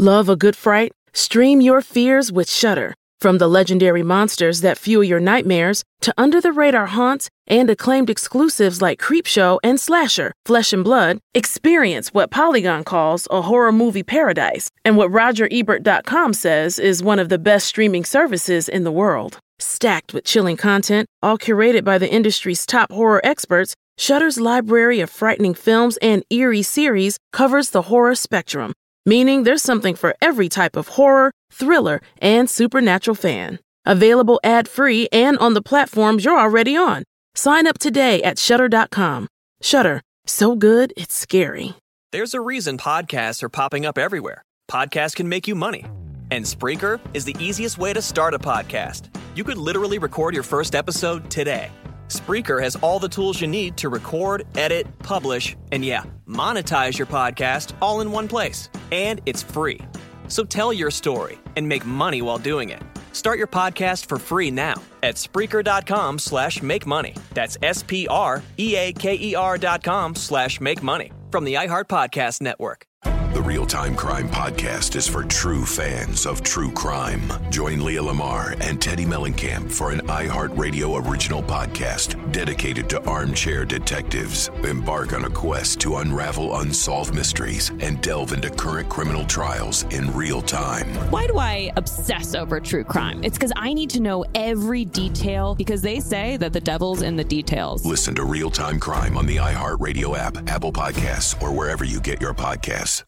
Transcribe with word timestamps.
Love 0.00 0.30
a 0.30 0.34
good 0.34 0.56
fright? 0.56 0.92
Stream 1.12 1.60
your 1.60 1.82
fears 1.82 2.32
with 2.32 2.50
Shudder. 2.50 2.94
From 3.20 3.36
the 3.36 3.46
legendary 3.46 4.02
monsters 4.02 4.62
that 4.62 4.78
fuel 4.78 5.04
your 5.04 5.20
nightmares 5.20 5.82
to 6.00 6.14
under 6.16 6.40
the 6.40 6.52
radar 6.52 6.86
haunts 6.86 7.28
and 7.46 7.68
acclaimed 7.68 8.08
exclusives 8.08 8.80
like 8.80 8.98
Creepshow 8.98 9.58
and 9.62 9.78
Slasher, 9.78 10.32
Flesh 10.46 10.72
and 10.72 10.82
Blood, 10.82 11.18
experience 11.34 12.14
what 12.14 12.30
Polygon 12.30 12.82
calls 12.82 13.28
a 13.30 13.42
horror 13.42 13.72
movie 13.72 14.02
paradise 14.02 14.70
and 14.86 14.96
what 14.96 15.10
RogerEbert.com 15.10 16.32
says 16.32 16.78
is 16.78 17.02
one 17.02 17.18
of 17.18 17.28
the 17.28 17.38
best 17.38 17.66
streaming 17.66 18.06
services 18.06 18.70
in 18.70 18.84
the 18.84 18.90
world. 19.02 19.38
Stacked 19.58 20.14
with 20.14 20.24
chilling 20.24 20.56
content, 20.56 21.08
all 21.22 21.36
curated 21.36 21.84
by 21.84 21.98
the 21.98 22.10
industry's 22.10 22.64
top 22.64 22.90
horror 22.90 23.20
experts, 23.22 23.74
Shudder's 23.98 24.40
library 24.40 25.00
of 25.00 25.10
frightening 25.10 25.52
films 25.52 25.98
and 25.98 26.24
eerie 26.30 26.62
series 26.62 27.18
covers 27.34 27.68
the 27.68 27.82
horror 27.82 28.14
spectrum 28.14 28.72
meaning 29.06 29.44
there's 29.44 29.62
something 29.62 29.94
for 29.94 30.14
every 30.20 30.48
type 30.48 30.76
of 30.76 30.88
horror, 30.88 31.32
thriller, 31.52 32.00
and 32.18 32.48
supernatural 32.48 33.14
fan. 33.14 33.58
Available 33.86 34.40
ad 34.44 34.68
free 34.68 35.08
and 35.12 35.38
on 35.38 35.54
the 35.54 35.62
platforms 35.62 36.24
you're 36.24 36.38
already 36.38 36.76
on. 36.76 37.04
Sign 37.34 37.66
up 37.66 37.78
today 37.78 38.22
at 38.22 38.38
Shudder.com. 38.38 39.28
Shudder, 39.62 40.02
so 40.26 40.54
good 40.56 40.92
it's 40.96 41.14
scary. 41.14 41.74
There's 42.12 42.34
a 42.34 42.40
reason 42.40 42.76
podcasts 42.76 43.42
are 43.42 43.48
popping 43.48 43.86
up 43.86 43.96
everywhere. 43.96 44.42
Podcasts 44.70 45.14
can 45.14 45.28
make 45.28 45.46
you 45.46 45.54
money. 45.54 45.84
And 46.32 46.44
Spreaker 46.44 47.00
is 47.14 47.24
the 47.24 47.36
easiest 47.40 47.78
way 47.78 47.92
to 47.92 48.02
start 48.02 48.34
a 48.34 48.38
podcast. 48.38 49.08
You 49.34 49.44
could 49.44 49.58
literally 49.58 49.98
record 49.98 50.34
your 50.34 50.42
first 50.42 50.74
episode 50.74 51.30
today. 51.30 51.70
Spreaker 52.10 52.62
has 52.62 52.76
all 52.76 52.98
the 52.98 53.08
tools 53.08 53.40
you 53.40 53.46
need 53.46 53.76
to 53.78 53.88
record, 53.88 54.46
edit, 54.56 54.86
publish, 54.98 55.56
and 55.72 55.84
yeah, 55.84 56.04
monetize 56.26 56.98
your 56.98 57.06
podcast 57.06 57.72
all 57.80 58.00
in 58.00 58.12
one 58.12 58.28
place. 58.28 58.68
And 58.92 59.20
it's 59.26 59.42
free. 59.42 59.80
So 60.28 60.44
tell 60.44 60.72
your 60.72 60.90
story 60.90 61.38
and 61.56 61.68
make 61.68 61.86
money 61.86 62.22
while 62.22 62.38
doing 62.38 62.70
it. 62.70 62.82
Start 63.12 63.38
your 63.38 63.46
podcast 63.46 64.06
for 64.06 64.18
free 64.18 64.50
now 64.50 64.82
at 65.02 65.14
Spreaker.com 65.16 66.18
slash 66.18 66.62
make 66.62 66.86
money. 66.86 67.14
That's 67.34 67.56
S-P-R-E-A-K-E-R 67.62 69.58
dot 69.58 69.82
com 69.82 70.14
slash 70.14 70.60
make 70.60 70.82
money 70.82 71.12
from 71.30 71.44
the 71.44 71.54
iHeart 71.54 71.86
Podcast 71.86 72.40
Network. 72.40 72.89
The 73.32 73.40
Real 73.40 73.64
Time 73.64 73.94
Crime 73.94 74.28
Podcast 74.28 74.96
is 74.96 75.06
for 75.06 75.22
true 75.22 75.64
fans 75.64 76.26
of 76.26 76.42
true 76.42 76.72
crime. 76.72 77.22
Join 77.48 77.84
Leah 77.84 78.02
Lamar 78.02 78.56
and 78.60 78.80
Teddi 78.80 79.06
Mellencamp 79.06 79.70
for 79.70 79.92
an 79.92 80.00
iHeartRadio 80.00 81.08
original 81.08 81.40
podcast 81.40 82.32
dedicated 82.32 82.90
to 82.90 83.00
armchair 83.08 83.64
detectives. 83.64 84.48
Embark 84.64 85.12
on 85.12 85.26
a 85.26 85.30
quest 85.30 85.80
to 85.82 85.98
unravel 85.98 86.56
unsolved 86.56 87.14
mysteries 87.14 87.70
and 87.78 88.02
delve 88.02 88.32
into 88.32 88.50
current 88.50 88.88
criminal 88.88 89.24
trials 89.24 89.84
in 89.90 90.12
real 90.12 90.42
time. 90.42 90.88
Why 91.12 91.28
do 91.28 91.38
I 91.38 91.70
obsess 91.76 92.34
over 92.34 92.58
true 92.58 92.84
crime? 92.84 93.22
It's 93.22 93.38
because 93.38 93.52
I 93.54 93.72
need 93.72 93.90
to 93.90 94.00
know 94.00 94.24
every 94.34 94.84
detail 94.84 95.54
because 95.54 95.82
they 95.82 96.00
say 96.00 96.36
that 96.38 96.52
the 96.52 96.60
devil's 96.60 97.02
in 97.02 97.14
the 97.14 97.24
details. 97.24 97.86
Listen 97.86 98.12
to 98.16 98.24
Real 98.24 98.50
Time 98.50 98.80
Crime 98.80 99.16
on 99.16 99.26
the 99.26 99.36
iHeartRadio 99.36 100.18
app, 100.18 100.50
Apple 100.50 100.72
Podcasts, 100.72 101.40
or 101.40 101.52
wherever 101.52 101.84
you 101.84 102.00
get 102.00 102.20
your 102.20 102.34
podcasts. 102.34 103.04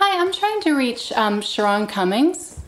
Hi, 0.00 0.20
I'm 0.20 0.30
trying 0.30 0.60
to 0.60 0.74
reach 0.74 1.10
um, 1.10 1.40
Sharon 1.40 1.88
Cummings. 1.88 2.60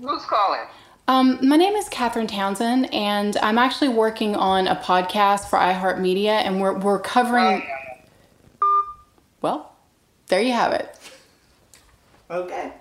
Who's 0.00 0.24
calling? 0.24 0.62
Um, 1.06 1.38
my 1.46 1.56
name 1.56 1.74
is 1.74 1.86
Catherine 1.90 2.26
Townsend, 2.26 2.88
and 2.94 3.36
I'm 3.42 3.58
actually 3.58 3.90
working 3.90 4.34
on 4.34 4.66
a 4.66 4.74
podcast 4.74 5.50
for 5.50 5.58
iHeartMedia, 5.58 6.28
and 6.28 6.58
we're, 6.58 6.78
we're 6.78 6.98
covering. 6.98 7.62
Well, 9.42 9.70
there 10.28 10.40
you 10.40 10.54
have 10.54 10.72
it. 10.72 10.96
Okay. 12.30 12.72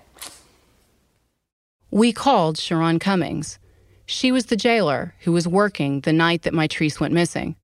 We 1.92 2.14
called 2.14 2.58
Sharon 2.58 2.98
Cummings. 2.98 3.60
She 4.06 4.32
was 4.32 4.46
the 4.46 4.56
jailer 4.56 5.16
who 5.24 5.34
was 5.34 5.50
working 5.50 6.00
the 6.00 6.14
night 6.14 6.44
that 6.44 6.54
Mitrice 6.54 7.02
went 7.02 7.14
missing. 7.14 7.58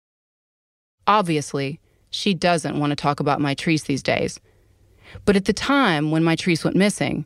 Obviously, 1.08 1.80
she 2.10 2.34
doesn't 2.34 2.78
want 2.78 2.92
to 2.92 2.98
talk 2.98 3.22
about 3.22 3.40
Mitrice 3.40 3.86
these 3.86 4.04
days. 4.04 4.42
But 5.24 5.36
at 5.36 5.46
the 5.46 5.54
time 5.54 6.12
when 6.12 6.24
Mitrice 6.24 6.64
went 6.64 6.76
missing, 6.76 7.26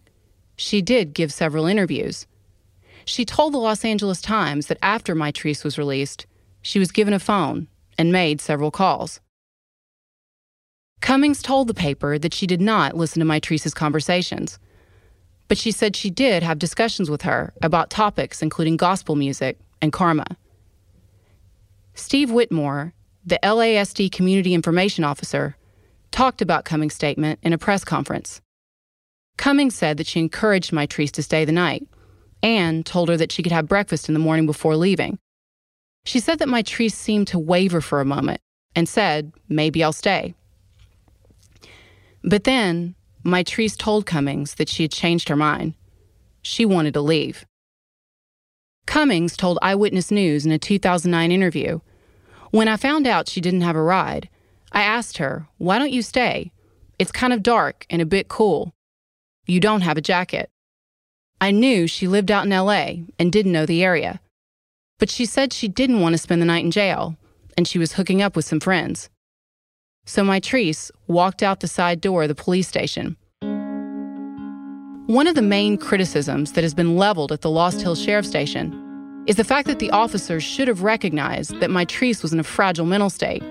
she 0.55 0.81
did 0.81 1.13
give 1.13 1.33
several 1.33 1.65
interviews. 1.65 2.27
She 3.05 3.25
told 3.25 3.53
the 3.53 3.57
Los 3.57 3.83
Angeles 3.83 4.21
Times 4.21 4.67
that 4.67 4.77
after 4.81 5.15
Mitrice 5.15 5.63
was 5.63 5.77
released, 5.77 6.27
she 6.61 6.77
was 6.77 6.91
given 6.91 7.13
a 7.13 7.19
phone 7.19 7.67
and 7.97 8.11
made 8.11 8.41
several 8.41 8.69
calls. 8.69 9.19
Cummings 11.01 11.41
told 11.41 11.67
the 11.67 11.73
paper 11.73 12.19
that 12.19 12.33
she 12.33 12.45
did 12.45 12.61
not 12.61 12.95
listen 12.95 13.19
to 13.21 13.25
Mitrice's 13.25 13.73
conversations, 13.73 14.59
but 15.47 15.57
she 15.57 15.71
said 15.71 15.95
she 15.95 16.09
did 16.09 16.43
have 16.43 16.59
discussions 16.59 17.09
with 17.09 17.23
her 17.23 17.53
about 17.61 17.89
topics 17.89 18.41
including 18.41 18.77
gospel 18.77 19.15
music 19.15 19.57
and 19.81 19.93
karma. 19.93 20.37
Steve 21.93 22.31
Whitmore, 22.31 22.93
the 23.25 23.39
LASD 23.43 24.11
community 24.11 24.53
information 24.53 25.03
officer, 25.03 25.55
talked 26.19 26.41
about 26.41 26.65
Cummings' 26.65 26.95
statement 26.95 27.39
in 27.43 27.53
a 27.53 27.57
press 27.57 27.85
conference. 27.85 28.41
Cummings 29.37 29.73
said 29.73 29.95
that 29.95 30.05
she 30.05 30.19
encouraged 30.19 30.71
Mitrice 30.71 31.11
to 31.11 31.23
stay 31.23 31.45
the 31.45 31.53
night 31.53 31.87
and 32.43 32.85
told 32.85 33.07
her 33.07 33.15
that 33.15 33.31
she 33.31 33.41
could 33.41 33.53
have 33.53 33.69
breakfast 33.69 34.09
in 34.09 34.13
the 34.13 34.19
morning 34.19 34.45
before 34.45 34.75
leaving. 34.75 35.17
She 36.03 36.19
said 36.19 36.39
that 36.39 36.49
Mitrice 36.49 36.91
seemed 36.91 37.29
to 37.29 37.39
waver 37.39 37.79
for 37.79 38.01
a 38.01 38.05
moment 38.05 38.41
and 38.75 38.89
said, 38.89 39.31
Maybe 39.47 39.81
I'll 39.81 39.93
stay. 39.93 40.35
But 42.21 42.43
then, 42.43 42.95
Mitrice 43.23 43.77
told 43.77 44.05
Cummings 44.05 44.55
that 44.55 44.67
she 44.67 44.83
had 44.83 44.91
changed 44.91 45.29
her 45.29 45.37
mind. 45.37 45.73
She 46.41 46.65
wanted 46.65 46.95
to 46.95 47.01
leave. 47.01 47.45
Cummings 48.85 49.37
told 49.37 49.57
Eyewitness 49.61 50.11
News 50.11 50.45
in 50.45 50.51
a 50.51 50.59
2009 50.59 51.31
interview 51.31 51.79
When 52.51 52.67
I 52.67 52.75
found 52.75 53.07
out 53.07 53.29
she 53.29 53.39
didn't 53.39 53.61
have 53.61 53.77
a 53.77 53.81
ride, 53.81 54.27
I 54.71 54.83
asked 54.83 55.17
her, 55.17 55.47
Why 55.57 55.79
don't 55.79 55.91
you 55.91 56.01
stay? 56.01 56.51
It's 56.97 57.11
kind 57.11 57.33
of 57.33 57.43
dark 57.43 57.85
and 57.89 58.01
a 58.01 58.05
bit 58.05 58.27
cool. 58.27 58.73
You 59.45 59.59
don't 59.59 59.81
have 59.81 59.97
a 59.97 60.01
jacket. 60.01 60.49
I 61.41 61.51
knew 61.51 61.87
she 61.87 62.07
lived 62.07 62.29
out 62.29 62.45
in 62.45 62.51
LA 62.51 63.05
and 63.17 63.31
didn't 63.31 63.53
know 63.53 63.65
the 63.65 63.83
area. 63.83 64.19
But 64.99 65.09
she 65.09 65.25
said 65.25 65.53
she 65.53 65.69
didn't 65.69 66.01
want 66.01 66.13
to 66.13 66.17
spend 66.17 66.41
the 66.41 66.45
night 66.45 66.65
in 66.65 66.71
jail, 66.71 67.15
and 67.57 67.67
she 67.67 67.79
was 67.79 67.93
hooking 67.93 68.21
up 68.21 68.35
with 68.35 68.45
some 68.45 68.59
friends. 68.59 69.09
So 70.05 70.23
Mitrice 70.23 70.91
walked 71.07 71.41
out 71.41 71.61
the 71.61 71.67
side 71.67 72.01
door 72.01 72.23
of 72.23 72.27
the 72.29 72.35
police 72.35 72.67
station. 72.67 73.15
One 75.07 75.27
of 75.27 75.35
the 75.35 75.41
main 75.41 75.77
criticisms 75.77 76.51
that 76.51 76.63
has 76.63 76.73
been 76.73 76.97
leveled 76.97 77.31
at 77.31 77.41
the 77.41 77.49
Lost 77.49 77.81
Hills 77.81 78.01
Sheriff 78.01 78.25
Station 78.25 79.23
is 79.25 79.37
the 79.37 79.43
fact 79.43 79.67
that 79.67 79.79
the 79.79 79.91
officers 79.91 80.43
should 80.43 80.67
have 80.67 80.83
recognized 80.83 81.59
that 81.61 81.69
Mitrice 81.69 82.21
was 82.21 82.33
in 82.33 82.39
a 82.39 82.43
fragile 82.43 82.85
mental 82.85 83.09
state 83.09 83.43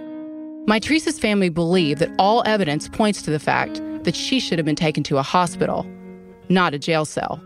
Mitrice's 0.69 1.19
family 1.19 1.49
believe 1.49 1.99
that 1.99 2.15
all 2.19 2.43
evidence 2.45 2.91
points 2.91 3.23
to 3.23 3.31
the 3.31 3.39
fact 3.39 3.81
that 4.05 4.15
she 4.15 4.39
should 4.39 4.59
have 4.59 4.67
been 4.67 4.77
taken 4.77 5.03
to 5.05 5.17
a 5.17 5.23
hospital, 5.23 5.87
not 6.51 6.75
a 6.75 6.79
jail 6.79 7.07
cell. 7.07 7.43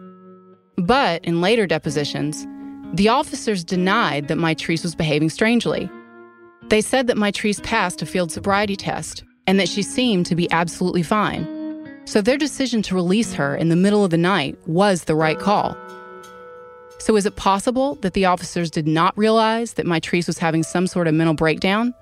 But 0.76 1.24
in 1.24 1.40
later 1.40 1.64
depositions, 1.68 2.44
the 2.92 3.08
officers 3.08 3.62
denied 3.62 4.26
that 4.26 4.38
Mitrice 4.38 4.82
was 4.82 4.96
behaving 4.96 5.30
strangely. 5.30 5.88
They 6.64 6.80
said 6.80 7.06
that 7.06 7.16
Mitrice 7.16 7.62
passed 7.62 8.02
a 8.02 8.06
field 8.06 8.32
sobriety 8.32 8.74
test 8.74 9.22
and 9.46 9.60
that 9.60 9.68
she 9.68 9.82
seemed 9.84 10.26
to 10.26 10.34
be 10.34 10.50
absolutely 10.50 11.04
fine. 11.04 11.46
So 12.06 12.22
their 12.22 12.36
decision 12.36 12.82
to 12.82 12.96
release 12.96 13.32
her 13.34 13.54
in 13.54 13.68
the 13.68 13.76
middle 13.76 14.04
of 14.04 14.10
the 14.10 14.18
night 14.18 14.58
was 14.66 15.04
the 15.04 15.14
right 15.14 15.38
call. 15.38 15.76
So 16.98 17.14
is 17.14 17.24
it 17.24 17.36
possible 17.36 17.94
that 18.00 18.14
the 18.14 18.24
officers 18.24 18.68
did 18.68 18.88
not 18.88 19.16
realize 19.16 19.74
that 19.74 19.86
Mitrice 19.86 20.26
was 20.26 20.38
having 20.38 20.64
some 20.64 20.88
sort 20.88 21.06
of 21.06 21.14
mental 21.14 21.34
breakdown? 21.34 21.94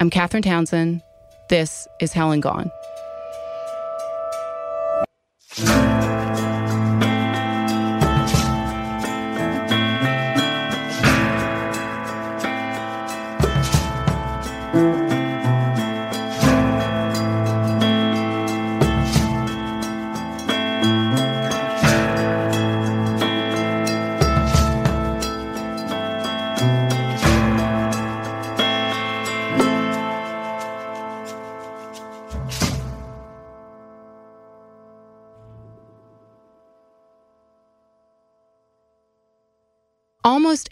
I'm 0.00 0.08
Catherine 0.08 0.42
Townsend. 0.42 1.02
This 1.50 1.86
is 2.00 2.14
Hell 2.14 2.30
and 2.32 2.42
Gone. 2.42 2.70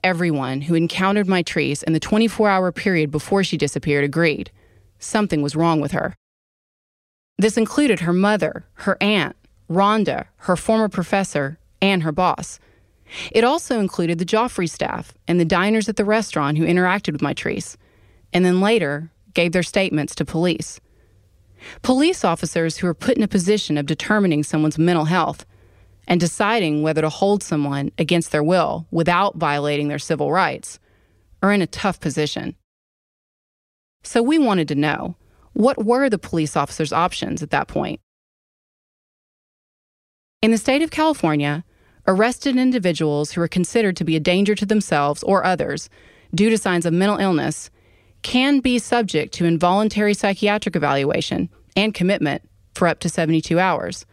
Everyone 0.04 0.62
who 0.62 0.74
encountered 0.74 1.26
Mitrice 1.26 1.82
in 1.82 1.92
the 1.92 2.00
24 2.00 2.48
hour 2.48 2.72
period 2.72 3.10
before 3.10 3.44
she 3.44 3.56
disappeared 3.56 4.04
agreed 4.04 4.50
something 4.98 5.42
was 5.42 5.54
wrong 5.54 5.80
with 5.80 5.92
her. 5.92 6.14
This 7.38 7.56
included 7.56 8.00
her 8.00 8.12
mother, 8.12 8.66
her 8.74 8.96
aunt, 9.00 9.36
Rhonda, 9.70 10.26
her 10.38 10.56
former 10.56 10.88
professor, 10.88 11.58
and 11.80 12.02
her 12.02 12.12
boss. 12.12 12.58
It 13.30 13.44
also 13.44 13.80
included 13.80 14.18
the 14.18 14.24
Joffrey 14.24 14.68
staff 14.68 15.14
and 15.26 15.38
the 15.38 15.44
diners 15.44 15.88
at 15.88 15.96
the 15.96 16.04
restaurant 16.04 16.58
who 16.58 16.66
interacted 16.66 17.12
with 17.12 17.20
Mitrice, 17.20 17.76
and 18.32 18.44
then 18.44 18.60
later 18.60 19.10
gave 19.34 19.52
their 19.52 19.62
statements 19.62 20.14
to 20.16 20.24
police. 20.24 20.80
Police 21.82 22.24
officers 22.24 22.78
who 22.78 22.86
are 22.86 22.94
put 22.94 23.16
in 23.16 23.22
a 23.22 23.28
position 23.28 23.78
of 23.78 23.86
determining 23.86 24.42
someone's 24.42 24.78
mental 24.78 25.06
health 25.06 25.46
and 26.08 26.18
deciding 26.18 26.82
whether 26.82 27.02
to 27.02 27.10
hold 27.10 27.42
someone 27.42 27.92
against 27.98 28.32
their 28.32 28.42
will 28.42 28.86
without 28.90 29.36
violating 29.36 29.86
their 29.88 29.98
civil 29.98 30.32
rights 30.32 30.80
are 31.42 31.52
in 31.52 31.62
a 31.62 31.66
tough 31.66 32.00
position. 32.00 32.56
So 34.02 34.22
we 34.22 34.38
wanted 34.38 34.68
to 34.68 34.74
know 34.74 35.16
what 35.52 35.84
were 35.84 36.08
the 36.08 36.18
police 36.18 36.56
officers' 36.56 36.92
options 36.92 37.42
at 37.42 37.50
that 37.50 37.68
point? 37.68 38.00
In 40.40 40.50
the 40.50 40.58
state 40.58 40.82
of 40.82 40.90
California, 40.90 41.64
arrested 42.06 42.56
individuals 42.56 43.32
who 43.32 43.42
are 43.42 43.48
considered 43.48 43.96
to 43.96 44.04
be 44.04 44.16
a 44.16 44.20
danger 44.20 44.54
to 44.54 44.64
themselves 44.64 45.22
or 45.22 45.44
others 45.44 45.90
due 46.34 46.48
to 46.48 46.56
signs 46.56 46.86
of 46.86 46.92
mental 46.94 47.18
illness 47.18 47.70
can 48.22 48.60
be 48.60 48.78
subject 48.78 49.34
to 49.34 49.44
involuntary 49.44 50.14
psychiatric 50.14 50.74
evaluation 50.74 51.50
and 51.76 51.92
commitment 51.92 52.48
for 52.74 52.88
up 52.88 52.98
to 53.00 53.08
72 53.08 53.58
hours. 53.60 54.06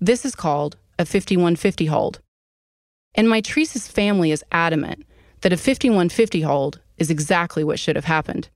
This 0.00 0.24
is 0.24 0.34
called 0.34 0.76
a 0.98 1.04
5150 1.04 1.86
hold. 1.86 2.20
And 3.14 3.28
Mitrice's 3.28 3.88
family 3.88 4.30
is 4.30 4.44
adamant 4.52 5.04
that 5.42 5.52
a 5.52 5.56
5150 5.56 6.40
hold 6.42 6.80
is 6.98 7.10
exactly 7.10 7.64
what 7.64 7.78
should 7.78 7.96
have 7.96 8.04
happened. 8.04 8.48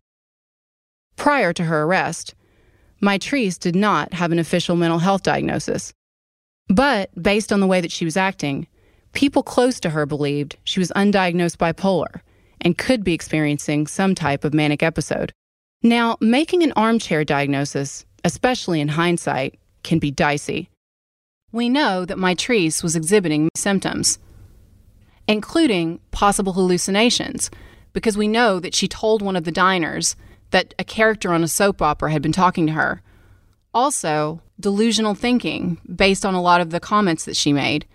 Prior 1.16 1.52
to 1.52 1.64
her 1.64 1.82
arrest, 1.82 2.34
Mitrice 3.02 3.58
did 3.58 3.76
not 3.76 4.12
have 4.14 4.32
an 4.32 4.38
official 4.38 4.76
mental 4.76 4.98
health 4.98 5.22
diagnosis. 5.22 5.92
But 6.68 7.10
based 7.20 7.52
on 7.52 7.60
the 7.60 7.66
way 7.66 7.80
that 7.80 7.92
she 7.92 8.04
was 8.04 8.16
acting, 8.16 8.66
people 9.12 9.42
close 9.42 9.80
to 9.80 9.90
her 9.90 10.06
believed 10.06 10.56
she 10.64 10.80
was 10.80 10.92
undiagnosed 10.94 11.56
bipolar 11.56 12.20
and 12.60 12.76
could 12.76 13.04
be 13.04 13.14
experiencing 13.14 13.86
some 13.86 14.14
type 14.14 14.44
of 14.44 14.54
manic 14.54 14.82
episode. 14.82 15.32
Now, 15.82 16.16
making 16.20 16.62
an 16.62 16.72
armchair 16.76 17.24
diagnosis, 17.24 18.04
especially 18.24 18.80
in 18.80 18.88
hindsight, 18.88 19.58
can 19.84 19.98
be 19.98 20.10
dicey. 20.10 20.68
We 21.50 21.68
know 21.68 22.04
that 22.04 22.18
Mitrice 22.18 22.82
was 22.82 22.94
exhibiting 22.94 23.48
symptoms, 23.54 24.18
including 25.26 26.00
possible 26.10 26.52
hallucinations, 26.52 27.50
because 27.92 28.18
we 28.18 28.28
know 28.28 28.60
that 28.60 28.74
she 28.74 28.86
told 28.86 29.22
one 29.22 29.36
of 29.36 29.44
the 29.44 29.52
diners 29.52 30.14
that 30.50 30.74
a 30.78 30.84
character 30.84 31.32
on 31.32 31.42
a 31.42 31.48
soap 31.48 31.80
opera 31.80 32.12
had 32.12 32.22
been 32.22 32.32
talking 32.32 32.66
to 32.66 32.72
her. 32.74 33.02
Also, 33.72 34.42
delusional 34.60 35.14
thinking 35.14 35.78
based 35.94 36.26
on 36.26 36.34
a 36.34 36.42
lot 36.42 36.60
of 36.60 36.70
the 36.70 36.80
comments 36.80 37.24
that 37.24 37.36
she 37.36 37.52
made, 37.52 37.86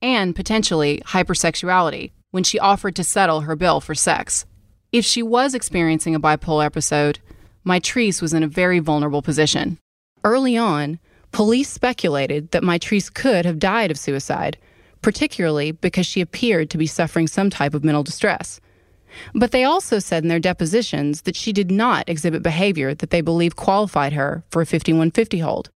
and 0.00 0.36
potentially 0.36 1.02
hypersexuality 1.06 2.12
when 2.30 2.44
she 2.44 2.58
offered 2.58 2.96
to 2.96 3.04
settle 3.04 3.42
her 3.42 3.56
bill 3.56 3.80
for 3.80 3.94
sex. 3.94 4.46
If 4.92 5.04
she 5.04 5.22
was 5.22 5.54
experiencing 5.54 6.14
a 6.14 6.20
bipolar 6.20 6.64
episode, 6.64 7.18
Mitrice 7.64 8.20
was 8.20 8.34
in 8.34 8.42
a 8.42 8.48
very 8.48 8.78
vulnerable 8.78 9.22
position. 9.22 9.78
Early 10.24 10.56
on, 10.56 10.98
police 11.32 11.68
speculated 11.68 12.50
that 12.50 12.62
Mitrice 12.62 13.12
could 13.12 13.44
have 13.44 13.58
died 13.58 13.90
of 13.90 13.98
suicide, 13.98 14.58
particularly 15.00 15.72
because 15.72 16.06
she 16.06 16.20
appeared 16.20 16.70
to 16.70 16.78
be 16.78 16.86
suffering 16.86 17.26
some 17.26 17.50
type 17.50 17.74
of 17.74 17.84
mental 17.84 18.02
distress. 18.02 18.60
But 19.34 19.50
they 19.50 19.64
also 19.64 19.98
said 19.98 20.22
in 20.22 20.28
their 20.28 20.38
depositions 20.38 21.22
that 21.22 21.36
she 21.36 21.52
did 21.52 21.70
not 21.70 22.08
exhibit 22.08 22.42
behavior 22.42 22.94
that 22.94 23.10
they 23.10 23.20
believe 23.20 23.56
qualified 23.56 24.12
her 24.12 24.44
for 24.50 24.62
a 24.62 24.66
5150 24.66 25.38
hold. 25.40 25.70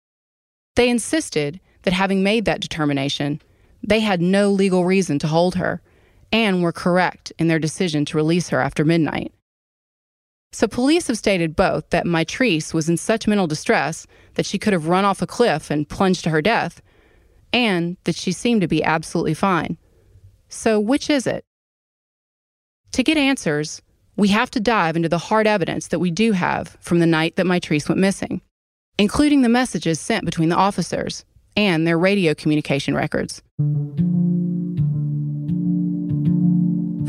They 0.75 0.89
insisted 0.89 1.59
that 1.83 1.93
having 1.93 2.23
made 2.23 2.45
that 2.45 2.61
determination, 2.61 3.41
they 3.81 3.99
had 3.99 4.21
no 4.21 4.49
legal 4.49 4.85
reason 4.85 5.19
to 5.19 5.27
hold 5.27 5.55
her 5.55 5.81
and 6.31 6.63
were 6.63 6.71
correct 6.71 7.31
in 7.37 7.47
their 7.47 7.59
decision 7.59 8.05
to 8.05 8.17
release 8.17 8.49
her 8.49 8.59
after 8.59 8.83
midnight. 8.83 9.31
So, 10.53 10.67
police 10.67 11.07
have 11.07 11.17
stated 11.17 11.55
both 11.55 11.89
that 11.89 12.05
Mitrice 12.05 12.75
was 12.75 12.87
in 12.87 12.95
such 12.95 13.27
mental 13.27 13.47
distress 13.47 14.05
that 14.35 14.45
she 14.45 14.59
could 14.59 14.71
have 14.71 14.87
run 14.87 15.03
off 15.03 15.23
a 15.23 15.27
cliff 15.27 15.71
and 15.71 15.89
plunged 15.89 16.23
to 16.25 16.29
her 16.29 16.43
death, 16.43 16.79
and 17.51 17.97
that 18.03 18.15
she 18.15 18.31
seemed 18.31 18.61
to 18.61 18.67
be 18.67 18.83
absolutely 18.83 19.33
fine. 19.33 19.79
So, 20.49 20.79
which 20.79 21.09
is 21.09 21.25
it? 21.25 21.43
To 22.91 23.01
get 23.01 23.17
answers, 23.17 23.81
we 24.15 24.27
have 24.27 24.51
to 24.51 24.59
dive 24.59 24.95
into 24.95 25.09
the 25.09 25.17
hard 25.17 25.47
evidence 25.47 25.87
that 25.87 25.97
we 25.97 26.11
do 26.11 26.33
have 26.33 26.77
from 26.79 26.99
the 26.99 27.07
night 27.07 27.35
that 27.35 27.47
Mitrice 27.47 27.89
went 27.89 27.99
missing, 27.99 28.39
including 28.99 29.41
the 29.41 29.49
messages 29.49 29.99
sent 29.99 30.23
between 30.23 30.49
the 30.49 30.55
officers 30.55 31.25
and 31.57 31.87
their 31.87 31.97
radio 31.97 32.35
communication 32.35 32.93
records. 32.93 33.41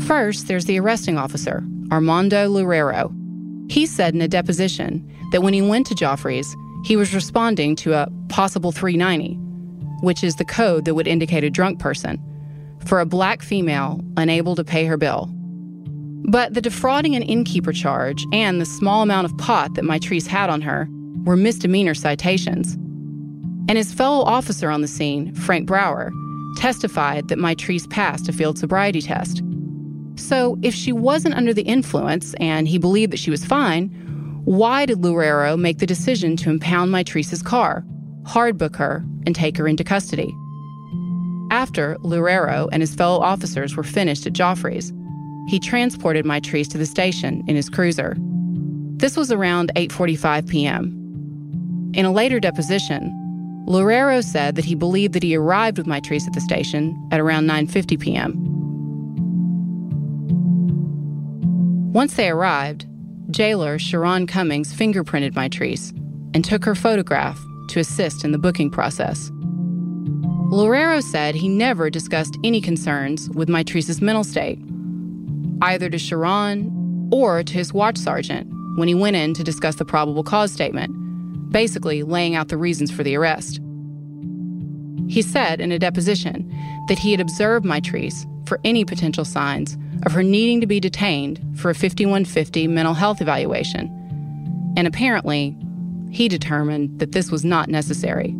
First, 0.07 0.47
there's 0.47 0.65
the 0.65 0.79
arresting 0.79 1.19
officer, 1.19 1.63
Armando 1.91 2.49
Loureiro. 2.49 3.24
He 3.69 3.85
said 3.85 4.13
in 4.13 4.21
a 4.21 4.27
deposition 4.27 5.09
that 5.31 5.41
when 5.41 5.53
he 5.53 5.61
went 5.61 5.87
to 5.87 5.95
Joffrey's, 5.95 6.55
he 6.85 6.95
was 6.95 7.13
responding 7.13 7.75
to 7.77 7.93
a 7.93 8.07
possible 8.29 8.71
390, 8.71 9.35
which 10.01 10.23
is 10.23 10.35
the 10.35 10.45
code 10.45 10.85
that 10.85 10.93
would 10.93 11.07
indicate 11.07 11.43
a 11.43 11.49
drunk 11.49 11.79
person, 11.79 12.21
for 12.85 12.99
a 12.99 13.05
black 13.05 13.41
female 13.41 13.99
unable 14.17 14.55
to 14.55 14.63
pay 14.63 14.85
her 14.85 14.97
bill. 14.97 15.29
But 16.27 16.53
the 16.53 16.61
defrauding 16.61 17.15
an 17.15 17.23
innkeeper 17.23 17.73
charge 17.73 18.25
and 18.31 18.59
the 18.59 18.65
small 18.65 19.01
amount 19.01 19.25
of 19.25 19.37
pot 19.37 19.75
that 19.75 19.85
Mitrice 19.85 20.27
had 20.27 20.49
on 20.49 20.61
her 20.61 20.87
were 21.23 21.35
misdemeanor 21.35 21.93
citations. 21.93 22.73
And 23.67 23.77
his 23.77 23.93
fellow 23.93 24.23
officer 24.23 24.69
on 24.69 24.81
the 24.81 24.87
scene, 24.87 25.33
Frank 25.33 25.67
Brower, 25.67 26.11
testified 26.57 27.27
that 27.27 27.39
Mitrice 27.39 27.89
passed 27.89 28.29
a 28.29 28.33
field 28.33 28.57
sobriety 28.57 29.01
test. 29.01 29.41
So, 30.17 30.57
if 30.61 30.73
she 30.73 30.91
wasn't 30.91 31.35
under 31.35 31.53
the 31.53 31.63
influence 31.63 32.33
and 32.35 32.67
he 32.67 32.77
believed 32.77 33.11
that 33.13 33.19
she 33.19 33.31
was 33.31 33.45
fine, 33.45 33.89
why 34.45 34.85
did 34.85 34.99
Loureiro 34.99 35.59
make 35.59 35.79
the 35.79 35.85
decision 35.85 36.37
to 36.37 36.49
impound 36.49 36.91
Mitrice's 36.91 37.41
car, 37.41 37.83
hardbook 38.23 38.75
her, 38.75 39.03
and 39.25 39.35
take 39.35 39.57
her 39.57 39.67
into 39.67 39.83
custody? 39.83 40.33
After 41.51 41.95
Loureiro 41.97 42.69
and 42.71 42.81
his 42.81 42.95
fellow 42.95 43.19
officers 43.19 43.75
were 43.75 43.83
finished 43.83 44.25
at 44.25 44.33
Joffrey's, 44.33 44.93
he 45.47 45.59
transported 45.59 46.25
Mitrice 46.25 46.69
to 46.69 46.77
the 46.77 46.85
station 46.85 47.43
in 47.47 47.55
his 47.55 47.69
cruiser. 47.69 48.15
This 48.97 49.17
was 49.17 49.31
around 49.31 49.71
8:45 49.75 50.47
p.m. 50.47 51.91
In 51.93 52.05
a 52.05 52.11
later 52.11 52.39
deposition, 52.39 53.11
Loureiro 53.67 54.23
said 54.23 54.55
that 54.55 54.65
he 54.65 54.75
believed 54.75 55.13
that 55.13 55.23
he 55.23 55.35
arrived 55.35 55.77
with 55.77 55.87
Mitrice 55.87 56.27
at 56.27 56.33
the 56.33 56.41
station 56.41 56.95
at 57.11 57.19
around 57.19 57.47
9:50 57.47 57.99
p.m. 57.99 58.55
Once 61.95 62.15
they 62.15 62.29
arrived, 62.29 62.85
jailer 63.31 63.79
Sharon 63.79 64.27
Cummings 64.27 64.73
fingerprinted 64.73 65.31
Mitrice 65.31 65.91
and 66.33 66.43
took 66.43 66.65
her 66.65 66.75
photograph 66.75 67.39
to 67.69 67.79
assist 67.79 68.25
in 68.25 68.33
the 68.33 68.37
booking 68.37 68.69
process. 68.69 69.31
Loureiro 70.51 71.01
said 71.01 71.35
he 71.35 71.47
never 71.47 71.89
discussed 71.89 72.37
any 72.43 72.59
concerns 72.59 73.29
with 73.29 73.47
Mitrice's 73.47 74.01
mental 74.01 74.25
state, 74.25 74.59
either 75.61 75.89
to 75.89 75.97
Sharon 75.97 77.09
or 77.13 77.43
to 77.43 77.53
his 77.53 77.71
watch 77.71 77.97
sergeant 77.97 78.45
when 78.77 78.89
he 78.89 78.93
went 78.93 79.15
in 79.15 79.33
to 79.33 79.41
discuss 79.41 79.75
the 79.75 79.85
probable 79.85 80.25
cause 80.25 80.51
statement, 80.51 80.91
basically 81.49 82.03
laying 82.03 82.35
out 82.35 82.49
the 82.49 82.57
reasons 82.57 82.91
for 82.91 83.03
the 83.03 83.15
arrest. 83.15 83.61
He 85.07 85.21
said 85.21 85.61
in 85.61 85.71
a 85.71 85.79
deposition 85.79 86.49
that 86.87 86.99
he 86.99 87.11
had 87.11 87.19
observed 87.19 87.65
Mitrice 87.65 88.25
for 88.47 88.59
any 88.63 88.85
potential 88.85 89.25
signs 89.25 89.77
of 90.03 90.11
her 90.11 90.23
needing 90.23 90.61
to 90.61 90.67
be 90.67 90.79
detained 90.79 91.39
for 91.55 91.69
a 91.69 91.75
5150 91.75 92.67
mental 92.67 92.93
health 92.93 93.21
evaluation. 93.21 93.91
And 94.77 94.87
apparently, 94.87 95.57
he 96.11 96.27
determined 96.27 96.99
that 96.99 97.11
this 97.11 97.31
was 97.31 97.43
not 97.43 97.69
necessary. 97.69 98.33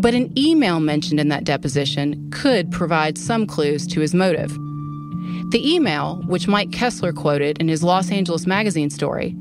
But 0.00 0.14
an 0.14 0.36
email 0.36 0.80
mentioned 0.80 1.20
in 1.20 1.28
that 1.28 1.44
deposition 1.44 2.30
could 2.30 2.72
provide 2.72 3.16
some 3.16 3.46
clues 3.46 3.86
to 3.88 4.00
his 4.00 4.14
motive. 4.14 4.50
The 5.50 5.60
email, 5.62 6.16
which 6.26 6.48
Mike 6.48 6.72
Kessler 6.72 7.12
quoted 7.12 7.58
in 7.58 7.68
his 7.68 7.84
Los 7.84 8.10
Angeles 8.10 8.46
Magazine 8.46 8.90
story, 8.90 9.36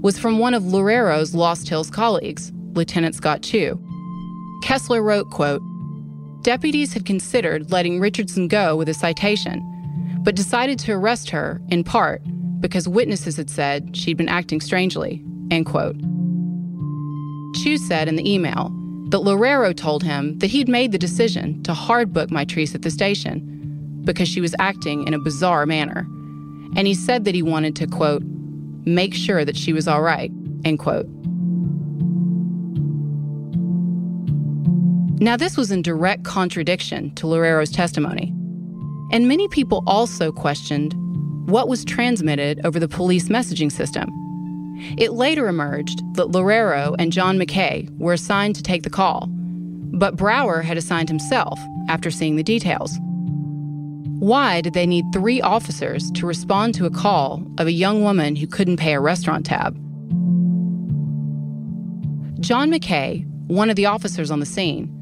was 0.00 0.18
from 0.18 0.38
one 0.38 0.54
of 0.54 0.62
Loureiro's 0.62 1.34
Lost 1.34 1.68
Hills 1.68 1.90
colleagues, 1.90 2.52
Lieutenant 2.76 3.14
Scott 3.14 3.42
Chu. 3.42 3.80
Kessler 4.62 5.02
wrote, 5.02 5.30
quote, 5.30 5.62
Deputies 6.42 6.92
had 6.92 7.04
considered 7.04 7.72
letting 7.72 7.98
Richardson 7.98 8.46
go 8.46 8.76
with 8.76 8.88
a 8.88 8.94
citation, 8.94 9.62
but 10.22 10.36
decided 10.36 10.78
to 10.80 10.92
arrest 10.92 11.30
her 11.30 11.60
in 11.68 11.82
part 11.82 12.22
because 12.60 12.88
witnesses 12.88 13.36
had 13.36 13.50
said 13.50 13.96
she'd 13.96 14.16
been 14.16 14.28
acting 14.28 14.60
strangely. 14.60 15.24
End 15.50 15.66
quote. 15.66 15.96
Chu 17.56 17.78
said 17.78 18.08
in 18.08 18.16
the 18.16 18.30
email 18.30 18.70
that 19.10 19.18
Loureiro 19.18 19.76
told 19.76 20.02
him 20.02 20.38
that 20.38 20.48
he'd 20.48 20.68
made 20.68 20.92
the 20.92 20.98
decision 20.98 21.62
to 21.62 21.72
hardbook 21.72 22.28
Mitrice 22.28 22.74
at 22.74 22.82
the 22.82 22.90
station 22.90 24.02
because 24.04 24.28
she 24.28 24.40
was 24.40 24.54
acting 24.58 25.06
in 25.06 25.14
a 25.14 25.18
bizarre 25.18 25.66
manner. 25.66 26.06
And 26.76 26.86
he 26.86 26.94
said 26.94 27.24
that 27.24 27.34
he 27.34 27.42
wanted 27.42 27.76
to, 27.76 27.86
quote, 27.86 28.22
make 28.84 29.14
sure 29.14 29.44
that 29.44 29.56
she 29.56 29.72
was 29.72 29.88
all 29.88 30.02
right, 30.02 30.30
end 30.64 30.78
quote. 30.78 31.06
Now, 35.18 35.36
this 35.36 35.56
was 35.56 35.70
in 35.70 35.80
direct 35.80 36.24
contradiction 36.24 37.14
to 37.14 37.26
Loureiro's 37.26 37.70
testimony. 37.70 38.34
And 39.12 39.28
many 39.28 39.48
people 39.48 39.82
also 39.86 40.30
questioned 40.30 40.94
what 41.48 41.68
was 41.68 41.84
transmitted 41.84 42.60
over 42.64 42.78
the 42.78 42.88
police 42.88 43.28
messaging 43.28 43.72
system. 43.72 44.10
It 44.98 45.12
later 45.12 45.48
emerged 45.48 46.02
that 46.16 46.26
Loureiro 46.26 46.94
and 46.98 47.12
John 47.12 47.38
McKay 47.38 47.88
were 47.98 48.12
assigned 48.12 48.56
to 48.56 48.62
take 48.62 48.82
the 48.82 48.90
call, 48.90 49.26
but 49.28 50.16
Brower 50.16 50.60
had 50.60 50.76
assigned 50.76 51.08
himself 51.08 51.58
after 51.88 52.10
seeing 52.10 52.36
the 52.36 52.42
details. 52.42 52.98
Why 54.18 54.60
did 54.60 54.74
they 54.74 54.86
need 54.86 55.04
three 55.12 55.40
officers 55.40 56.10
to 56.12 56.26
respond 56.26 56.74
to 56.74 56.84
a 56.84 56.90
call 56.90 57.46
of 57.58 57.66
a 57.66 57.72
young 57.72 58.02
woman 58.02 58.36
who 58.36 58.46
couldn't 58.46 58.76
pay 58.76 58.92
a 58.92 59.00
restaurant 59.00 59.46
tab? 59.46 59.74
John 62.40 62.70
McKay, 62.70 63.26
one 63.46 63.70
of 63.70 63.76
the 63.76 63.86
officers 63.86 64.30
on 64.30 64.40
the 64.40 64.46
scene, 64.46 64.92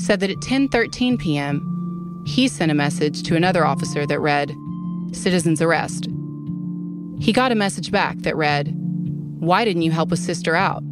said 0.00 0.20
that 0.20 0.30
at 0.30 0.38
10:13 0.38 1.18
p.m., 1.18 2.24
he 2.26 2.48
sent 2.48 2.72
a 2.72 2.74
message 2.74 3.22
to 3.24 3.36
another 3.36 3.64
officer 3.64 4.06
that 4.06 4.20
read, 4.20 4.54
"Citizen's 5.12 5.62
arrest." 5.62 6.08
He 7.18 7.32
got 7.32 7.52
a 7.52 7.54
message 7.54 7.90
back 7.90 8.18
that 8.20 8.36
read, 8.36 8.74
"Why 9.38 9.64
didn't 9.64 9.82
you 9.82 9.90
help 9.90 10.12
a 10.12 10.16
sister 10.16 10.56
out?" 10.56 10.82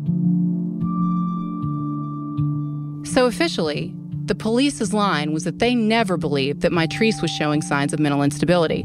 So 3.04 3.26
officially, 3.26 3.94
the 4.26 4.34
police's 4.34 4.92
line 4.92 5.32
was 5.32 5.44
that 5.44 5.58
they 5.58 5.74
never 5.74 6.18
believed 6.18 6.60
that 6.60 6.72
Mitrice 6.72 7.22
was 7.22 7.30
showing 7.30 7.62
signs 7.62 7.94
of 7.94 7.98
mental 7.98 8.22
instability. 8.22 8.84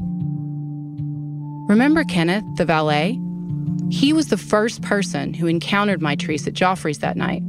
Remember 1.68 2.03
Kenneth, 2.06 2.46
the 2.56 2.65
valet? 2.65 3.20
He 3.89 4.13
was 4.13 4.27
the 4.27 4.38
first 4.38 4.82
person 4.82 5.34
who 5.34 5.48
encountered 5.48 6.00
Mitrice 6.00 6.48
at 6.48 6.53
Joffrey's 6.53 7.00
that 7.00 7.18
night, 7.18 7.44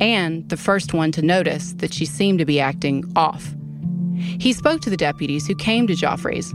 and 0.00 0.48
the 0.48 0.56
first 0.56 0.94
one 0.94 1.12
to 1.12 1.22
notice 1.22 1.74
that 1.74 1.92
she 1.92 2.06
seemed 2.06 2.38
to 2.38 2.44
be 2.44 2.58
acting 2.58 3.04
off. 3.14 3.54
He 4.16 4.52
spoke 4.52 4.80
to 4.82 4.90
the 4.90 4.96
deputies 4.96 5.46
who 5.46 5.54
came 5.54 5.86
to 5.86 5.94
Joffrey's, 5.94 6.50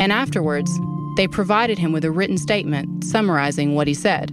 and 0.00 0.12
afterwards, 0.12 0.70
they 1.16 1.28
provided 1.28 1.78
him 1.78 1.92
with 1.92 2.04
a 2.04 2.10
written 2.10 2.38
statement 2.38 3.04
summarizing 3.04 3.74
what 3.74 3.86
he 3.86 3.94
said. 3.94 4.30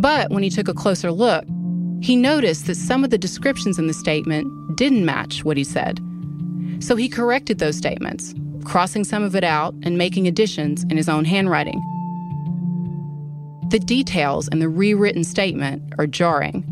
But 0.00 0.30
when 0.30 0.42
he 0.42 0.50
took 0.50 0.68
a 0.68 0.74
closer 0.74 1.10
look, 1.10 1.44
he 2.02 2.16
noticed 2.16 2.66
that 2.66 2.76
some 2.76 3.04
of 3.04 3.10
the 3.10 3.18
descriptions 3.18 3.78
in 3.78 3.86
the 3.86 3.94
statement 3.94 4.46
didn't 4.76 5.04
match 5.04 5.44
what 5.44 5.56
he 5.56 5.64
said. 5.64 6.00
So 6.80 6.96
he 6.96 7.08
corrected 7.08 7.58
those 7.58 7.76
statements, 7.76 8.34
crossing 8.64 9.04
some 9.04 9.22
of 9.22 9.34
it 9.34 9.44
out 9.44 9.74
and 9.82 9.98
making 9.98 10.26
additions 10.26 10.84
in 10.84 10.96
his 10.96 11.08
own 11.08 11.24
handwriting. 11.24 11.80
The 13.68 13.78
details 13.78 14.48
in 14.48 14.58
the 14.58 14.68
rewritten 14.68 15.24
statement 15.24 15.94
are 15.98 16.06
jarring. 16.06 16.64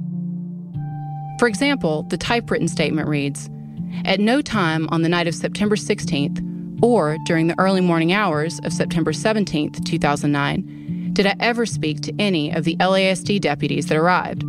For 1.39 1.49
example, 1.49 2.03
the 2.05 2.19
typewritten 2.19 2.69
statement 2.69 3.09
reads 3.09 3.49
At 4.05 4.21
no 4.21 4.43
time 4.43 4.89
on 4.91 5.03
the 5.03 5.09
night 5.09 5.29
of 5.29 5.35
September 5.35 5.77
16th 5.77 6.45
or 6.83 7.17
during 7.27 7.47
the 7.47 7.59
early 7.59 7.81
morning 7.81 8.13
hours 8.13 8.61
of 8.65 8.73
September 8.73 9.13
17th, 9.13 9.85
2009, 9.85 11.11
did 11.13 11.27
I 11.27 11.35
ever 11.41 11.67
speak 11.67 12.01
to 12.03 12.15
any 12.19 12.53
of 12.53 12.65
the 12.65 12.77
LASD 12.77 13.41
deputies 13.41 13.87
that 13.87 13.97
arrived 13.97 14.45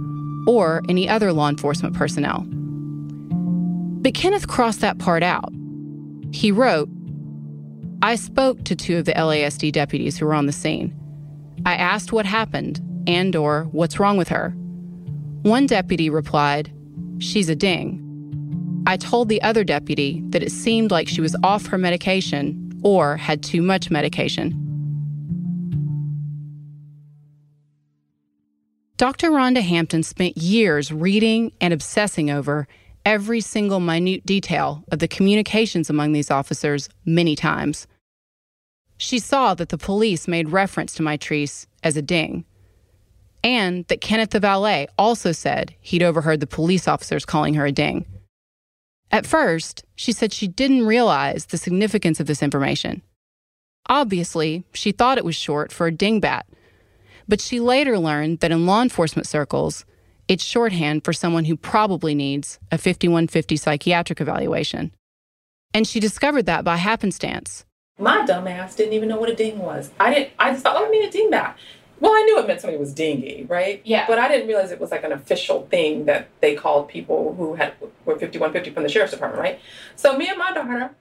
or 0.48 0.82
any 0.90 1.08
other 1.08 1.32
law 1.32 1.50
enforcement 1.50 1.96
personnel. 1.96 2.46
But 4.02 4.14
Kenneth 4.14 4.48
crossed 4.48 4.82
that 4.82 4.98
part 4.98 5.24
out. 5.24 5.52
He 6.32 6.52
wrote, 6.52 6.90
I 8.02 8.16
spoke 8.16 8.64
to 8.64 8.76
two 8.76 8.98
of 8.98 9.06
the 9.06 9.14
LASD 9.14 9.72
deputies 9.72 10.18
who 10.18 10.26
were 10.26 10.34
on 10.34 10.46
the 10.46 10.52
scene. 10.52 10.96
I 11.66 11.76
asked 11.76 12.14
what 12.14 12.26
happened 12.26 12.82
and 13.08 13.36
or 13.36 13.66
what's 13.72 14.00
wrong 14.00 14.18
with 14.18 14.30
her. 14.30 14.52
One 15.44 15.66
deputy 15.66 16.10
replied, 16.10 16.72
"She's 17.20 17.50
a 17.50 17.56
ding." 17.56 18.06
I 18.88 18.98
told 18.98 19.30
the 19.30 19.42
other 19.42 19.64
deputy 19.64 20.24
that 20.30 20.42
it 20.42 20.52
seemed 20.52 20.90
like 20.90 21.08
she 21.08 21.22
was 21.22 21.36
off 21.44 21.68
her 21.68 21.78
medication 21.78 22.80
or 22.82 23.18
had 23.18 23.44
too 23.44 23.62
much 23.62 23.92
medication. 23.92 24.66
Dr. 28.98 29.32
Rhonda 29.32 29.62
Hampton 29.62 30.04
spent 30.04 30.38
years 30.38 30.92
reading 30.92 31.54
and 31.62 31.74
obsessing 31.74 32.30
over 32.30 32.68
every 33.06 33.40
single 33.40 33.80
minute 33.80 34.26
detail 34.26 34.84
of 34.92 35.00
the 35.00 35.08
communications 35.08 35.90
among 35.90 36.12
these 36.12 36.30
officers 36.30 36.90
many 37.06 37.36
times. 37.36 37.88
She 38.98 39.20
saw 39.20 39.54
that 39.54 39.70
the 39.70 39.78
police 39.78 40.28
made 40.28 40.50
reference 40.50 40.94
to 40.96 41.04
Mitrice 41.04 41.66
as 41.82 41.96
a 41.96 42.02
ding, 42.02 42.44
and 43.44 43.86
that 43.88 44.02
Kenneth 44.02 44.32
the 44.32 44.40
valet 44.40 44.88
also 44.98 45.32
said 45.32 45.74
he'd 45.82 46.04
overheard 46.04 46.40
the 46.40 46.48
police 46.48 46.88
officers 46.88 47.26
calling 47.26 47.54
her 47.54 47.66
a 47.66 47.72
ding. 47.72 48.06
At 49.12 49.26
first, 49.26 49.84
she 49.96 50.12
said 50.12 50.32
she 50.32 50.48
didn't 50.48 50.86
realize 50.86 51.48
the 51.48 51.58
significance 51.58 52.20
of 52.20 52.28
this 52.28 52.44
information. 52.44 53.02
Obviously, 53.88 54.64
she 54.74 54.92
thought 54.92 55.18
it 55.18 55.26
was 55.26 55.36
short 55.36 55.72
for 55.72 55.88
a 55.88 55.92
dingbat, 55.92 56.44
but 57.28 57.42
she 57.42 57.60
later 57.60 57.98
learned 57.98 58.40
that 58.40 58.52
in 58.52 58.66
law 58.66 58.82
enforcement 58.82 59.28
circles, 59.28 59.86
it's 60.28 60.44
shorthand 60.44 61.04
for 61.04 61.12
someone 61.12 61.46
who 61.46 61.58
probably 61.58 62.14
needs 62.14 62.60
a 62.72 62.78
5150 62.78 63.58
psychiatric 63.58 64.22
evaluation. 64.22 64.92
And 65.74 65.88
she 65.88 66.00
discovered 66.00 66.46
that 66.46 66.64
by 66.64 66.78
happenstance. 66.78 67.66
My 67.98 68.26
dumbass 68.26 68.76
didn't 68.76 68.94
even 68.94 69.10
know 69.10 69.18
what 69.18 69.30
a 69.30 69.36
ding 69.36 69.60
was. 69.60 69.92
I 70.00 70.14
didn't. 70.14 70.32
I 70.40 70.52
just 70.52 70.64
thought, 70.64 70.76
oh, 70.78 70.86
I 70.86 70.90
mean 70.90 71.08
a 71.08 71.12
dingbat. 71.12 71.56
Well, 72.00 72.12
I 72.14 72.22
knew 72.24 72.40
it 72.40 72.48
meant 72.48 72.62
somebody 72.62 72.78
was 72.78 72.94
dingy, 72.94 73.46
right? 73.50 73.82
Yeah. 73.84 74.06
But 74.08 74.20
I 74.20 74.28
didn't 74.28 74.48
realize 74.48 74.72
it 74.72 74.80
was 74.80 74.92
like 74.92 75.04
an 75.04 75.12
official 75.12 75.68
thing 75.68 76.06
that 76.06 76.30
they 76.40 76.56
called 76.56 76.88
people 76.88 77.36
who 77.36 77.56
had 77.56 77.74
were 78.06 78.18
5150 78.18 78.72
from 78.72 78.84
the 78.84 78.90
sheriff's 78.90 79.12
department, 79.14 79.42
right? 79.42 79.60
So 79.96 80.18
me 80.18 80.28
and 80.28 80.38
my 80.38 80.54
daughter, 80.54 80.92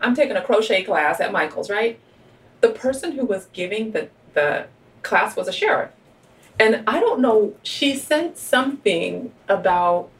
I'm 0.00 0.14
taking 0.14 0.36
a 0.36 0.42
crochet 0.42 0.84
class 0.84 1.20
at 1.20 1.32
Michael's, 1.32 1.68
right? 1.68 1.98
The 2.60 2.70
person 2.70 3.12
who 3.12 3.24
was 3.24 3.46
giving 3.52 3.92
the 3.92 4.10
the 4.34 4.66
class 5.02 5.36
was 5.36 5.48
a 5.48 5.52
sheriff. 5.52 5.90
And 6.60 6.82
I 6.86 7.00
don't 7.00 7.20
know, 7.20 7.54
she 7.62 7.94
said 7.94 8.36
something 8.36 9.32
about 9.48 10.10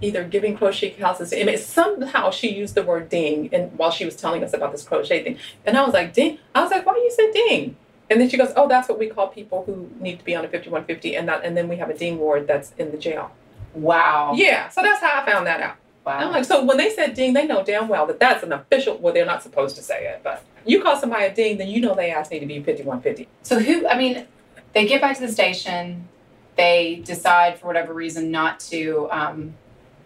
either 0.00 0.24
giving 0.24 0.56
crochet 0.56 0.90
classes. 0.90 1.32
I 1.32 1.44
mean, 1.44 1.58
somehow 1.58 2.30
she 2.30 2.50
used 2.50 2.74
the 2.74 2.82
word 2.82 3.08
ding 3.08 3.48
and 3.52 3.76
while 3.78 3.90
she 3.90 4.04
was 4.04 4.16
telling 4.16 4.42
us 4.42 4.52
about 4.52 4.72
this 4.72 4.82
crochet 4.82 5.22
thing. 5.22 5.38
And 5.64 5.76
I 5.76 5.84
was 5.84 5.94
like, 5.94 6.12
ding. 6.12 6.38
I 6.54 6.62
was 6.62 6.70
like, 6.70 6.84
why 6.84 6.94
do 6.94 7.00
you 7.00 7.10
say 7.10 7.30
ding? 7.32 7.76
And 8.10 8.20
then 8.20 8.28
she 8.28 8.36
goes, 8.36 8.52
oh, 8.56 8.68
that's 8.68 8.88
what 8.88 8.98
we 8.98 9.08
call 9.08 9.28
people 9.28 9.64
who 9.64 9.90
need 10.00 10.18
to 10.18 10.24
be 10.24 10.34
on 10.34 10.44
a 10.44 10.48
5150. 10.48 11.16
And 11.16 11.28
that, 11.28 11.44
and 11.44 11.56
then 11.56 11.68
we 11.68 11.76
have 11.76 11.88
a 11.88 11.96
ding 11.96 12.18
ward 12.18 12.46
that's 12.46 12.72
in 12.78 12.90
the 12.90 12.98
jail. 12.98 13.30
Wow. 13.74 14.32
Yeah. 14.34 14.68
So 14.68 14.82
that's 14.82 15.00
how 15.00 15.22
I 15.22 15.30
found 15.30 15.46
that 15.46 15.60
out. 15.60 15.76
Wow. 16.04 16.18
I'm 16.18 16.32
like, 16.32 16.44
so 16.44 16.64
when 16.64 16.78
they 16.78 16.90
said 16.90 17.14
ding, 17.14 17.32
they 17.32 17.46
know 17.46 17.64
damn 17.64 17.88
well 17.88 18.06
that 18.06 18.18
that's 18.18 18.42
an 18.42 18.52
official, 18.52 18.98
well, 18.98 19.14
they're 19.14 19.24
not 19.24 19.42
supposed 19.42 19.76
to 19.76 19.82
say 19.82 20.06
it, 20.08 20.20
but 20.24 20.44
you 20.66 20.82
call 20.82 20.96
somebody 20.96 21.24
a 21.24 21.34
ding, 21.34 21.58
then 21.58 21.68
you 21.68 21.80
know 21.80 21.94
they 21.94 22.10
ass 22.10 22.30
need 22.30 22.40
to 22.40 22.46
be 22.46 22.58
5150. 22.58 23.28
So 23.42 23.60
who? 23.60 23.86
I 23.86 23.96
mean, 23.96 24.26
they 24.74 24.86
get 24.86 25.00
back 25.00 25.16
to 25.16 25.26
the 25.26 25.32
station. 25.32 26.08
They 26.56 27.02
decide 27.04 27.58
for 27.58 27.66
whatever 27.66 27.94
reason 27.94 28.30
not 28.30 28.60
to, 28.60 29.08
um, 29.10 29.54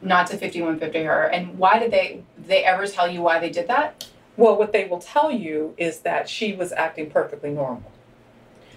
not 0.02 0.26
to 0.28 0.36
5150 0.36 1.02
her. 1.04 1.24
And 1.24 1.58
why 1.58 1.78
did 1.78 1.90
they? 1.90 2.22
Did 2.36 2.46
they 2.46 2.64
ever 2.64 2.86
tell 2.86 3.08
you 3.08 3.22
why 3.22 3.38
they 3.38 3.50
did 3.50 3.68
that? 3.68 4.06
Well, 4.36 4.56
what 4.56 4.72
they 4.72 4.86
will 4.86 4.98
tell 4.98 5.30
you 5.30 5.74
is 5.78 6.00
that 6.00 6.28
she 6.28 6.52
was 6.52 6.72
acting 6.72 7.10
perfectly 7.10 7.50
normal. 7.50 7.90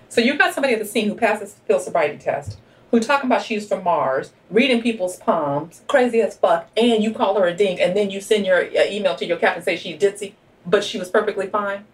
So 0.07 0.21
you've 0.21 0.39
got 0.39 0.53
somebody 0.53 0.73
at 0.73 0.79
the 0.79 0.85
scene 0.85 1.07
who 1.07 1.15
passes 1.15 1.53
the 1.53 1.61
field 1.61 1.81
sobriety 1.81 2.17
test, 2.17 2.57
who 2.91 2.99
talking 2.99 3.29
about 3.29 3.43
she's 3.43 3.67
from 3.67 3.83
Mars, 3.83 4.31
reading 4.49 4.81
people's 4.81 5.17
palms, 5.17 5.81
crazy 5.87 6.21
as 6.21 6.37
fuck, 6.37 6.67
and 6.75 7.03
you 7.03 7.13
call 7.13 7.37
her 7.39 7.45
a 7.45 7.53
dink, 7.53 7.79
and 7.79 7.95
then 7.95 8.09
you 8.09 8.21
send 8.21 8.45
your 8.45 8.63
uh, 8.63 8.85
email 8.85 9.15
to 9.15 9.25
your 9.25 9.37
captain 9.37 9.61
say 9.61 9.75
she's 9.75 10.01
ditzy, 10.01 10.33
but 10.65 10.83
she 10.83 10.97
was 10.97 11.09
perfectly 11.09 11.47
fine. 11.47 11.85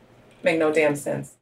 Make 0.44 0.60
no 0.60 0.72
damn 0.72 0.96
sense. 0.96 1.36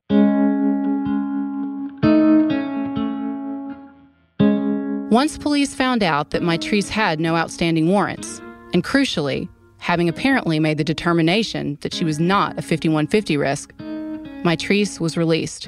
Once 5.12 5.38
police 5.38 5.75
found 5.75 6.01
out 6.01 6.32
that 6.32 6.42
Mitrice 6.42 6.89
had 6.89 7.20
no 7.20 7.36
outstanding 7.36 7.88
warrants, 7.88 8.39
and 8.74 8.84
crucially, 8.84 9.48
having 9.84 10.08
apparently 10.08 10.62
made 10.62 10.78
the 10.78 10.84
determination 10.84 11.78
that 11.82 11.94
she 11.94 12.06
was 12.06 12.18
not 12.18 12.58
a 12.58 12.62
5150 12.62 13.36
risk, 13.36 13.74
Mitrice 14.46 14.98
was 14.98 15.18
released. 15.18 15.68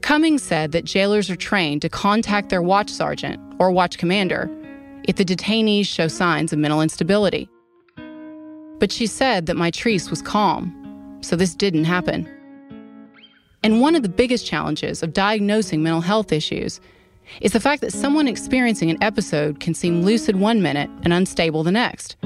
Cummings 0.00 0.42
said 0.42 0.72
that 0.72 0.84
jailers 0.84 1.30
are 1.30 1.36
trained 1.36 1.82
to 1.82 1.88
contact 1.88 2.48
their 2.48 2.60
watch 2.60 2.90
sergeant 2.90 3.40
or 3.60 3.70
watch 3.70 3.96
commander 3.96 4.50
if 5.04 5.14
the 5.14 5.24
detainees 5.24 5.86
show 5.86 6.08
signs 6.08 6.52
of 6.52 6.58
mental 6.58 6.82
instability. 6.82 7.48
But 8.80 8.90
she 8.90 9.06
said 9.06 9.46
that 9.46 9.56
Mitrice 9.56 10.10
was 10.10 10.20
calm, 10.20 11.16
so 11.20 11.36
this 11.36 11.54
didn't 11.54 11.84
happen. 11.84 12.28
And 13.62 13.80
one 13.80 13.94
of 13.94 14.02
the 14.02 14.08
biggest 14.08 14.44
challenges 14.44 15.04
of 15.04 15.12
diagnosing 15.12 15.84
mental 15.84 16.00
health 16.00 16.32
issues 16.32 16.80
is 17.40 17.52
the 17.52 17.60
fact 17.60 17.82
that 17.82 17.92
someone 17.92 18.26
experiencing 18.26 18.90
an 18.90 19.00
episode 19.00 19.60
can 19.60 19.74
seem 19.74 20.02
lucid 20.02 20.34
one 20.40 20.60
minute 20.60 20.90
and 21.04 21.12
unstable 21.12 21.62
the 21.62 21.70
next. 21.70 22.16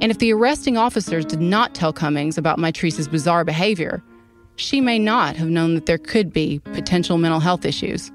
And 0.00 0.12
if 0.12 0.18
the 0.18 0.32
arresting 0.32 0.76
officers 0.76 1.24
did 1.24 1.40
not 1.40 1.74
tell 1.74 1.92
Cummings 1.92 2.38
about 2.38 2.58
Mitrice's 2.58 3.08
bizarre 3.08 3.44
behavior, 3.44 4.02
she 4.56 4.80
may 4.80 4.98
not 4.98 5.36
have 5.36 5.48
known 5.48 5.74
that 5.74 5.86
there 5.86 5.98
could 5.98 6.32
be 6.32 6.60
potential 6.72 7.18
mental 7.18 7.40
health 7.40 7.64
issues. 7.64 8.12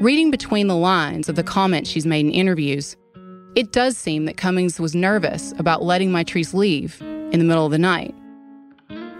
Reading 0.00 0.30
between 0.30 0.68
the 0.68 0.76
lines 0.76 1.28
of 1.28 1.36
the 1.36 1.42
comments 1.42 1.90
she's 1.90 2.06
made 2.06 2.26
in 2.26 2.30
interviews, 2.30 2.96
It 3.56 3.72
does 3.72 3.96
seem 3.96 4.26
that 4.26 4.36
Cummings 4.36 4.78
was 4.78 4.94
nervous 4.94 5.54
about 5.58 5.82
letting 5.82 6.10
Mitrice 6.10 6.52
leave 6.52 7.00
in 7.00 7.38
the 7.38 7.44
middle 7.44 7.64
of 7.64 7.72
the 7.72 7.78
night. 7.78 8.14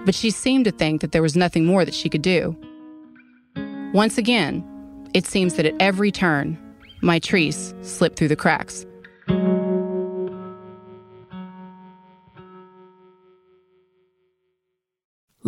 But 0.04 0.14
she 0.14 0.30
seemed 0.30 0.66
to 0.66 0.70
think 0.70 1.00
that 1.00 1.12
there 1.12 1.22
was 1.22 1.36
nothing 1.36 1.64
more 1.64 1.86
that 1.86 1.94
she 1.94 2.10
could 2.10 2.20
do. 2.20 2.54
Once 3.94 4.18
again, 4.18 4.62
it 5.14 5.26
seems 5.26 5.54
that 5.54 5.64
at 5.64 5.74
every 5.80 6.12
turn, 6.12 6.58
Mitrice 7.02 7.72
slipped 7.82 8.18
through 8.18 8.28
the 8.28 8.36
cracks. 8.36 8.84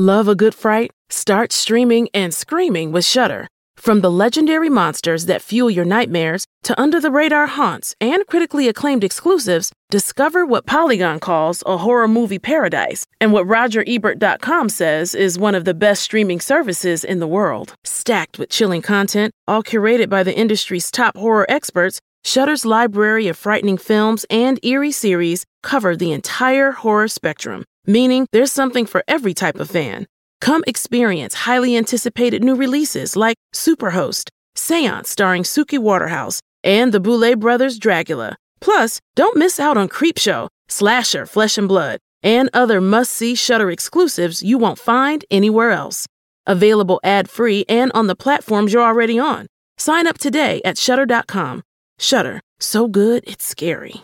Love 0.01 0.29
a 0.29 0.37
good 0.37 0.55
fright? 0.55 0.93
Start 1.11 1.51
streaming 1.53 2.09
and 2.15 2.33
screaming 2.33 2.93
with 2.93 3.05
Shudder. 3.05 3.49
From 3.77 4.01
the 4.01 4.13
legendary 4.13 4.69
monsters 4.69 5.27
that 5.27 5.43
fuel 5.43 5.69
your 5.69 5.85
nightmares 5.85 6.45
to 6.63 6.81
under 6.81 7.01
the 7.01 7.11
radar 7.11 7.49
haunts 7.49 7.97
and 8.01 8.25
critically 8.29 8.69
acclaimed 8.69 9.03
exclusives, 9.03 9.73
discover 9.91 10.47
what 10.47 10.67
Polygon 10.67 11.19
calls 11.19 11.65
a 11.67 11.79
horror 11.79 12.07
movie 12.07 12.39
paradise 12.39 13.07
and 13.21 13.33
what 13.33 13.49
RogerEbert.com 13.49 14.69
says 14.69 15.17
is 15.17 15.37
one 15.37 15.57
of 15.57 15.65
the 15.65 15.75
best 15.75 16.05
streaming 16.05 16.39
services 16.39 17.03
in 17.03 17.19
the 17.19 17.27
world. 17.27 17.75
Stacked 17.83 18.39
with 18.39 18.51
chilling 18.51 18.83
content, 18.83 19.33
all 19.49 19.65
curated 19.65 20.09
by 20.09 20.23
the 20.23 20.37
industry's 20.37 20.93
top 20.93 21.17
horror 21.17 21.45
experts, 21.49 21.99
Shudder's 22.25 22.65
library 22.65 23.27
of 23.27 23.37
frightening 23.37 23.79
films 23.79 24.25
and 24.31 24.65
eerie 24.65 24.93
series 24.93 25.45
cover 25.65 25.97
the 25.97 26.13
entire 26.13 26.71
horror 26.71 27.09
spectrum, 27.09 27.65
meaning 27.89 28.29
there's 28.31 28.53
something 28.53 28.85
for 28.85 29.03
every 29.09 29.33
type 29.33 29.59
of 29.59 29.71
fan. 29.71 30.07
Come 30.41 30.63
experience 30.67 31.35
highly 31.35 31.75
anticipated 31.77 32.45
new 32.45 32.55
releases 32.55 33.17
like 33.17 33.37
Superhost, 33.55 34.29
Seance 34.55 35.09
starring 35.09 35.43
Suki 35.43 35.79
Waterhouse, 35.79 36.41
and 36.63 36.93
the 36.93 37.01
Boulet 37.01 37.41
Brothers 37.41 37.79
Dragula. 37.81 38.35
Plus, 38.61 39.01
don't 39.17 39.39
miss 39.39 39.59
out 39.59 39.77
on 39.79 39.89
Creepshow, 39.89 40.49
Slasher, 40.69 41.25
Flesh 41.25 41.57
and 41.57 41.67
Blood, 41.67 41.99
and 42.23 42.51
other 42.53 42.81
must-see 42.81 43.35
Shudder 43.35 43.71
exclusives 43.71 44.43
you 44.43 44.59
won't 44.59 44.79
find 44.79 45.25
anywhere 45.31 45.71
else. 45.71 46.07
Available 46.47 47.01
ad-free 47.03 47.65
and 47.69 47.91
on 47.95 48.07
the 48.07 48.17
platforms 48.17 48.73
you're 48.73 48.83
already 48.83 49.19
on. 49.19 49.47
Sign 49.79 50.07
up 50.07 50.19
today 50.19 50.61
at 50.65 50.77
shudder.com. 50.77 51.63
Shudder, 51.99 52.41
so 52.61 52.87
good 52.87 53.25
it's 53.27 53.47
scary. 53.47 54.03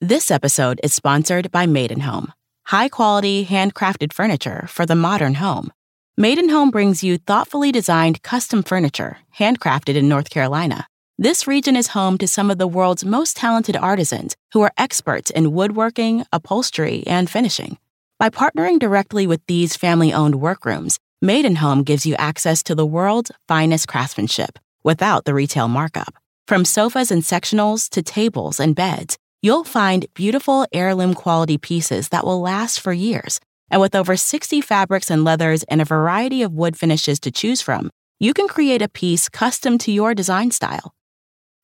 This 0.00 0.30
episode 0.30 0.80
is 0.84 0.94
sponsored 0.94 1.50
by 1.50 1.66
Maiden 1.66 2.00
Home 2.00 2.32
high 2.64 2.88
quality, 2.88 3.44
handcrafted 3.44 4.12
furniture 4.12 4.66
for 4.68 4.86
the 4.86 4.94
modern 4.94 5.34
home. 5.34 5.72
Maiden 6.16 6.48
Home 6.48 6.70
brings 6.70 7.02
you 7.02 7.18
thoughtfully 7.18 7.72
designed 7.72 8.22
custom 8.22 8.62
furniture, 8.62 9.18
handcrafted 9.38 9.96
in 9.96 10.08
North 10.08 10.30
Carolina. 10.30 10.86
This 11.18 11.46
region 11.46 11.76
is 11.76 11.88
home 11.88 12.18
to 12.18 12.28
some 12.28 12.50
of 12.50 12.58
the 12.58 12.66
world's 12.66 13.04
most 13.04 13.36
talented 13.36 13.76
artisans 13.76 14.36
who 14.52 14.62
are 14.62 14.72
experts 14.78 15.30
in 15.30 15.52
woodworking, 15.52 16.24
upholstery, 16.32 17.04
and 17.06 17.30
finishing. 17.30 17.78
By 18.18 18.30
partnering 18.30 18.78
directly 18.78 19.26
with 19.26 19.40
these 19.46 19.76
family 19.76 20.12
owned 20.12 20.36
workrooms, 20.36 20.98
Maiden 21.20 21.56
Home 21.56 21.82
gives 21.82 22.06
you 22.06 22.14
access 22.16 22.62
to 22.64 22.74
the 22.74 22.86
world's 22.86 23.30
finest 23.48 23.88
craftsmanship 23.88 24.58
without 24.82 25.24
the 25.24 25.34
retail 25.34 25.68
markup. 25.68 26.14
From 26.46 26.64
sofas 26.64 27.10
and 27.10 27.22
sectionals 27.22 27.88
to 27.90 28.02
tables 28.02 28.60
and 28.60 28.76
beds, 28.76 29.16
you'll 29.44 29.62
find 29.62 30.06
beautiful 30.14 30.66
heirloom 30.72 31.12
quality 31.12 31.58
pieces 31.58 32.08
that 32.08 32.24
will 32.24 32.40
last 32.40 32.80
for 32.80 32.94
years. 32.94 33.40
And 33.68 33.78
with 33.78 33.94
over 33.94 34.16
60 34.16 34.62
fabrics 34.62 35.10
and 35.10 35.22
leathers 35.22 35.64
and 35.64 35.82
a 35.82 35.84
variety 35.84 36.40
of 36.40 36.54
wood 36.54 36.78
finishes 36.78 37.20
to 37.20 37.30
choose 37.30 37.60
from, 37.60 37.90
you 38.18 38.32
can 38.32 38.48
create 38.48 38.80
a 38.80 38.88
piece 38.88 39.28
custom 39.28 39.76
to 39.78 39.92
your 39.92 40.14
design 40.14 40.50
style. 40.50 40.94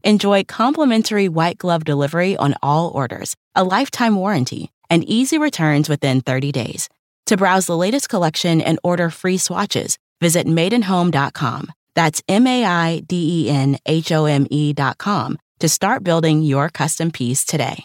Enjoy 0.05 0.45
complimentary 0.45 1.27
white 1.27 1.57
glove 1.57 1.85
delivery 1.85 2.37
on 2.37 2.55
all 2.63 2.91
orders, 2.91 3.35
a 3.55 3.65
lifetime 3.65 4.15
warranty, 4.15 4.71
and 4.91 5.03
easy 5.05 5.39
returns 5.39 5.89
within 5.89 6.21
30 6.21 6.53
days. 6.53 6.87
To 7.27 7.39
browse 7.39 7.65
the 7.65 7.79
latest 7.79 8.11
collection 8.11 8.61
and 8.61 8.79
order 8.85 9.09
free 9.09 9.39
swatches, 9.39 9.97
visit 10.21 10.47
maidenhome.com. 10.47 11.73
That's 11.95 12.23
M 12.29 12.47
A 12.47 12.63
I 12.63 13.01
D 13.07 13.47
E 13.47 13.51
N 13.51 13.79
H 13.87 14.13
O 14.13 14.27
M 14.27 14.47
E.com 14.51 15.39
to 15.61 15.69
start 15.69 16.03
building 16.03 16.43
your 16.43 16.69
custom 16.69 17.11
piece 17.11 17.45
today. 17.45 17.85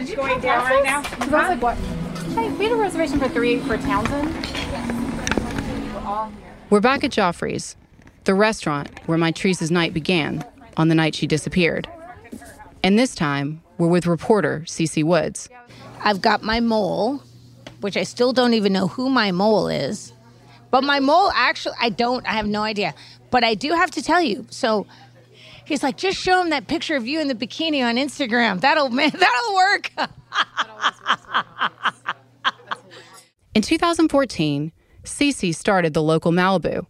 Much 0.00 0.16
going 0.16 0.40
down 0.40 0.64
right 0.64 0.84
now. 0.84 1.02
So 1.02 1.16
that's 1.26 1.32
like 1.32 1.62
what? 1.62 1.76
Hey, 2.34 2.50
we 2.52 2.64
had 2.64 2.72
a 2.72 2.76
reservation 2.76 3.18
for 3.18 3.28
three 3.28 3.58
for 3.60 3.76
Townsend. 3.78 4.34
We're 6.70 6.80
back 6.80 7.04
at 7.04 7.10
Joffrey's, 7.10 7.76
the 8.24 8.34
restaurant 8.34 8.90
where 9.06 9.18
Mitrice's 9.18 9.70
night 9.70 9.94
began 9.94 10.44
on 10.76 10.88
the 10.88 10.94
night 10.94 11.14
she 11.14 11.26
disappeared. 11.26 11.88
And 12.82 12.98
this 12.98 13.14
time, 13.14 13.62
we're 13.78 13.88
with 13.88 14.06
reporter 14.06 14.64
Cece 14.66 15.02
Woods. 15.02 15.48
I've 16.00 16.22
got 16.22 16.42
my 16.42 16.60
mole, 16.60 17.22
which 17.80 17.96
I 17.96 18.04
still 18.04 18.32
don't 18.32 18.54
even 18.54 18.72
know 18.72 18.86
who 18.86 19.10
my 19.10 19.32
mole 19.32 19.68
is. 19.68 20.12
But 20.70 20.84
my 20.84 21.00
mole 21.00 21.32
actually, 21.34 21.74
I 21.80 21.88
don't, 21.88 22.26
I 22.26 22.32
have 22.32 22.46
no 22.46 22.62
idea. 22.62 22.94
But 23.30 23.42
I 23.42 23.54
do 23.54 23.72
have 23.72 23.90
to 23.92 24.02
tell 24.02 24.22
you. 24.22 24.46
So 24.50 24.86
he's 25.68 25.82
like, 25.82 25.96
just 25.96 26.18
show 26.18 26.40
him 26.40 26.50
that 26.50 26.66
picture 26.66 26.96
of 26.96 27.06
you 27.06 27.20
in 27.20 27.28
the 27.28 27.34
bikini 27.34 27.84
on 27.84 27.96
Instagram. 27.96 28.60
That'll, 28.60 28.88
man, 28.88 29.10
that'll 29.18 29.54
work. 29.54 29.92
In 33.54 33.62
2014, 33.62 34.72
Cece 35.04 35.54
started 35.54 35.92
the 35.92 36.02
local 36.02 36.32
Malibu. 36.32 36.86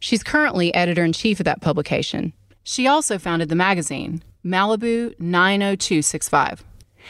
She's 0.00 0.22
currently 0.22 0.74
editor 0.74 1.04
in 1.04 1.12
chief 1.12 1.40
of 1.40 1.44
that 1.44 1.62
publication. 1.62 2.32
She 2.62 2.86
also 2.86 3.18
founded 3.18 3.48
the 3.48 3.54
magazine, 3.54 4.22
Malibu 4.44 5.18
90265. 5.18 6.64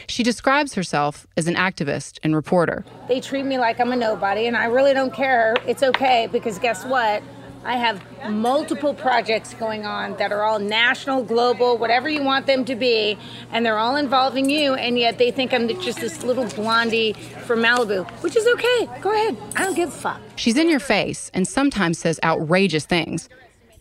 She 0.07 0.23
describes 0.23 0.75
herself 0.75 1.27
as 1.35 1.47
an 1.47 1.55
activist 1.55 2.19
and 2.23 2.35
reporter. 2.35 2.85
They 3.07 3.19
treat 3.19 3.43
me 3.43 3.57
like 3.57 3.79
I'm 3.79 3.91
a 3.91 3.95
nobody, 3.95 4.47
and 4.47 4.55
I 4.55 4.65
really 4.65 4.93
don't 4.93 5.13
care. 5.13 5.55
It's 5.67 5.83
okay 5.83 6.29
because 6.31 6.57
guess 6.59 6.85
what? 6.85 7.21
I 7.63 7.75
have 7.75 8.01
multiple 8.29 8.93
projects 8.93 9.53
going 9.53 9.85
on 9.85 10.17
that 10.17 10.31
are 10.31 10.43
all 10.43 10.57
national, 10.57 11.23
global, 11.23 11.77
whatever 11.77 12.09
you 12.09 12.23
want 12.23 12.47
them 12.47 12.65
to 12.65 12.75
be, 12.75 13.17
and 13.51 13.65
they're 13.65 13.77
all 13.77 13.95
involving 13.95 14.49
you, 14.49 14.73
and 14.73 14.97
yet 14.97 15.17
they 15.19 15.29
think 15.31 15.53
I'm 15.53 15.67
just 15.79 15.99
this 15.99 16.23
little 16.23 16.45
blondie 16.45 17.13
from 17.13 17.59
Malibu, 17.59 18.09
which 18.23 18.35
is 18.35 18.47
okay. 18.47 18.89
Go 19.01 19.11
ahead. 19.13 19.37
I 19.55 19.65
don't 19.65 19.75
give 19.75 19.89
a 19.89 19.91
fuck. 19.91 20.19
She's 20.37 20.57
in 20.57 20.69
your 20.69 20.79
face 20.79 21.29
and 21.33 21.47
sometimes 21.47 21.99
says 21.99 22.19
outrageous 22.23 22.85
things, 22.85 23.29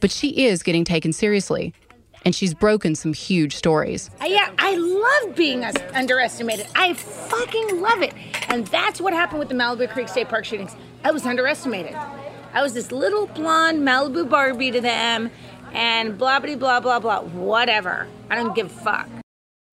but 0.00 0.10
she 0.10 0.46
is 0.46 0.62
getting 0.62 0.84
taken 0.84 1.12
seriously. 1.12 1.72
And 2.22 2.34
she's 2.34 2.52
broken 2.52 2.94
some 2.96 3.14
huge 3.14 3.56
stories. 3.56 4.10
I, 4.20 4.26
yeah, 4.26 4.50
I 4.58 4.76
love 4.76 5.34
being 5.34 5.64
underestimated. 5.64 6.66
I 6.74 6.92
fucking 6.92 7.80
love 7.80 8.02
it. 8.02 8.12
And 8.50 8.66
that's 8.66 9.00
what 9.00 9.14
happened 9.14 9.38
with 9.38 9.48
the 9.48 9.54
Malibu 9.54 9.88
Creek 9.88 10.06
State 10.06 10.28
Park 10.28 10.44
shootings. 10.44 10.76
I 11.02 11.12
was 11.12 11.24
underestimated. 11.24 11.96
I 12.52 12.62
was 12.62 12.74
this 12.74 12.90
little 12.90 13.26
blonde 13.26 13.82
Malibu 13.82 14.28
Barbie 14.28 14.70
to 14.72 14.80
them, 14.80 15.30
and 15.72 16.18
blah 16.18 16.40
blah 16.40 16.56
blah 16.56 16.80
blah 16.80 16.98
blah. 16.98 17.20
Whatever. 17.20 18.08
I 18.28 18.34
don't 18.36 18.54
give 18.54 18.66
a 18.66 18.80
fuck. 18.80 19.08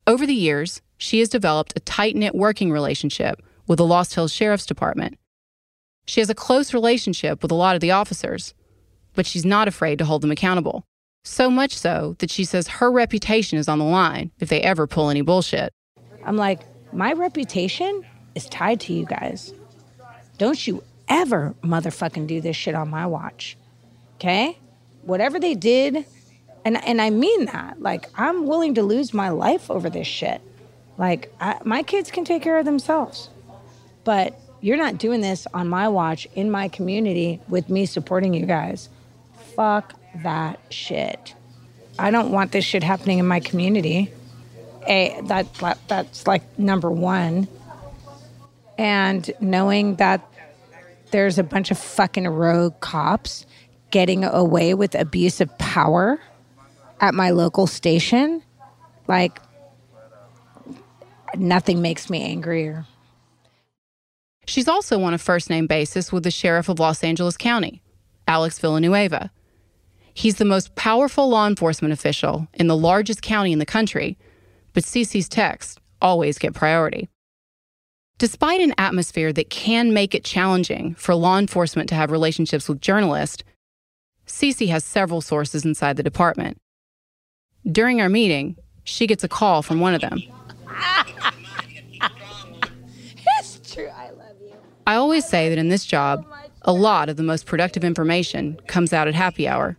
Over 0.06 0.26
the 0.26 0.34
years, 0.34 0.82
she 0.98 1.20
has 1.20 1.30
developed 1.30 1.74
a 1.76 1.82
tight 1.82 2.16
knit 2.16 2.36
working 2.36 2.72
relationship 2.72 3.42
with 3.68 3.78
the 3.78 3.86
Lost 3.86 4.16
Hills 4.16 4.32
Sheriff's 4.32 4.66
Department. 4.66 5.18
She 6.06 6.22
has 6.22 6.30
a 6.30 6.36
close 6.36 6.74
relationship 6.74 7.42
with 7.42 7.52
a 7.52 7.56
lot 7.56 7.76
of 7.76 7.82
the 7.82 7.92
officers, 7.92 8.54
but 9.14 9.26
she's 9.26 9.46
not 9.46 9.68
afraid 9.68 10.00
to 10.00 10.06
hold 10.06 10.22
them 10.22 10.32
accountable. 10.32 10.86
So 11.26 11.50
much 11.50 11.78
so 11.78 12.16
that 12.20 12.32
she 12.32 12.46
says 12.46 12.68
her 12.68 12.90
reputation 12.90 13.58
is 13.58 13.68
on 13.68 13.80
the 13.80 13.86
line 13.86 14.32
if 14.40 14.48
they 14.48 14.62
ever 14.62 14.88
pull 14.88 15.10
any 15.10 15.22
bullshit. 15.22 15.74
I'm 16.26 16.38
like, 16.38 16.62
my 16.94 17.12
reputation 17.12 18.06
is 18.36 18.46
tied 18.46 18.80
to 18.82 18.94
you 18.94 19.06
guys. 19.06 19.54
Don't 20.38 20.66
you 20.66 20.82
ever 21.08 21.56
motherfucking 21.64 22.28
do 22.28 22.42
this 22.42 22.56
shit 22.56 22.76
on 22.76 22.90
my 22.90 23.06
watch. 23.06 23.58
Okay? 24.16 24.58
Whatever 25.04 25.40
they 25.40 25.56
did, 25.56 26.06
and 26.66 26.84
and 26.86 27.02
I 27.02 27.10
mean 27.10 27.46
that. 27.46 27.82
Like 27.82 28.10
I'm 28.16 28.46
willing 28.46 28.76
to 28.76 28.84
lose 28.84 29.14
my 29.14 29.30
life 29.30 29.72
over 29.72 29.90
this 29.90 30.08
shit. 30.08 30.42
Like 30.98 31.34
I, 31.40 31.60
my 31.64 31.84
kids 31.84 32.12
can 32.12 32.26
take 32.26 32.42
care 32.42 32.58
of 32.58 32.66
themselves. 32.66 33.30
But 34.04 34.40
you're 34.62 34.78
not 34.78 34.98
doing 34.98 35.22
this 35.22 35.48
on 35.54 35.68
my 35.68 35.88
watch 35.88 36.28
in 36.34 36.50
my 36.50 36.68
community 36.68 37.40
with 37.48 37.70
me 37.70 37.86
supporting 37.86 38.34
you 38.34 38.46
guys. 38.46 38.90
Fuck 39.56 39.94
that 40.24 40.60
shit. 40.70 41.36
I 42.00 42.12
don't 42.12 42.32
want 42.32 42.52
this 42.52 42.66
shit 42.66 42.84
happening 42.84 43.20
in 43.20 43.28
my 43.28 43.40
community. 43.40 44.12
A 44.88 45.20
that 45.26 45.48
that's 45.88 46.28
like 46.28 46.58
number 46.58 46.90
one. 46.92 47.48
And 48.78 49.30
knowing 49.40 49.96
that 49.96 50.22
there's 51.12 51.38
a 51.38 51.44
bunch 51.44 51.72
of 51.72 51.78
fucking 51.78 52.28
rogue 52.28 52.80
cops 52.80 53.46
getting 53.92 54.24
away 54.24 54.74
with 54.74 54.96
abuse 54.96 55.42
of 55.42 55.58
power 55.58 56.20
at 57.00 57.14
my 57.14 57.30
local 57.30 57.68
station, 57.68 58.44
like 59.08 59.40
nothing 61.36 61.82
makes 61.82 62.10
me 62.10 62.24
angrier. 62.24 62.86
She's 64.46 64.68
also 64.68 65.02
on 65.04 65.14
a 65.14 65.18
first 65.18 65.50
name 65.50 65.68
basis 65.68 66.12
with 66.12 66.24
the 66.24 66.32
sheriff 66.32 66.70
of 66.70 66.80
Los 66.80 67.04
Angeles 67.04 67.38
County, 67.38 67.82
Alex 68.28 68.60
Villanueva. 68.60 69.32
He's 70.14 70.38
the 70.38 70.46
most 70.46 70.76
powerful 70.76 71.30
law 71.30 71.48
enforcement 71.48 71.94
official 71.94 72.48
in 72.54 72.68
the 72.68 72.78
largest 72.78 73.22
county 73.22 73.52
in 73.52 73.60
the 73.60 73.66
country, 73.66 74.18
but 74.74 74.84
Cece's 74.84 75.30
texts 75.30 75.78
always 76.02 76.38
get 76.38 76.54
priority. 76.54 77.10
Despite 78.18 78.62
an 78.62 78.74
atmosphere 78.80 79.32
that 79.34 79.52
can 79.52 79.94
make 79.94 80.16
it 80.16 80.24
challenging 80.24 80.96
for 80.96 81.14
law 81.14 81.38
enforcement 81.38 81.88
to 81.90 81.96
have 81.96 82.10
relationships 82.10 82.68
with 82.68 82.82
journalists, 82.82 83.44
Cece 84.26 84.70
has 84.70 84.84
several 84.84 85.22
sources 85.22 85.64
inside 85.66 85.98
the 85.98 86.04
department. 86.04 86.58
During 87.72 88.02
our 88.02 88.10
meeting, 88.10 88.58
she 88.84 89.06
gets 89.06 89.24
a 89.24 89.28
call 89.28 89.62
from 89.62 89.80
one 89.80 89.94
of 89.94 90.02
them. 90.02 90.24
it's 93.40 93.74
true. 93.74 93.90
I 93.90 94.10
love 94.10 94.36
you. 94.42 94.54
I 94.88 94.96
always 94.96 95.26
say 95.28 95.50
that 95.50 95.60
in 95.60 95.70
this 95.70 95.86
job, 95.86 96.26
a 96.64 96.74
lot 96.74 97.10
of 97.10 97.18
the 97.18 97.24
most 97.24 97.46
productive 97.46 97.84
information 97.84 98.60
comes 98.66 98.94
out 98.94 99.08
at 99.08 99.14
happy 99.14 99.48
hour. 99.48 99.78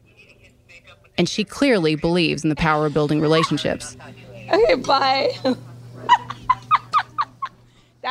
And 1.16 1.28
she 1.28 1.42
clearly 1.42 1.96
believes 1.96 2.44
in 2.44 2.50
the 2.50 2.56
power 2.56 2.86
of 2.86 2.94
building 2.94 3.20
relationships. 3.20 3.96
Okay, 4.52 4.76
bye. 4.76 5.34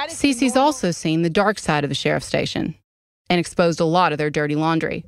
Cece's 0.06 0.56
also 0.56 0.92
seen 0.92 1.22
the 1.22 1.30
dark 1.30 1.58
side 1.58 1.84
of 1.84 1.90
the 1.90 1.96
sheriff's 1.96 2.28
station 2.28 2.76
and 3.30 3.40
exposed 3.40 3.80
a 3.80 3.86
lot 3.86 4.12
of 4.12 4.18
their 4.18 4.30
dirty 4.30 4.56
laundry, 4.56 5.06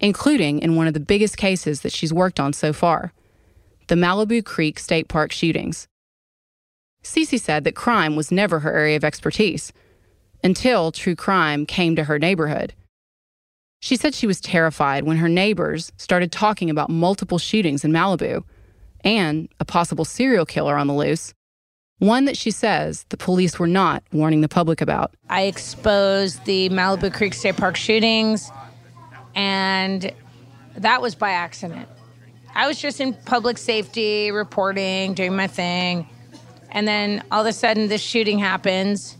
including 0.00 0.58
in 0.58 0.74
one 0.74 0.86
of 0.86 0.94
the 0.94 1.00
biggest 1.00 1.36
cases 1.36 1.82
that 1.82 1.92
she's 1.92 2.12
worked 2.12 2.40
on 2.40 2.52
so 2.52 2.72
far 2.72 3.12
the 3.86 3.96
Malibu 3.96 4.44
Creek 4.44 4.78
State 4.78 5.08
Park 5.08 5.32
shootings. 5.32 5.88
Cece 7.02 7.40
said 7.40 7.64
that 7.64 7.74
crime 7.74 8.14
was 8.14 8.30
never 8.30 8.60
her 8.60 8.72
area 8.72 8.96
of 8.96 9.02
expertise 9.02 9.72
until 10.44 10.92
true 10.92 11.16
crime 11.16 11.66
came 11.66 11.96
to 11.96 12.04
her 12.04 12.16
neighborhood. 12.16 12.72
She 13.80 13.96
said 13.96 14.14
she 14.14 14.28
was 14.28 14.40
terrified 14.40 15.04
when 15.04 15.16
her 15.16 15.28
neighbors 15.28 15.90
started 15.96 16.30
talking 16.30 16.70
about 16.70 16.88
multiple 16.88 17.38
shootings 17.38 17.84
in 17.84 17.90
Malibu 17.90 18.44
and 19.02 19.48
a 19.58 19.64
possible 19.64 20.04
serial 20.04 20.46
killer 20.46 20.76
on 20.76 20.86
the 20.86 20.94
loose 20.94 21.34
one 22.00 22.24
that 22.24 22.36
she 22.36 22.50
says 22.50 23.04
the 23.10 23.16
police 23.16 23.58
were 23.58 23.66
not 23.68 24.02
warning 24.12 24.40
the 24.40 24.48
public 24.48 24.80
about. 24.80 25.12
I 25.28 25.42
exposed 25.42 26.44
the 26.46 26.68
Malibu 26.70 27.12
Creek 27.12 27.34
State 27.34 27.56
Park 27.56 27.76
shootings, 27.76 28.50
and 29.34 30.12
that 30.76 31.00
was 31.00 31.14
by 31.14 31.30
accident. 31.30 31.88
I 32.54 32.66
was 32.66 32.80
just 32.80 33.00
in 33.00 33.14
public 33.14 33.58
safety 33.58 34.32
reporting, 34.32 35.14
doing 35.14 35.36
my 35.36 35.46
thing. 35.46 36.08
And 36.72 36.88
then 36.88 37.22
all 37.30 37.42
of 37.42 37.46
a 37.46 37.52
sudden, 37.52 37.88
this 37.88 38.02
shooting 38.02 38.38
happens, 38.38 39.16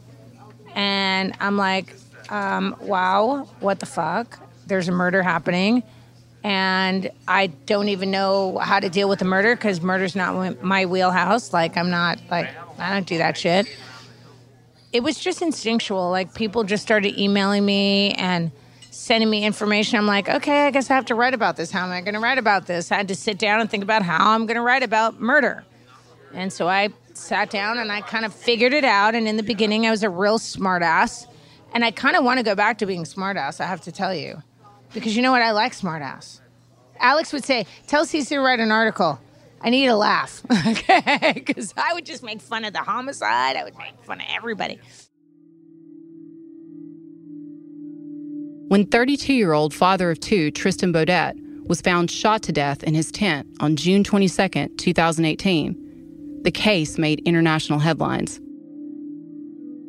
and 0.74 1.34
I'm 1.38 1.56
like, 1.56 1.94
um, 2.30 2.76
wow, 2.80 3.48
what 3.60 3.78
the 3.78 3.86
fuck? 3.86 4.40
There's 4.66 4.88
a 4.88 4.92
murder 4.92 5.22
happening 5.22 5.82
and 6.42 7.10
I 7.28 7.48
don't 7.48 7.88
even 7.88 8.10
know 8.10 8.58
how 8.58 8.80
to 8.80 8.88
deal 8.88 9.08
with 9.08 9.18
the 9.18 9.24
murder 9.24 9.54
because 9.54 9.80
murder's 9.80 10.16
not 10.16 10.62
my 10.62 10.86
wheelhouse. 10.86 11.52
Like 11.52 11.76
I'm 11.76 11.90
not 11.90 12.18
like 12.30 12.48
I 12.80 12.92
don't 12.92 13.06
do 13.06 13.18
that 13.18 13.36
shit. 13.36 13.66
It 14.92 15.02
was 15.02 15.18
just 15.18 15.42
instinctual. 15.42 16.10
Like 16.10 16.34
people 16.34 16.64
just 16.64 16.82
started 16.82 17.18
emailing 17.18 17.64
me 17.64 18.12
and 18.12 18.50
sending 18.90 19.30
me 19.30 19.44
information. 19.44 19.98
I'm 19.98 20.06
like, 20.06 20.28
okay, 20.28 20.66
I 20.66 20.70
guess 20.70 20.90
I 20.90 20.94
have 20.94 21.04
to 21.06 21.14
write 21.14 21.34
about 21.34 21.56
this. 21.56 21.70
How 21.70 21.84
am 21.84 21.92
I 21.92 22.00
going 22.00 22.14
to 22.14 22.20
write 22.20 22.38
about 22.38 22.66
this? 22.66 22.90
I 22.90 22.96
had 22.96 23.08
to 23.08 23.14
sit 23.14 23.38
down 23.38 23.60
and 23.60 23.70
think 23.70 23.84
about 23.84 24.02
how 24.02 24.30
I'm 24.30 24.46
going 24.46 24.56
to 24.56 24.62
write 24.62 24.82
about 24.82 25.20
murder. 25.20 25.64
And 26.32 26.52
so 26.52 26.68
I 26.68 26.88
sat 27.14 27.50
down 27.50 27.78
and 27.78 27.92
I 27.92 28.00
kind 28.00 28.24
of 28.24 28.34
figured 28.34 28.72
it 28.72 28.84
out. 28.84 29.14
And 29.14 29.28
in 29.28 29.36
the 29.36 29.42
beginning, 29.42 29.86
I 29.86 29.90
was 29.90 30.02
a 30.02 30.10
real 30.10 30.38
smartass. 30.38 31.26
And 31.72 31.84
I 31.84 31.90
kind 31.92 32.16
of 32.16 32.24
want 32.24 32.38
to 32.38 32.42
go 32.42 32.54
back 32.54 32.78
to 32.78 32.86
being 32.86 33.04
smartass, 33.04 33.60
I 33.60 33.66
have 33.66 33.80
to 33.82 33.92
tell 33.92 34.14
you. 34.14 34.42
Because 34.92 35.14
you 35.14 35.22
know 35.22 35.30
what? 35.30 35.42
I 35.42 35.52
like 35.52 35.72
smartass. 35.72 36.40
Alex 36.98 37.32
would 37.32 37.44
say, 37.44 37.66
tell 37.86 38.04
Cece 38.04 38.28
to 38.28 38.40
write 38.40 38.58
an 38.58 38.72
article. 38.72 39.20
I 39.62 39.70
need 39.70 39.86
a 39.88 39.96
laugh, 39.96 40.42
okay? 40.66 41.32
Because 41.34 41.74
I 41.76 41.92
would 41.92 42.06
just 42.06 42.22
make 42.22 42.40
fun 42.40 42.64
of 42.64 42.72
the 42.72 42.78
homicide. 42.78 43.56
I 43.56 43.64
would 43.64 43.76
make 43.76 43.94
fun 44.02 44.20
of 44.20 44.26
everybody. 44.34 44.80
When 48.68 48.86
32 48.86 49.34
year 49.34 49.52
old 49.52 49.74
father 49.74 50.10
of 50.10 50.20
two, 50.20 50.50
Tristan 50.50 50.92
Beaudette, 50.92 51.34
was 51.66 51.80
found 51.80 52.10
shot 52.10 52.42
to 52.44 52.52
death 52.52 52.82
in 52.82 52.94
his 52.94 53.10
tent 53.10 53.46
on 53.60 53.76
June 53.76 54.02
22, 54.02 54.68
2018, 54.76 56.40
the 56.42 56.50
case 56.50 56.98
made 56.98 57.20
international 57.20 57.78
headlines. 57.78 58.40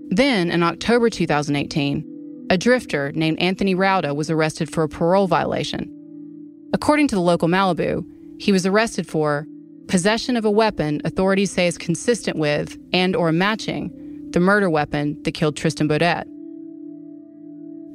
Then, 0.09 0.51
in 0.51 0.61
October 0.61 1.09
2018, 1.09 2.47
a 2.49 2.57
drifter 2.57 3.11
named 3.13 3.39
Anthony 3.39 3.73
Rauda 3.73 4.15
was 4.15 4.29
arrested 4.29 4.71
for 4.71 4.83
a 4.83 4.89
parole 4.89 5.27
violation. 5.27 5.89
According 6.73 7.07
to 7.09 7.15
the 7.15 7.21
local 7.21 7.47
Malibu, 7.47 8.05
he 8.39 8.51
was 8.51 8.65
arrested 8.65 9.07
for 9.07 9.47
possession 9.87 10.37
of 10.37 10.45
a 10.45 10.51
weapon 10.51 11.01
authorities 11.05 11.51
say 11.51 11.67
is 11.67 11.77
consistent 11.77 12.37
with 12.37 12.77
and 12.93 13.15
or 13.15 13.31
matching 13.31 13.91
the 14.31 14.39
murder 14.39 14.69
weapon 14.69 15.21
that 15.23 15.33
killed 15.33 15.55
Tristan 15.55 15.87
Beaudette. 15.87 16.25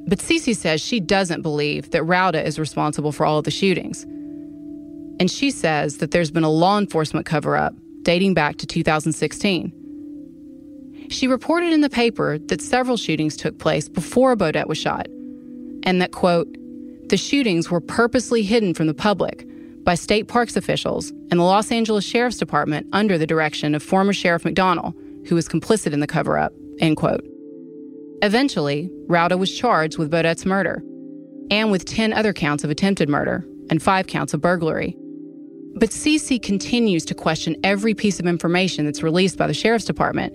But 0.07 0.19
Cece 0.19 0.55
says 0.55 0.79
she 0.79 0.99
doesn't 0.99 1.41
believe 1.41 1.91
that 1.91 2.03
Rauda 2.03 2.43
is 2.45 2.57
responsible 2.57 3.11
for 3.11 3.25
all 3.25 3.39
of 3.39 3.45
the 3.45 3.51
shootings. 3.51 4.03
And 5.19 5.29
she 5.29 5.51
says 5.51 5.97
that 5.97 6.11
there's 6.11 6.31
been 6.31 6.43
a 6.43 6.49
law 6.49 6.77
enforcement 6.77 7.25
cover 7.25 7.57
up 7.57 7.73
dating 8.03 8.33
back 8.33 8.55
to 8.57 8.65
2016. 8.65 9.73
She 11.09 11.27
reported 11.27 11.73
in 11.73 11.81
the 11.81 11.89
paper 11.89 12.37
that 12.37 12.61
several 12.61 12.95
shootings 12.97 13.35
took 13.35 13.59
place 13.59 13.89
before 13.89 14.35
Beaudette 14.37 14.67
was 14.67 14.77
shot, 14.77 15.07
and 15.83 16.01
that, 16.01 16.11
quote, 16.11 16.47
the 17.09 17.17
shootings 17.17 17.71
were 17.71 17.81
purposely 17.81 18.43
hidden 18.43 18.73
from 18.73 18.87
the 18.87 18.93
public 18.93 19.45
by 19.87 19.95
state 19.95 20.27
parks 20.27 20.57
officials 20.57 21.11
and 21.31 21.39
the 21.39 21.45
Los 21.45 21.71
Angeles 21.71 22.03
Sheriff's 22.03 22.35
Department 22.35 22.85
under 22.91 23.17
the 23.17 23.25
direction 23.25 23.73
of 23.73 23.81
former 23.81 24.11
Sheriff 24.11 24.43
McDonnell, 24.43 24.93
who 25.29 25.35
was 25.35 25.47
complicit 25.47 25.93
in 25.93 26.01
the 26.01 26.07
cover 26.07 26.37
up. 26.37 26.51
End 26.81 26.97
quote. 26.97 27.25
Eventually, 28.21 28.91
Rauda 29.07 29.39
was 29.39 29.57
charged 29.57 29.97
with 29.97 30.11
Beaudette's 30.11 30.45
murder 30.45 30.83
and 31.49 31.71
with 31.71 31.85
10 31.85 32.11
other 32.11 32.33
counts 32.33 32.65
of 32.65 32.69
attempted 32.69 33.07
murder 33.07 33.47
and 33.69 33.81
five 33.81 34.07
counts 34.07 34.33
of 34.33 34.41
burglary. 34.41 34.93
But 35.75 35.91
Cece 35.91 36.43
continues 36.43 37.05
to 37.05 37.15
question 37.15 37.55
every 37.63 37.93
piece 37.93 38.19
of 38.19 38.27
information 38.27 38.83
that's 38.83 39.03
released 39.03 39.37
by 39.37 39.47
the 39.47 39.53
Sheriff's 39.53 39.85
Department. 39.85 40.33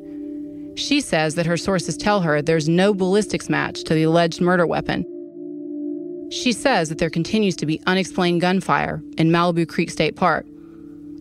She 0.79 1.03
says 1.03 1.35
that 1.35 1.45
her 1.45 1.59
sources 1.59 1.99
tell 1.99 2.23
her 2.23 2.41
there's 2.41 2.71
no 2.71 2.95
ballistics 2.95 3.51
match 3.51 3.85
to 3.85 3.93
the 3.93 4.05
alleged 4.05 4.41
murder 4.41 4.67
weapon 4.67 5.05
she 6.33 6.53
says 6.53 6.89
that 6.89 6.99
there 6.99 7.11
continues 7.11 7.55
to 7.57 7.67
be 7.67 7.81
unexplained 7.87 8.41
gunfire 8.41 9.03
in 9.19 9.29
Malibu 9.29 9.69
Creek 9.69 9.91
State 9.91 10.17
Park, 10.17 10.47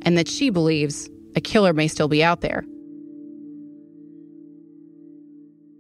and 0.04 0.18
that 0.18 0.28
she 0.28 0.50
believes 0.50 1.10
a 1.36 1.42
killer 1.42 1.74
may 1.74 1.88
still 1.88 2.08
be 2.08 2.24
out 2.24 2.42
there. 2.42 2.64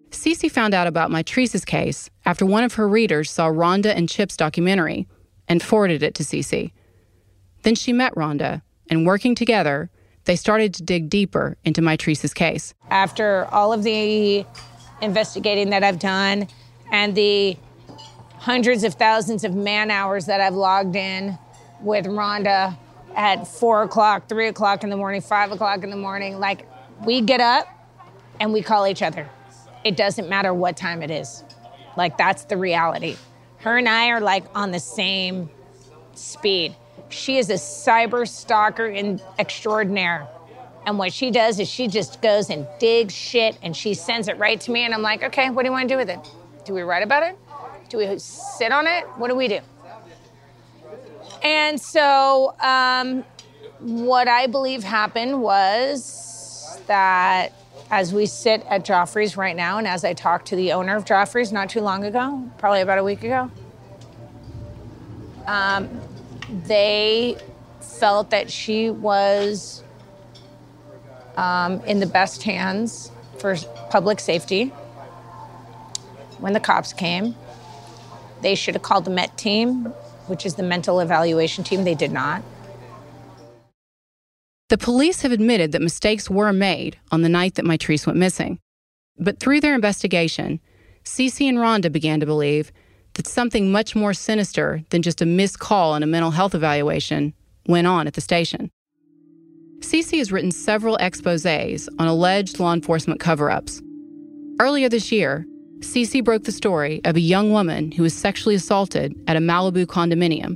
Cece 0.10 0.52
found 0.52 0.74
out 0.74 0.88
about 0.88 1.10
Mitrice's 1.10 1.64
case 1.64 2.10
after 2.26 2.46
one 2.46 2.64
of 2.64 2.74
her 2.74 2.88
readers 2.88 3.32
saw 3.32 3.48
Rhonda 3.48 3.96
and 3.96 4.10
Chip's 4.10 4.36
documentary 4.36 5.08
and 5.48 5.64
forwarded 5.64 6.04
it 6.04 6.14
to 6.16 6.24
Cece. 6.24 6.72
Then 7.64 7.76
she 7.76 7.94
met 7.94 8.14
Rhonda, 8.16 8.62
and 8.90 9.06
working 9.06 9.36
together, 9.36 9.90
they 10.26 10.36
started 10.36 10.74
to 10.76 10.84
dig 10.84 11.10
deeper 11.10 11.58
into 11.64 11.82
Mitrice's 11.82 12.34
case. 12.34 12.74
After 12.90 13.46
all 13.46 13.72
of 13.72 13.84
the 13.84 14.46
investigating 15.02 15.70
that 15.70 15.84
I've 15.84 16.00
done 16.00 16.48
and 16.92 17.16
the 17.16 17.58
hundreds 18.42 18.84
of 18.84 18.96
thousands 18.96 19.44
of 19.44 19.54
man 19.54 19.92
hours 19.92 20.26
that 20.26 20.42
I've 20.42 20.56
logged 20.56 20.96
in 20.96 21.38
with 21.80 22.08
Rhonda 22.08 22.76
at 23.16 23.48
four 23.48 23.84
o'clock, 23.84 24.28
three 24.28 24.48
o'clock 24.48 24.84
in 24.84 24.90
the 24.90 24.98
morning, 24.98 25.22
five 25.22 25.52
o'clock 25.52 25.84
in 25.84 25.92
the 25.92 25.96
morning. 25.96 26.40
Like, 26.40 26.68
we 27.06 27.22
get 27.22 27.40
up 27.40 27.68
and 28.40 28.52
we 28.52 28.64
call 28.64 28.88
each 28.88 29.04
other. 29.04 29.30
It 29.84 29.96
doesn't 29.96 30.28
matter 30.28 30.56
what 30.56 30.76
time 30.76 31.04
it 31.04 31.12
is. 31.12 31.44
Like, 31.96 32.18
that's 32.18 32.46
the 32.46 32.58
reality. 32.58 33.16
Her 33.58 33.78
and 33.78 33.88
I 33.88 34.10
are 34.10 34.20
like 34.20 34.46
on 34.56 34.72
the 34.72 34.80
same 34.80 35.48
speed. 36.16 36.76
She 37.10 37.38
is 37.38 37.52
a 37.52 37.56
cyber 37.56 38.28
stalker 38.28 38.88
in 38.88 39.22
extraordinaire. 39.38 40.28
And 40.88 40.98
what 40.98 41.14
she 41.14 41.30
does 41.30 41.60
is 41.60 41.70
she 41.70 41.88
just 41.88 42.24
goes 42.24 42.50
and 42.50 42.66
digs 42.80 43.14
shit 43.14 43.56
and 43.62 43.78
she 43.78 43.94
sends 43.94 44.28
it 44.28 44.40
right 44.40 44.60
to 44.62 44.72
me. 44.72 44.84
And 44.84 44.96
I'm 44.96 45.04
like, 45.04 45.22
okay, 45.22 45.52
what 45.52 45.62
do 45.62 45.68
you 45.68 45.74
want 45.74 45.88
to 45.90 45.94
do 45.94 45.98
with 45.98 46.10
it? 46.10 46.20
Do 46.66 46.74
we 46.74 46.82
write 46.82 47.04
about 47.04 47.22
it? 47.22 47.38
Do 47.92 47.98
we 47.98 48.18
sit 48.20 48.72
on 48.72 48.88
it? 48.88 49.04
What 49.18 49.28
do 49.28 49.36
we 49.36 49.50
do? 49.50 49.60
And 51.44 51.78
so 51.80 52.56
um, 52.62 53.26
what 53.80 54.30
I 54.30 54.48
believe 54.48 54.82
happened 54.82 55.42
was 55.42 56.80
that 56.88 57.52
as 57.90 58.14
we 58.14 58.28
sit 58.28 58.66
at 58.70 58.86
Joffrey's 58.86 59.36
right 59.36 59.58
now, 59.58 59.78
and 59.78 59.86
as 59.86 60.06
I 60.06 60.14
talked 60.14 60.48
to 60.48 60.56
the 60.56 60.72
owner 60.72 60.96
of 60.96 61.04
Joffrey's 61.04 61.52
not 61.52 61.70
too 61.70 61.82
long 61.82 62.06
ago, 62.06 62.50
probably 62.58 62.80
about 62.80 62.98
a 62.98 63.04
week 63.04 63.26
ago, 63.26 63.52
um, 65.46 65.90
they 66.66 67.36
felt 67.82 68.30
that 68.30 68.50
she 68.50 68.90
was 68.90 69.84
um, 71.36 71.82
in 71.82 72.00
the 72.00 72.06
best 72.06 72.44
hands 72.44 73.12
for 73.38 73.58
public 73.90 74.22
safety 74.22 74.68
when 76.40 76.54
the 76.54 76.62
cops 76.62 76.94
came. 76.94 77.36
They 78.42 78.56
should 78.56 78.76
have 78.76 78.84
called 78.84 79.06
the 79.06 79.12
MET 79.12 79.38
team, 79.38 79.86
which 80.28 80.46
is 80.46 80.56
the 80.56 80.64
mental 80.64 81.00
evaluation 81.00 81.64
team. 81.64 81.84
They 81.84 81.96
did 81.96 82.12
not. 82.12 82.42
The 84.70 84.78
police 84.78 85.22
have 85.22 85.34
admitted 85.34 85.74
that 85.74 85.82
mistakes 85.82 86.30
were 86.30 86.54
made 86.54 86.98
on 87.12 87.22
the 87.22 87.30
night 87.30 87.56
that 87.56 87.66
Mitrice 87.66 88.08
went 88.08 88.18
missing. 88.18 88.60
But 89.20 89.40
through 89.40 89.60
their 89.60 89.76
investigation, 89.76 90.62
Cece 91.04 91.50
and 91.50 91.58
Rhonda 91.58 91.92
began 91.92 92.20
to 92.22 92.26
believe 92.26 92.72
that 93.16 93.28
something 93.28 93.72
much 93.72 93.96
more 93.96 94.14
sinister 94.14 94.84
than 94.90 95.02
just 95.02 95.22
a 95.22 95.26
missed 95.26 95.60
call 95.60 95.94
and 95.96 96.04
a 96.04 96.08
mental 96.08 96.32
health 96.32 96.56
evaluation 96.56 97.34
went 97.68 97.86
on 97.86 98.08
at 98.08 98.14
the 98.14 98.22
station. 98.22 98.72
Cece 99.80 100.18
has 100.20 100.32
written 100.32 100.52
several 100.52 100.96
exposes 100.98 101.90
on 102.00 102.08
alleged 102.08 102.60
law 102.60 102.72
enforcement 102.72 103.20
cover 103.20 103.52
ups. 103.52 103.82
Earlier 104.60 104.90
this 104.90 105.12
year, 105.12 105.46
Cece 105.82 106.24
broke 106.24 106.44
the 106.44 106.52
story 106.52 107.02
of 107.06 107.16
a 107.16 107.22
young 107.22 107.52
woman 107.52 107.92
who 107.92 108.04
was 108.04 108.14
sexually 108.14 108.54
assaulted 108.54 109.16
at 109.28 109.36
a 109.36 109.40
Malibu 109.40 109.88
condominium. 109.88 110.56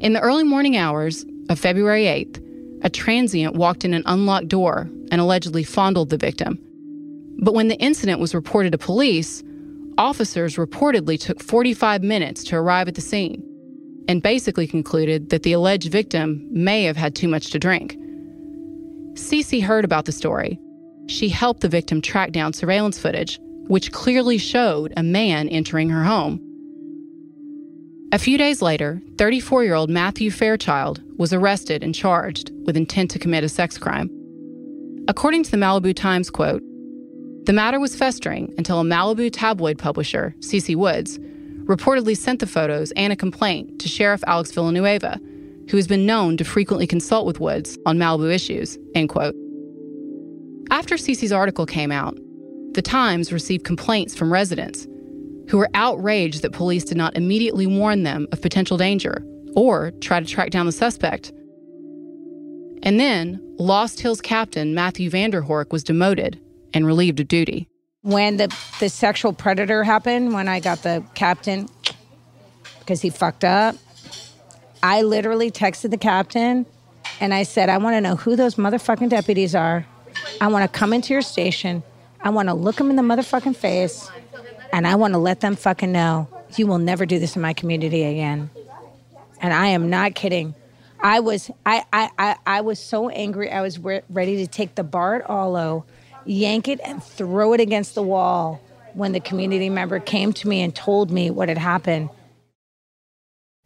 In 0.00 0.12
the 0.12 0.20
early 0.20 0.44
morning 0.44 0.76
hours 0.76 1.26
of 1.50 1.58
February 1.58 2.04
8th, 2.04 2.40
a 2.84 2.90
transient 2.90 3.56
walked 3.56 3.84
in 3.84 3.94
an 3.94 4.04
unlocked 4.06 4.46
door 4.46 4.88
and 5.10 5.20
allegedly 5.20 5.64
fondled 5.64 6.10
the 6.10 6.16
victim. 6.16 6.58
But 7.38 7.54
when 7.54 7.66
the 7.66 7.78
incident 7.78 8.20
was 8.20 8.32
reported 8.32 8.70
to 8.72 8.78
police, 8.78 9.42
officers 9.98 10.54
reportedly 10.54 11.18
took 11.18 11.42
45 11.42 12.04
minutes 12.04 12.44
to 12.44 12.56
arrive 12.56 12.86
at 12.86 12.94
the 12.94 13.00
scene 13.00 13.42
and 14.06 14.22
basically 14.22 14.68
concluded 14.68 15.30
that 15.30 15.42
the 15.42 15.52
alleged 15.52 15.90
victim 15.90 16.46
may 16.50 16.84
have 16.84 16.96
had 16.96 17.16
too 17.16 17.28
much 17.28 17.50
to 17.50 17.58
drink. 17.58 17.96
Cece 19.14 19.62
heard 19.62 19.84
about 19.84 20.04
the 20.04 20.12
story. 20.12 20.60
She 21.08 21.28
helped 21.28 21.60
the 21.60 21.68
victim 21.68 22.00
track 22.00 22.30
down 22.30 22.52
surveillance 22.52 22.98
footage, 22.98 23.40
which 23.68 23.92
clearly 23.92 24.38
showed 24.38 24.92
a 24.96 25.02
man 25.02 25.48
entering 25.48 25.88
her 25.90 26.04
home. 26.04 26.40
A 28.12 28.18
few 28.18 28.36
days 28.36 28.60
later, 28.60 29.00
34 29.16 29.64
year 29.64 29.74
old 29.74 29.88
Matthew 29.88 30.30
Fairchild 30.30 31.02
was 31.16 31.32
arrested 31.32 31.82
and 31.82 31.94
charged 31.94 32.50
with 32.66 32.76
intent 32.76 33.10
to 33.12 33.18
commit 33.18 33.44
a 33.44 33.48
sex 33.48 33.78
crime. 33.78 34.10
According 35.08 35.44
to 35.44 35.50
the 35.50 35.56
Malibu 35.56 35.94
Times 35.96 36.28
quote, 36.28 36.62
the 37.44 37.52
matter 37.52 37.80
was 37.80 37.96
festering 37.96 38.52
until 38.58 38.80
a 38.80 38.84
Malibu 38.84 39.30
tabloid 39.32 39.78
publisher, 39.78 40.34
Cece 40.40 40.76
Woods, 40.76 41.18
reportedly 41.64 42.16
sent 42.16 42.40
the 42.40 42.46
photos 42.46 42.92
and 42.92 43.12
a 43.12 43.16
complaint 43.16 43.80
to 43.80 43.88
Sheriff 43.88 44.22
Alex 44.26 44.52
Villanueva, 44.52 45.20
who 45.70 45.76
has 45.76 45.88
been 45.88 46.06
known 46.06 46.36
to 46.36 46.44
frequently 46.44 46.86
consult 46.86 47.26
with 47.26 47.40
Woods 47.40 47.78
on 47.86 47.98
Malibu 47.98 48.32
issues, 48.32 48.78
end 48.94 49.08
quote. 49.08 49.34
After 50.70 50.96
Cece's 50.96 51.32
article 51.32 51.66
came 51.66 51.90
out, 51.90 52.18
the 52.74 52.82
Times 52.82 53.32
received 53.32 53.64
complaints 53.64 54.14
from 54.14 54.32
residents 54.32 54.86
who 55.48 55.58
were 55.58 55.68
outraged 55.74 56.42
that 56.42 56.52
police 56.52 56.84
did 56.84 56.96
not 56.96 57.16
immediately 57.16 57.66
warn 57.66 58.02
them 58.02 58.26
of 58.32 58.40
potential 58.40 58.76
danger 58.76 59.24
or 59.54 59.90
try 60.00 60.20
to 60.20 60.26
track 60.26 60.50
down 60.50 60.66
the 60.66 60.72
suspect. 60.72 61.32
And 62.82 62.98
then, 62.98 63.40
Lost 63.58 64.00
Hills 64.00 64.20
captain 64.20 64.74
Matthew 64.74 65.10
Vanderhorck 65.10 65.72
was 65.72 65.84
demoted 65.84 66.40
and 66.74 66.86
relieved 66.86 67.20
of 67.20 67.28
duty. 67.28 67.68
When 68.02 68.38
the, 68.38 68.54
the 68.80 68.88
sexual 68.88 69.32
predator 69.32 69.84
happened, 69.84 70.32
when 70.32 70.48
I 70.48 70.58
got 70.58 70.82
the 70.82 71.04
captain 71.14 71.68
because 72.80 73.00
he 73.00 73.10
fucked 73.10 73.44
up, 73.44 73.76
I 74.82 75.02
literally 75.02 75.50
texted 75.50 75.90
the 75.90 75.98
captain 75.98 76.66
and 77.20 77.32
I 77.32 77.44
said, 77.44 77.68
I 77.68 77.78
want 77.78 77.94
to 77.94 78.00
know 78.00 78.16
who 78.16 78.34
those 78.34 78.56
motherfucking 78.56 79.10
deputies 79.10 79.54
are. 79.54 79.86
I 80.40 80.48
want 80.48 80.70
to 80.70 80.78
come 80.78 80.92
into 80.92 81.12
your 81.12 81.22
station. 81.22 81.84
I 82.24 82.30
want 82.30 82.48
to 82.48 82.54
look 82.54 82.76
them 82.76 82.90
in 82.90 82.96
the 82.96 83.02
motherfucking 83.02 83.56
face 83.56 84.10
and 84.72 84.86
I 84.86 84.94
want 84.94 85.14
to 85.14 85.18
let 85.18 85.40
them 85.40 85.56
fucking 85.56 85.92
know 85.92 86.28
you 86.56 86.66
will 86.66 86.78
never 86.78 87.06
do 87.06 87.18
this 87.18 87.36
in 87.36 87.42
my 87.42 87.52
community 87.52 88.04
again. 88.04 88.50
And 89.40 89.52
I 89.52 89.68
am 89.68 89.90
not 89.90 90.14
kidding. 90.14 90.54
I 91.00 91.20
was 91.20 91.50
I 91.66 91.84
I 91.92 92.10
I, 92.18 92.36
I 92.46 92.60
was 92.60 92.78
so 92.78 93.08
angry. 93.08 93.50
I 93.50 93.60
was 93.60 93.78
re- 93.78 94.02
ready 94.08 94.36
to 94.36 94.46
take 94.46 94.74
the 94.76 94.84
bar 94.84 95.16
at 95.16 95.30
Allo 95.30 95.84
yank 96.24 96.68
it 96.68 96.80
and 96.84 97.02
throw 97.02 97.52
it 97.52 97.60
against 97.60 97.94
the 97.94 98.02
wall 98.02 98.60
when 98.94 99.12
the 99.12 99.20
community 99.20 99.70
member 99.70 99.98
came 99.98 100.32
to 100.34 100.48
me 100.48 100.62
and 100.62 100.74
told 100.74 101.10
me 101.10 101.30
what 101.30 101.48
had 101.48 101.58
happened. 101.58 102.10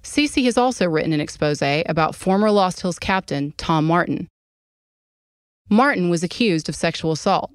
Cece 0.03 0.45
has 0.45 0.57
also 0.57 0.87
written 0.87 1.13
an 1.13 1.21
expose 1.21 1.63
about 1.63 2.15
former 2.15 2.51
Lost 2.51 2.81
Hills 2.81 2.99
captain 2.99 3.53
Tom 3.57 3.87
Martin. 3.87 4.29
Martin 5.69 6.11
was 6.11 6.23
accused 6.23 6.69
of 6.69 6.77
sexual 6.77 7.11
assault, 7.11 7.51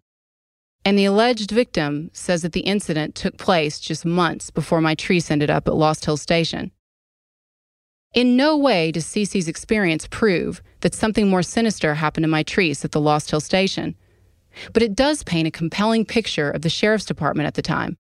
and 0.84 0.98
the 0.98 1.06
alleged 1.06 1.52
victim 1.52 2.10
says 2.14 2.42
that 2.42 2.54
the 2.54 2.62
incident 2.62 3.16
took 3.16 3.38
place 3.38 3.80
just 3.80 4.06
months 4.06 4.50
before 4.50 4.80
Mitrice 4.82 5.32
ended 5.32 5.50
up 5.50 5.68
at 5.68 5.76
Lost 5.76 6.06
Hill 6.06 6.18
Station. 6.18 6.72
In 8.14 8.36
no 8.36 8.58
way 8.58 8.92
does 8.92 9.06
Cece's 9.06 9.48
experience 9.48 10.08
prove 10.08 10.62
that 10.82 10.94
something 10.94 11.30
more 11.30 11.44
sinister 11.44 11.96
happened 11.96 12.26
to 12.26 12.30
Mitrice 12.30 12.84
at 12.84 12.92
the 12.92 13.00
Lost 13.00 13.30
Hill 13.30 13.40
Station 13.40 13.96
but 14.74 14.84
it 14.84 14.96
does 14.96 15.24
paint 15.24 15.48
a 15.48 15.52
compelling 15.52 16.06
picture 16.06 16.50
of 16.50 16.62
the 16.62 16.70
sheriff's 16.70 17.06
department 17.06 17.48
at 17.48 17.56
the 17.56 17.62
time. 17.62 17.98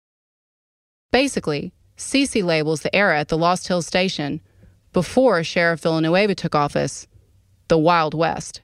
Basically, 1.12 1.72
Cece 1.96 2.44
labels 2.44 2.82
the 2.82 2.94
era 2.94 3.18
at 3.18 3.28
the 3.28 3.38
Lost 3.38 3.68
Hill 3.68 3.82
station, 3.82 4.40
before 4.92 5.44
Sheriff 5.44 5.80
Villanueva 5.80 6.34
took 6.34 6.54
office, 6.54 7.06
the 7.68 7.78
Wild 7.78 8.14
West. 8.14 8.62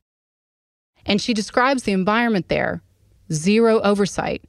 And 1.04 1.20
she 1.20 1.34
describes 1.34 1.84
the 1.84 1.92
environment 1.92 2.48
there 2.48 2.82
zero 3.32 3.80
oversight, 3.80 4.42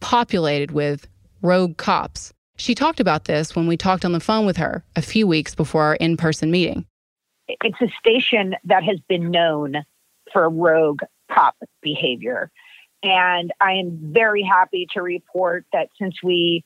populated 0.00 0.70
with 0.70 1.06
rogue 1.42 1.76
cops. 1.76 2.32
She 2.56 2.74
talked 2.74 3.00
about 3.00 3.24
this 3.24 3.56
when 3.56 3.66
we 3.66 3.76
talked 3.76 4.04
on 4.04 4.12
the 4.12 4.20
phone 4.20 4.46
with 4.46 4.56
her 4.56 4.84
a 4.94 5.02
few 5.02 5.26
weeks 5.26 5.54
before 5.54 5.84
our 5.84 5.96
in 5.96 6.16
person 6.16 6.50
meeting. 6.50 6.86
It's 7.48 7.80
a 7.80 7.88
station 7.98 8.54
that 8.64 8.84
has 8.84 9.00
been 9.08 9.30
known 9.30 9.84
for 10.32 10.48
rogue 10.48 11.00
cop 11.30 11.56
behavior. 11.82 12.50
And 13.02 13.52
I 13.60 13.72
am 13.72 13.98
very 14.12 14.42
happy 14.42 14.86
to 14.94 15.02
report 15.02 15.66
that 15.72 15.88
since 15.98 16.22
we 16.22 16.64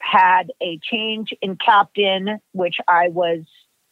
had 0.00 0.50
a 0.62 0.78
change 0.82 1.34
in 1.42 1.56
captain, 1.56 2.40
which 2.52 2.76
I 2.88 3.08
was 3.08 3.40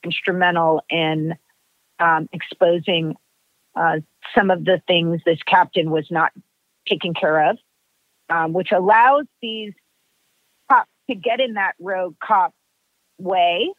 instrumental 0.02 0.82
in 0.88 1.34
um, 1.98 2.28
exposing 2.32 3.16
uh, 3.76 4.00
some 4.34 4.50
of 4.50 4.64
the 4.64 4.80
things 4.86 5.20
this 5.24 5.42
captain 5.46 5.90
was 5.90 6.06
not 6.10 6.32
taking 6.88 7.14
care 7.14 7.50
of, 7.50 7.58
um, 8.30 8.52
which 8.52 8.72
allows 8.72 9.24
these 9.42 9.72
cops 10.70 10.90
to 11.08 11.16
get 11.16 11.40
in 11.40 11.54
that 11.54 11.72
rogue 11.80 12.16
cop 12.22 12.52
way. 13.18 13.70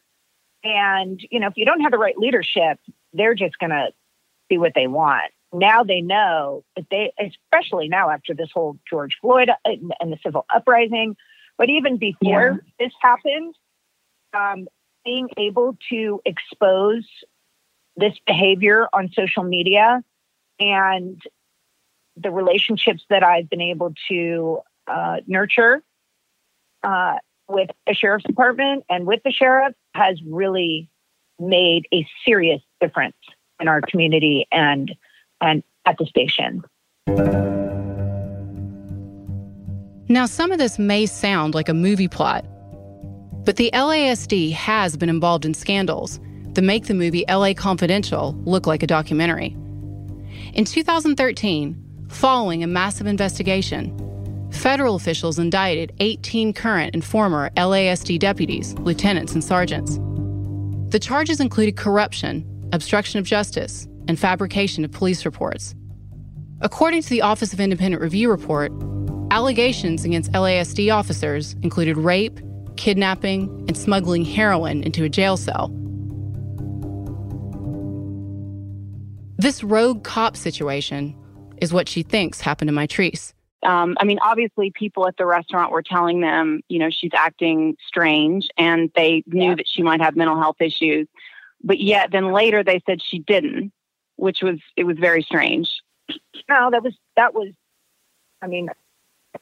And, 0.64 1.20
you 1.30 1.40
know, 1.40 1.48
if 1.48 1.54
you 1.56 1.64
don't 1.64 1.80
have 1.80 1.92
the 1.92 1.98
right 1.98 2.16
leadership, 2.16 2.78
they're 3.12 3.34
just 3.34 3.58
going 3.58 3.70
to 3.70 3.88
do 4.50 4.60
what 4.60 4.72
they 4.74 4.86
want 4.86 5.32
now 5.52 5.82
they 5.82 6.00
know 6.00 6.64
that 6.76 6.86
they, 6.90 7.12
especially 7.18 7.88
now 7.88 8.10
after 8.10 8.34
this 8.34 8.50
whole 8.52 8.78
George 8.88 9.16
Floyd 9.20 9.50
and, 9.64 9.92
and 10.00 10.12
the 10.12 10.18
civil 10.24 10.44
uprising, 10.54 11.16
but 11.58 11.70
even 11.70 11.96
before 11.96 12.60
yeah. 12.62 12.86
this 12.86 12.92
happened, 13.00 13.54
um, 14.34 14.68
being 15.04 15.28
able 15.38 15.76
to 15.90 16.20
expose 16.24 17.06
this 17.96 18.14
behavior 18.26 18.88
on 18.92 19.10
social 19.14 19.44
media 19.44 20.02
and 20.58 21.20
the 22.16 22.30
relationships 22.30 23.04
that 23.10 23.22
I've 23.22 23.48
been 23.48 23.60
able 23.60 23.94
to 24.08 24.60
uh, 24.86 25.16
nurture 25.26 25.82
uh, 26.82 27.16
with 27.48 27.70
the 27.86 27.94
sheriff's 27.94 28.24
department 28.24 28.84
and 28.88 29.06
with 29.06 29.22
the 29.24 29.30
sheriff 29.30 29.74
has 29.94 30.20
really 30.26 30.88
made 31.38 31.86
a 31.92 32.06
serious 32.24 32.62
difference 32.80 33.16
in 33.60 33.68
our 33.68 33.80
community 33.80 34.46
and 34.50 34.94
and 35.40 35.62
at 35.84 35.98
the 35.98 36.06
station. 36.06 36.62
Now, 40.08 40.26
some 40.26 40.52
of 40.52 40.58
this 40.58 40.78
may 40.78 41.06
sound 41.06 41.54
like 41.54 41.68
a 41.68 41.74
movie 41.74 42.08
plot, 42.08 42.44
but 43.44 43.56
the 43.56 43.70
LASD 43.74 44.52
has 44.52 44.96
been 44.96 45.08
involved 45.08 45.44
in 45.44 45.52
scandals 45.52 46.20
that 46.54 46.62
make 46.62 46.86
the 46.86 46.94
movie 46.94 47.24
LA 47.28 47.52
Confidential 47.54 48.32
look 48.44 48.66
like 48.66 48.82
a 48.82 48.86
documentary. 48.86 49.56
In 50.54 50.64
2013, 50.64 51.85
following 52.16 52.64
a 52.64 52.66
massive 52.66 53.06
investigation, 53.06 53.92
federal 54.50 54.94
officials 54.94 55.38
indicted 55.38 55.92
18 56.00 56.54
current 56.54 56.94
and 56.94 57.04
former 57.04 57.50
LASD 57.56 58.18
deputies, 58.18 58.72
lieutenants, 58.78 59.34
and 59.34 59.44
sergeants. 59.44 59.98
The 60.90 60.98
charges 60.98 61.40
included 61.40 61.76
corruption, 61.76 62.42
obstruction 62.72 63.18
of 63.18 63.26
justice, 63.26 63.86
and 64.08 64.18
fabrication 64.18 64.82
of 64.82 64.92
police 64.92 65.26
reports. 65.26 65.74
According 66.62 67.02
to 67.02 67.10
the 67.10 67.20
Office 67.20 67.52
of 67.52 67.60
Independent 67.60 68.02
Review 68.02 68.30
report, 68.30 68.72
allegations 69.30 70.06
against 70.06 70.32
LASD 70.32 70.92
officers 70.94 71.54
included 71.62 71.98
rape, 71.98 72.40
kidnapping, 72.76 73.42
and 73.68 73.76
smuggling 73.76 74.24
heroin 74.24 74.82
into 74.84 75.04
a 75.04 75.10
jail 75.10 75.36
cell. 75.36 75.68
This 79.36 79.62
rogue 79.62 80.02
cop 80.02 80.34
situation 80.34 81.14
is 81.60 81.72
what 81.72 81.88
she 81.88 82.02
thinks 82.02 82.40
happened 82.40 82.68
to 82.68 82.74
Mitrice. 82.74 83.32
Um, 83.62 83.96
I 84.00 84.04
mean, 84.04 84.18
obviously, 84.20 84.70
people 84.70 85.08
at 85.08 85.16
the 85.16 85.26
restaurant 85.26 85.72
were 85.72 85.82
telling 85.82 86.20
them, 86.20 86.60
you 86.68 86.78
know, 86.78 86.90
she's 86.90 87.10
acting 87.14 87.76
strange, 87.86 88.48
and 88.56 88.90
they 88.94 89.24
knew 89.26 89.56
that 89.56 89.66
she 89.66 89.82
might 89.82 90.00
have 90.00 90.14
mental 90.14 90.38
health 90.38 90.56
issues. 90.60 91.08
But 91.62 91.80
yet, 91.80 92.12
then 92.12 92.32
later 92.32 92.62
they 92.62 92.80
said 92.86 93.00
she 93.02 93.18
didn't, 93.18 93.72
which 94.16 94.42
was 94.42 94.58
it 94.76 94.84
was 94.84 94.98
very 94.98 95.22
strange. 95.22 95.82
No, 96.48 96.70
that 96.70 96.82
was 96.82 96.94
that 97.16 97.34
was, 97.34 97.52
I 98.40 98.46
mean, 98.46 98.68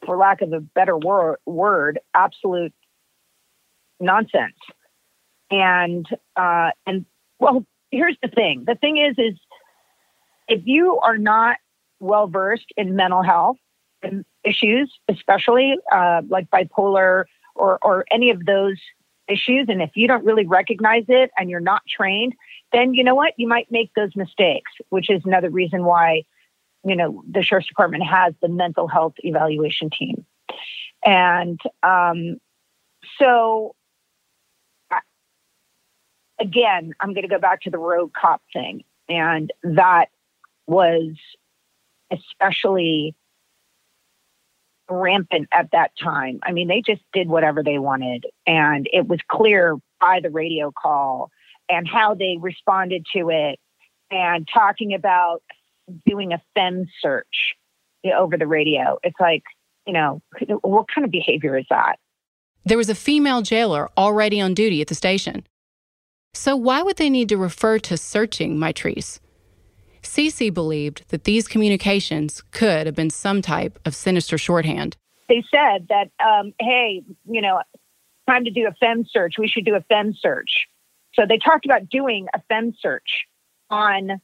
for 0.06 0.16
lack 0.16 0.40
of 0.40 0.52
a 0.52 0.60
better 0.60 0.96
word, 0.96 1.36
word 1.44 1.98
absolute 2.14 2.72
nonsense. 4.00 4.56
And 5.50 6.06
uh, 6.36 6.70
and 6.86 7.04
well, 7.38 7.66
here's 7.90 8.16
the 8.22 8.28
thing. 8.28 8.64
The 8.66 8.76
thing 8.76 8.96
is, 8.96 9.16
is 9.18 9.38
if 10.48 10.62
you 10.64 10.98
are 11.00 11.18
not 11.18 11.56
well 12.04 12.26
versed 12.26 12.72
in 12.76 12.96
mental 12.96 13.22
health 13.22 13.56
issues, 14.44 14.92
especially 15.08 15.76
uh, 15.90 16.22
like 16.28 16.50
bipolar 16.50 17.24
or 17.54 17.78
or 17.82 18.04
any 18.10 18.30
of 18.30 18.44
those 18.44 18.78
issues, 19.28 19.66
and 19.68 19.80
if 19.80 19.90
you 19.94 20.06
don't 20.06 20.24
really 20.24 20.46
recognize 20.46 21.04
it 21.08 21.30
and 21.38 21.48
you're 21.48 21.60
not 21.60 21.82
trained, 21.88 22.34
then 22.72 22.94
you 22.94 23.02
know 23.02 23.14
what? 23.14 23.32
You 23.36 23.48
might 23.48 23.70
make 23.70 23.90
those 23.94 24.14
mistakes, 24.14 24.70
which 24.90 25.08
is 25.08 25.22
another 25.24 25.50
reason 25.50 25.84
why 25.84 26.24
you 26.84 26.96
know 26.96 27.22
the 27.30 27.42
sheriff's 27.42 27.68
department 27.68 28.04
has 28.04 28.34
the 28.42 28.48
mental 28.48 28.88
health 28.88 29.14
evaluation 29.18 29.90
team, 29.90 30.26
and 31.04 31.60
um, 31.82 32.38
so 33.18 33.74
again, 36.38 36.92
I'm 37.00 37.14
going 37.14 37.22
to 37.22 37.28
go 37.28 37.38
back 37.38 37.62
to 37.62 37.70
the 37.70 37.78
rogue 37.78 38.12
cop 38.12 38.42
thing, 38.52 38.84
and 39.08 39.52
that 39.62 40.08
was 40.66 41.14
especially 42.14 43.14
rampant 44.88 45.48
at 45.52 45.70
that 45.72 45.92
time. 46.02 46.40
I 46.42 46.52
mean, 46.52 46.68
they 46.68 46.82
just 46.84 47.02
did 47.12 47.28
whatever 47.28 47.62
they 47.62 47.78
wanted, 47.78 48.26
and 48.46 48.88
it 48.92 49.06
was 49.06 49.20
clear 49.30 49.76
by 50.00 50.20
the 50.22 50.30
radio 50.30 50.70
call 50.70 51.30
and 51.68 51.88
how 51.88 52.14
they 52.14 52.36
responded 52.38 53.06
to 53.16 53.30
it, 53.30 53.58
and 54.10 54.46
talking 54.52 54.94
about 54.94 55.42
doing 56.06 56.32
a 56.32 56.42
fem 56.54 56.86
search 57.00 57.54
over 58.16 58.36
the 58.36 58.46
radio. 58.46 58.98
It's 59.02 59.18
like, 59.18 59.42
you 59.86 59.94
know, 59.94 60.20
what 60.60 60.86
kind 60.94 61.06
of 61.06 61.10
behavior 61.10 61.56
is 61.56 61.64
that? 61.70 61.96
There 62.66 62.78
was 62.78 62.90
a 62.90 62.94
female 62.94 63.42
jailer 63.42 63.90
already 63.96 64.40
on 64.40 64.54
duty 64.54 64.80
at 64.82 64.88
the 64.88 64.94
station. 64.94 65.46
So 66.34 66.56
why 66.56 66.82
would 66.82 66.96
they 66.96 67.10
need 67.10 67.28
to 67.30 67.36
refer 67.36 67.78
to 67.80 67.96
searching 67.96 68.56
Mitrice? 68.56 69.20
Cece 70.04 70.52
believed 70.52 71.04
that 71.08 71.24
these 71.24 71.48
communications 71.48 72.42
could 72.50 72.86
have 72.86 72.94
been 72.94 73.10
some 73.10 73.42
type 73.42 73.78
of 73.84 73.94
sinister 73.94 74.38
shorthand. 74.38 74.96
They 75.28 75.42
said 75.50 75.88
that, 75.88 76.10
um, 76.24 76.52
hey, 76.60 77.02
you 77.24 77.40
know, 77.40 77.60
time 78.28 78.44
to 78.44 78.50
do 78.50 78.66
a 78.66 78.72
fem 78.72 79.04
search. 79.08 79.34
We 79.38 79.48
should 79.48 79.64
do 79.64 79.74
a 79.74 79.80
fem 79.80 80.14
search. 80.14 80.66
So 81.14 81.24
they 81.28 81.38
talked 81.38 81.64
about 81.64 81.88
doing 81.88 82.26
a 82.34 82.40
fem 82.48 82.74
search 82.78 83.26
on 83.70 84.20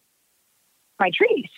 Mitrice. 1.00 1.48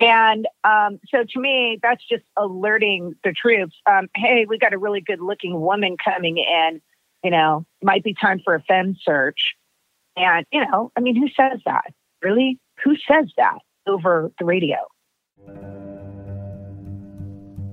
And 0.00 0.48
um, 0.64 0.98
so 1.08 1.24
to 1.28 1.40
me, 1.40 1.78
that's 1.82 2.02
just 2.08 2.24
alerting 2.36 3.14
the 3.22 3.32
troops 3.32 3.76
um, 3.86 4.08
hey, 4.14 4.46
we 4.48 4.58
got 4.58 4.72
a 4.72 4.78
really 4.78 5.02
good 5.02 5.20
looking 5.20 5.60
woman 5.60 5.96
coming 6.02 6.38
in. 6.38 6.80
You 7.22 7.30
know, 7.30 7.66
might 7.82 8.02
be 8.02 8.14
time 8.14 8.40
for 8.42 8.54
a 8.54 8.62
fem 8.62 8.96
search. 9.02 9.54
And, 10.16 10.46
you 10.50 10.64
know, 10.64 10.90
I 10.96 11.00
mean, 11.00 11.16
who 11.16 11.28
says 11.28 11.60
that? 11.66 11.92
Really? 12.22 12.58
Who 12.84 12.94
says 13.10 13.30
that 13.36 13.58
over 13.86 14.30
the 14.38 14.44
radio? 14.44 14.76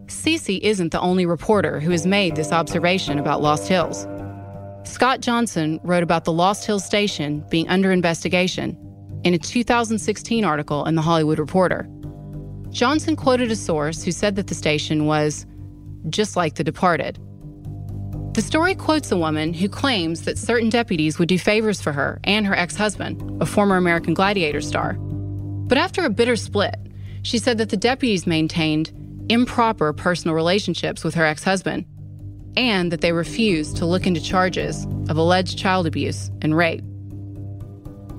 Cece 0.08 0.60
isn't 0.60 0.91
the 0.91 1.00
only 1.00 1.26
reporter 1.26 1.80
who 1.80 1.91
has 1.91 2.06
made 2.06 2.36
this 2.36 2.52
observation 2.52 3.20
about 3.20 3.41
Lost 3.41 3.67
Hills. 3.67 4.08
Scott 4.84 5.20
Johnson 5.20 5.80
wrote 5.84 6.04
about 6.04 6.24
the 6.24 6.32
Lost 6.32 6.65
Hills 6.65 6.86
station 6.86 7.43
being 7.50 7.67
under 7.67 7.91
investigation 7.91 8.78
in 9.24 9.34
a 9.34 9.38
2016 9.38 10.46
article 10.46 10.86
in 10.86 10.96
The 10.96 11.02
Hollywood 11.02 11.39
Reporter. 11.39 11.89
Johnson 12.70 13.15
quoted 13.15 13.52
a 13.52 13.56
source 13.56 14.04
who 14.04 14.12
said 14.12 14.36
that 14.36 14.48
the 14.48 14.56
station 14.56 15.06
was 15.06 15.46
just 16.10 16.36
like 16.36 16.56
The 16.56 16.63
Departed. 16.63 17.20
The 18.38 18.43
story 18.43 18.76
quotes 18.76 19.12
a 19.12 19.17
woman 19.17 19.52
who 19.52 19.67
claims 19.67 20.26
that 20.26 20.38
certain 20.38 20.69
deputies 20.69 21.17
would 21.17 21.28
do 21.28 21.39
favors 21.39 21.82
for 21.82 21.91
her 21.91 22.19
and 22.23 22.45
her 22.45 22.54
ex 22.54 22.76
husband, 22.76 23.41
a 23.41 23.47
former 23.47 23.78
American 23.78 24.13
Gladiator 24.13 24.62
star. 24.62 24.93
But 24.93 25.80
after 25.80 26.06
a 26.06 26.12
bitter 26.12 26.36
split, 26.36 26.76
she 27.23 27.39
said 27.39 27.58
that 27.58 27.69
the 27.69 27.78
deputies 27.78 28.28
maintained 28.28 28.91
improper 29.28 29.91
personal 29.91 30.36
relationships 30.36 31.04
with 31.04 31.15
her 31.15 31.26
ex 31.26 31.43
husband 31.43 31.86
and 32.56 32.91
that 32.91 33.02
they 33.02 33.12
refused 33.12 33.76
to 33.78 33.88
look 33.88 34.06
into 34.06 34.21
charges 34.21 34.86
of 35.10 35.17
alleged 35.17 35.58
child 35.58 35.88
abuse 35.88 36.30
and 36.43 36.56
rape. 36.56 36.84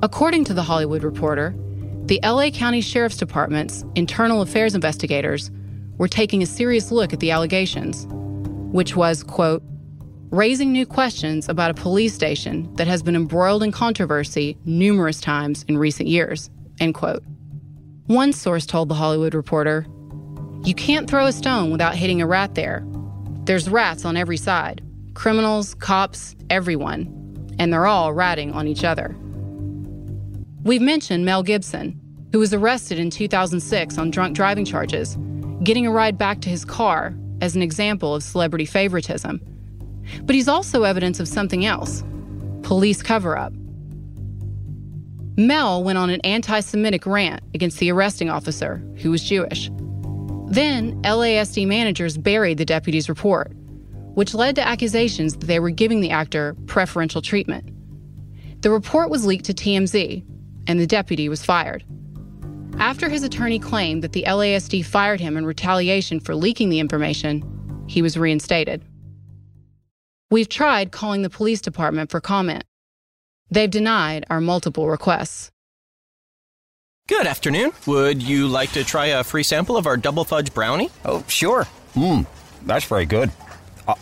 According 0.03 0.47
to 0.47 0.53
the 0.53 0.65
Hollywood 0.65 1.05
Reporter, 1.05 1.55
the 2.07 2.19
LA 2.25 2.51
County 2.51 2.81
Sheriff's 2.81 3.19
Department's 3.19 3.85
internal 3.95 4.43
affairs 4.43 4.75
investigators 4.75 5.53
were 5.97 6.09
taking 6.09 6.43
a 6.43 6.47
serious 6.47 6.91
look 6.91 7.13
at 7.13 7.21
the 7.21 7.31
allegations, 7.31 8.05
which 8.73 8.97
was, 8.97 9.23
quote, 9.23 9.63
raising 10.31 10.73
new 10.73 10.85
questions 10.85 11.49
about 11.49 11.71
a 11.71 11.75
police 11.75 12.15
station 12.15 12.73
that 12.75 12.87
has 12.87 13.03
been 13.03 13.17
embroiled 13.17 13.63
in 13.63 13.73
controversy 13.73 14.59
numerous 14.65 15.21
times 15.21 15.65
in 15.69 15.79
recent 15.79 16.09
years, 16.09 16.51
end 16.81 16.95
quote. 16.95 17.23
One 18.07 18.33
source 18.33 18.67
told 18.67 18.89
The 18.89 18.95
Hollywood 18.95 19.35
Reporter, 19.35 19.87
You 20.65 20.75
can't 20.75 21.09
throw 21.09 21.27
a 21.27 21.33
stone 21.33 21.71
without 21.71 21.95
hitting 21.95 22.21
a 22.21 22.27
rat 22.27 22.55
there. 22.55 22.87
There's 23.45 23.71
rats 23.71 24.05
on 24.05 24.17
every 24.17 24.37
side 24.37 24.83
criminals, 25.15 25.75
cops, 25.75 26.37
everyone, 26.49 27.57
and 27.59 27.73
they're 27.73 27.87
all 27.87 28.13
ratting 28.13 28.53
on 28.53 28.69
each 28.69 28.85
other. 28.85 29.17
We've 30.63 30.83
mentioned 30.83 31.25
Mel 31.25 31.43
Gibson, 31.43 31.99
who 32.31 32.39
was 32.39 32.55
arrested 32.55 32.99
in 33.01 33.11
2006 33.11 33.99
on 33.99 34.11
drunk 34.11 34.37
driving 34.37 34.65
charges, 34.65 35.17
getting 35.65 35.87
a 35.87 35.91
ride 35.91 36.19
back 36.19 36.41
to 36.43 36.49
his 36.51 36.65
car 36.65 37.15
as 37.41 37.57
an 37.57 37.63
example 37.63 38.15
of 38.15 38.23
celebrity 38.23 38.65
favoritism. 38.65 39.41
But 40.23 40.35
he's 40.35 40.49
also 40.49 40.83
evidence 40.85 41.21
of 41.21 41.29
something 41.29 41.65
else 41.65 42.03
police 42.63 43.03
cover 43.03 43.37
up. 43.37 43.53
Mel 45.39 45.85
went 45.85 45.99
on 45.99 46.11
an 46.11 46.21
anti 46.23 46.61
Semitic 46.61 47.07
rant 47.07 47.43
against 47.55 47.79
the 47.79 47.93
arresting 47.93 48.29
officer, 48.29 48.83
who 48.97 49.11
was 49.11 49.23
Jewish. 49.23 49.71
Then, 50.49 51.01
LASD 51.03 51.67
managers 51.67 52.19
buried 52.19 52.59
the 52.59 52.65
deputy's 52.65 53.09
report, 53.09 53.53
which 54.15 54.35
led 54.35 54.57
to 54.57 54.67
accusations 54.67 55.37
that 55.37 55.47
they 55.47 55.61
were 55.61 55.71
giving 55.71 56.01
the 56.01 56.11
actor 56.11 56.57
preferential 56.67 57.23
treatment. 57.23 57.71
The 58.63 58.71
report 58.71 59.11
was 59.11 59.25
leaked 59.27 59.45
to 59.45 59.55
TMZ, 59.55 60.25
and 60.67 60.81
the 60.81 60.87
deputy 60.87 61.29
was 61.29 61.45
fired. 61.45 61.85
After 62.79 63.09
his 63.09 63.23
attorney 63.23 63.59
claimed 63.59 64.03
that 64.03 64.13
the 64.13 64.25
LASD 64.27 64.85
fired 64.85 65.21
him 65.21 65.37
in 65.37 65.45
retaliation 65.45 66.19
for 66.19 66.35
leaking 66.35 66.71
the 66.71 66.81
information, 66.81 67.45
he 67.87 68.03
was 68.03 68.17
reinstated. 68.17 68.85
We've 70.31 70.49
tried 70.49 70.93
calling 70.93 71.23
the 71.23 71.31
police 71.31 71.61
department 71.61 72.11
for 72.11 72.21
comment. 72.21 72.65
They've 73.51 73.71
denied 73.71 74.27
our 74.29 74.41
multiple 74.41 74.89
requests. 74.89 75.51
Good 77.07 77.27
afternoon. 77.27 77.73
Would 77.87 78.23
you 78.23 78.47
like 78.49 78.73
to 78.73 78.85
try 78.85 79.07
a 79.07 79.25
free 79.25 79.43
sample 79.43 79.79
of 79.79 79.87
our 79.87 79.97
double 79.97 80.25
fudge 80.25 80.53
brownie? 80.53 80.91
Oh, 81.07 81.25
sure. 81.29 81.67
Mmm, 81.95 82.27
that's 82.67 82.85
very 82.85 83.07
good. 83.07 83.31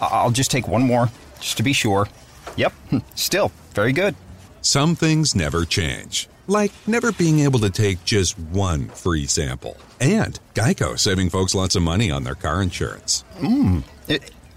I- 0.00 0.24
will 0.24 0.32
just 0.32 0.50
take 0.50 0.66
one 0.66 0.82
more, 0.82 1.08
just 1.38 1.56
to 1.58 1.62
be 1.62 1.72
sure. 1.72 2.08
Yep, 2.56 2.72
hmm, 2.90 2.98
still 3.14 3.52
very 3.74 3.92
good. 3.92 4.16
Some 4.62 4.96
things 4.96 5.36
never 5.36 5.64
change, 5.64 6.28
like 6.48 6.72
never 6.88 7.12
being 7.12 7.38
able 7.40 7.60
to 7.60 7.70
take 7.70 8.04
just 8.04 8.36
one 8.36 8.88
free 8.88 9.26
sample. 9.26 9.76
And 10.00 10.40
Geico 10.56 10.98
saving 10.98 11.30
folks 11.30 11.54
lots 11.54 11.76
of 11.76 11.82
money 11.84 12.10
on 12.10 12.24
their 12.24 12.34
car 12.34 12.60
insurance. 12.60 13.22
Mmm, 13.38 13.84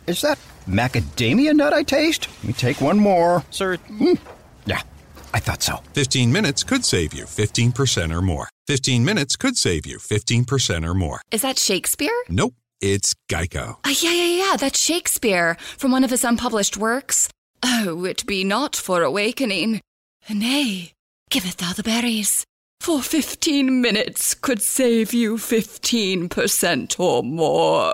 is 0.07 0.21
that 0.21 0.39
macadamia 0.69 1.53
nut 1.55 1.73
I 1.73 1.83
taste? 1.83 2.27
Let 2.37 2.43
me 2.45 2.53
take 2.53 2.81
one 2.81 2.99
more. 2.99 3.43
Sir. 3.49 3.77
Mm. 3.89 4.19
Yeah, 4.65 4.81
I 5.33 5.39
thought 5.39 5.63
so. 5.63 5.77
15 5.93 6.31
minutes 6.31 6.63
could 6.63 6.85
save 6.85 7.13
you 7.13 7.25
15% 7.25 8.13
or 8.15 8.21
more. 8.21 8.49
15 8.67 9.03
minutes 9.03 9.35
could 9.35 9.57
save 9.57 9.85
you 9.85 9.97
15% 9.97 10.87
or 10.87 10.93
more. 10.93 11.21
Is 11.31 11.41
that 11.41 11.57
Shakespeare? 11.57 12.13
Nope, 12.29 12.53
it's 12.81 13.15
Geico. 13.29 13.77
Uh, 13.83 13.93
yeah, 14.01 14.13
yeah, 14.13 14.45
yeah, 14.51 14.55
that's 14.57 14.79
Shakespeare 14.79 15.55
from 15.77 15.91
one 15.91 16.03
of 16.03 16.11
his 16.11 16.23
unpublished 16.23 16.77
works. 16.77 17.29
Oh, 17.63 18.05
it 18.05 18.25
be 18.25 18.43
not 18.43 18.75
for 18.75 19.01
awakening. 19.03 19.81
Nay, 20.29 20.93
giveth 21.29 21.57
thou 21.57 21.73
the 21.73 21.83
berries. 21.83 22.45
for 22.79 23.01
15 23.01 23.81
minutes 23.81 24.33
could 24.35 24.61
save 24.61 25.13
you 25.13 25.35
15% 25.37 26.97
or 26.99 27.23
more. 27.23 27.93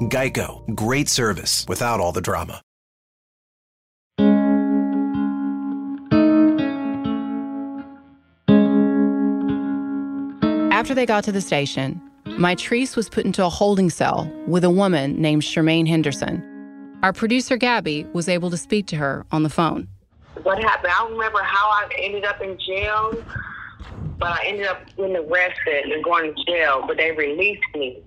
Geico. 0.00 0.74
Great 0.74 1.08
service 1.08 1.64
without 1.68 2.00
all 2.00 2.12
the 2.12 2.20
drama. 2.20 2.60
After 10.72 10.94
they 10.94 11.06
got 11.06 11.24
to 11.24 11.32
the 11.32 11.40
station, 11.40 12.00
Mitrice 12.26 12.96
was 12.96 13.08
put 13.08 13.24
into 13.24 13.44
a 13.44 13.48
holding 13.48 13.88
cell 13.88 14.30
with 14.46 14.62
a 14.62 14.70
woman 14.70 15.20
named 15.20 15.42
Charmaine 15.42 15.88
Henderson. 15.88 16.98
Our 17.02 17.12
producer 17.12 17.56
Gabby 17.56 18.04
was 18.12 18.28
able 18.28 18.50
to 18.50 18.56
speak 18.56 18.86
to 18.88 18.96
her 18.96 19.24
on 19.32 19.42
the 19.42 19.48
phone. 19.48 19.88
What 20.42 20.62
happened? 20.62 20.92
I 20.94 20.98
don't 20.98 21.12
remember 21.12 21.42
how 21.42 21.70
I 21.70 21.88
ended 21.98 22.24
up 22.24 22.40
in 22.42 22.58
jail, 22.58 23.24
but 24.18 24.28
I 24.28 24.44
ended 24.44 24.66
up 24.66 24.86
getting 24.96 25.16
arrested 25.16 25.86
and 25.86 26.04
going 26.04 26.34
to 26.34 26.44
jail. 26.44 26.84
But 26.86 26.98
they 26.98 27.10
released 27.12 27.64
me. 27.74 28.02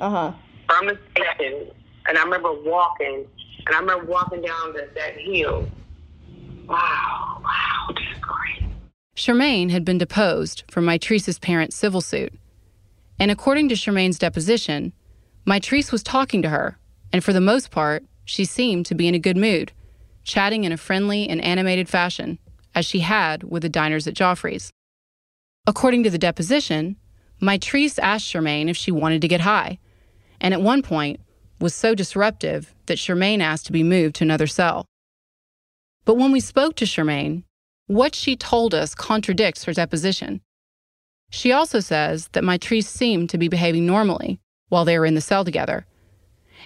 Uh 0.00 0.10
huh. 0.10 0.32
From 0.66 0.86
the 0.86 0.98
station, 1.12 1.70
and 2.06 2.18
I 2.18 2.22
remember 2.24 2.52
walking, 2.52 3.26
and 3.66 3.74
I 3.74 3.78
remember 3.78 4.06
walking 4.06 4.42
down 4.42 4.72
the, 4.72 4.88
that 4.94 5.16
hill. 5.16 5.68
Wow, 6.66 7.40
wow, 7.44 7.88
this 7.94 8.16
is 8.16 8.22
great. 8.22 8.70
Charmaine 9.16 9.70
had 9.70 9.84
been 9.84 9.98
deposed 9.98 10.64
from 10.70 10.86
Mitrice's 10.86 11.38
parents' 11.38 11.76
civil 11.76 12.00
suit. 12.00 12.32
And 13.18 13.30
according 13.30 13.68
to 13.68 13.74
Charmaine's 13.74 14.18
deposition, 14.18 14.92
Mitrice 15.46 15.92
was 15.92 16.02
talking 16.02 16.42
to 16.42 16.48
her, 16.48 16.78
and 17.12 17.22
for 17.22 17.32
the 17.32 17.40
most 17.40 17.70
part, 17.70 18.04
she 18.24 18.44
seemed 18.44 18.86
to 18.86 18.94
be 18.94 19.06
in 19.06 19.14
a 19.14 19.18
good 19.18 19.36
mood, 19.36 19.72
chatting 20.24 20.64
in 20.64 20.72
a 20.72 20.76
friendly 20.76 21.28
and 21.28 21.40
animated 21.42 21.88
fashion, 21.88 22.38
as 22.74 22.86
she 22.86 23.00
had 23.00 23.44
with 23.44 23.62
the 23.62 23.68
diners 23.68 24.06
at 24.06 24.14
Geoffrey's. 24.14 24.70
According 25.66 26.02
to 26.04 26.10
the 26.10 26.18
deposition, 26.18 26.96
Mitrice 27.40 27.98
asked 27.98 28.26
Charmaine 28.26 28.68
if 28.68 28.76
she 28.76 28.90
wanted 28.90 29.20
to 29.20 29.28
get 29.28 29.42
high, 29.42 29.78
and 30.44 30.52
at 30.52 30.60
one 30.60 30.82
point 30.82 31.20
was 31.58 31.74
so 31.74 31.94
disruptive 31.94 32.74
that 32.84 32.98
Charmaine 32.98 33.40
asked 33.40 33.64
to 33.64 33.72
be 33.72 33.82
moved 33.82 34.16
to 34.16 34.24
another 34.24 34.46
cell. 34.46 34.84
But 36.04 36.18
when 36.18 36.32
we 36.32 36.40
spoke 36.40 36.76
to 36.76 36.84
Charmaine, 36.84 37.44
what 37.86 38.14
she 38.14 38.36
told 38.36 38.74
us 38.74 38.94
contradicts 38.94 39.64
her 39.64 39.72
deposition. 39.72 40.42
She 41.30 41.50
also 41.50 41.80
says 41.80 42.28
that 42.32 42.44
Mitrice 42.44 42.84
seemed 42.84 43.30
to 43.30 43.38
be 43.38 43.48
behaving 43.48 43.86
normally 43.86 44.38
while 44.68 44.84
they 44.84 44.98
were 44.98 45.06
in 45.06 45.14
the 45.14 45.22
cell 45.22 45.46
together. 45.46 45.86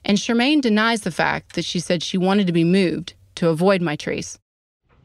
And 0.04 0.18
Charmaine 0.18 0.60
denies 0.60 1.02
the 1.02 1.12
fact 1.12 1.54
that 1.54 1.64
she 1.64 1.78
said 1.78 2.02
she 2.02 2.18
wanted 2.18 2.48
to 2.48 2.52
be 2.52 2.64
moved 2.64 3.14
to 3.36 3.48
avoid 3.48 3.80
Mitrice. 3.80 4.38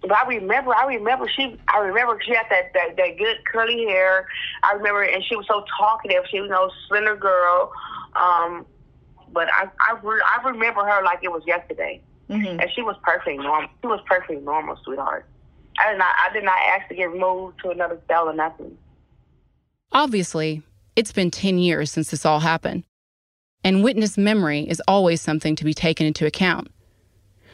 But 0.02 0.14
I 0.14 0.28
remember, 0.28 0.76
I 0.76 0.86
remember 0.86 1.30
she, 1.30 1.58
I 1.68 1.78
remember 1.78 2.20
she 2.26 2.34
had 2.34 2.48
that, 2.50 2.74
that, 2.74 2.98
that 2.98 3.18
good 3.20 3.38
curly 3.46 3.86
hair. 3.86 4.28
I 4.64 4.74
remember, 4.74 5.04
and 5.04 5.24
she 5.24 5.36
was 5.36 5.46
so 5.48 5.64
talkative. 5.80 6.24
She 6.30 6.42
was 6.42 6.50
no 6.50 6.70
slender 6.88 7.16
girl. 7.16 7.72
Um, 8.16 8.66
but 9.32 9.48
I, 9.52 9.68
I, 9.80 10.00
re- 10.02 10.22
I 10.26 10.48
remember 10.48 10.86
her 10.86 11.04
like 11.04 11.20
it 11.24 11.32
was 11.32 11.44
yesterday. 11.46 12.02
Mm-hmm. 12.30 12.60
And 12.60 12.70
she 12.76 12.82
was 12.82 12.96
perfectly 13.04 13.38
normal. 13.38 13.70
She 13.82 13.88
was 13.88 14.00
perfectly 14.08 14.38
normal, 14.38 14.78
sweetheart. 14.84 15.28
I 15.80 15.92
did 15.92 15.98
not, 15.98 16.14
I 16.30 16.34
did 16.34 16.44
not 16.44 16.58
ask 16.70 16.88
to 16.90 16.96
get 16.96 17.14
moved 17.14 17.60
to 17.64 17.72
another 17.72 18.00
cell 18.08 18.30
or 18.30 18.34
nothing. 18.34 18.78
Obviously, 19.92 20.62
it's 20.96 21.12
been 21.12 21.32
10 21.32 21.58
years 21.58 21.92
since 21.92 22.12
this 22.12 22.26
all 22.26 22.40
happened, 22.40 22.84
and 23.64 23.84
witness 23.84 24.18
memory 24.18 24.62
is 24.62 24.82
always 24.88 25.22
something 25.22 25.56
to 25.56 25.66
be 25.66 25.74
taken 25.74 26.06
into 26.06 26.26
account. 26.26 26.70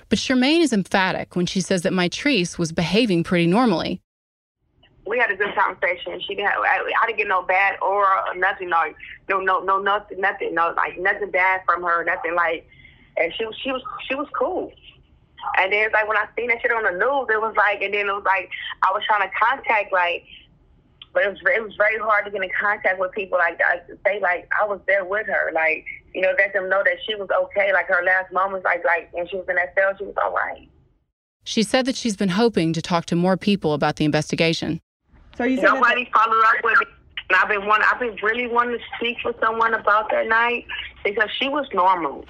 But 0.10 0.20
Charmaine 0.20 0.62
is 0.62 0.74
emphatic 0.74 1.36
when 1.36 1.46
she 1.46 1.62
says 1.62 1.84
that 1.84 1.94
Mitrice 1.94 2.58
was 2.58 2.72
behaving 2.72 3.24
pretty 3.24 3.48
normally. 3.48 4.02
We 5.10 5.18
had 5.18 5.32
a 5.32 5.36
good 5.36 5.56
conversation. 5.56 6.22
She 6.22 6.36
didn't. 6.36 6.52
Have, 6.52 6.62
I, 6.62 6.86
I 7.02 7.08
didn't 7.08 7.18
get 7.18 7.28
no 7.28 7.42
bad 7.42 7.78
or 7.82 8.06
nothing. 8.36 8.70
Like 8.70 8.96
no, 9.28 9.40
no, 9.40 9.60
no, 9.60 9.82
nothing, 9.82 10.22
nothing. 10.22 10.54
No, 10.54 10.74
like 10.78 11.00
nothing 11.00 11.32
bad 11.32 11.62
from 11.66 11.82
her. 11.82 12.04
Nothing 12.04 12.36
like. 12.36 12.70
And 13.18 13.34
she 13.36 13.44
was, 13.44 13.56
she 13.64 13.72
was, 13.72 13.82
she 14.08 14.16
was 14.16 14.28
cool. 14.38 14.72
And 15.58 15.74
then 15.74 15.86
it's 15.86 15.94
like 15.94 16.08
when 16.08 16.18
I 16.18 16.28
seen 16.38 16.48
that 16.50 16.62
shit 16.62 16.72
on 16.72 16.84
the 16.84 16.92
news, 16.92 17.28
it 17.30 17.42
was 17.42 17.56
like, 17.58 17.82
and 17.82 17.94
then 17.94 18.08
it 18.08 18.14
was 18.14 18.24
like 18.26 18.50
I 18.84 18.92
was 18.92 19.04
trying 19.06 19.28
to 19.28 19.34
contact 19.36 19.92
like, 19.92 20.24
but 21.14 21.24
it 21.24 21.30
was 21.30 21.40
it 21.42 21.64
was 21.64 21.74
very 21.76 21.98
hard 21.98 22.26
to 22.26 22.32
get 22.32 22.44
in 22.44 22.50
contact 22.60 23.00
with 23.00 23.12
people 23.12 23.40
like. 23.40 23.58
To 23.58 23.98
say 24.06 24.20
like 24.20 24.48
I 24.62 24.66
was 24.66 24.80
there 24.88 25.06
with 25.06 25.26
her, 25.26 25.52
like 25.54 25.86
you 26.14 26.22
know, 26.22 26.34
let 26.38 26.54
them 26.54 26.70
know 26.70 26.84
that 26.84 26.98
she 27.08 27.16
was 27.16 27.30
okay. 27.46 27.74
Like 27.74 27.88
her 27.88 28.04
last 28.04 28.32
moments, 28.32 28.64
like 28.64 28.86
like 28.86 29.12
when 29.12 29.28
she 29.28 29.38
was 29.38 29.46
in 29.50 29.56
that 29.56 29.74
cell, 29.76 29.94
she 29.98 30.06
was 30.06 30.16
all 30.24 30.34
right. 30.34 30.70
She 31.44 31.64
said 31.64 31.86
that 31.88 31.96
she's 31.96 32.16
been 32.16 32.30
hoping 32.30 32.74
to 32.74 32.82
talk 32.82 33.06
to 33.06 33.16
more 33.16 33.38
people 33.38 33.74
about 33.74 33.96
the 33.96 34.06
investigation. 34.06 34.82
So 35.40 35.46
you 35.46 35.62
Nobody 35.62 36.10
followed 36.14 36.44
up 36.48 36.64
with 36.66 36.80
me. 36.82 36.86
And 37.30 37.38
I've 37.38 37.48
been 37.48 37.66
wanting, 37.66 37.88
I've 37.90 38.00
been 38.00 38.18
really 38.22 38.48
wanting 38.48 38.78
to 38.78 38.84
speak 38.98 39.16
with 39.24 39.38
someone 39.40 39.74
about 39.74 40.10
that 40.12 40.28
night 40.28 40.66
because 41.02 41.30
she 41.40 41.48
was 41.48 41.66
normal. 41.74 42.26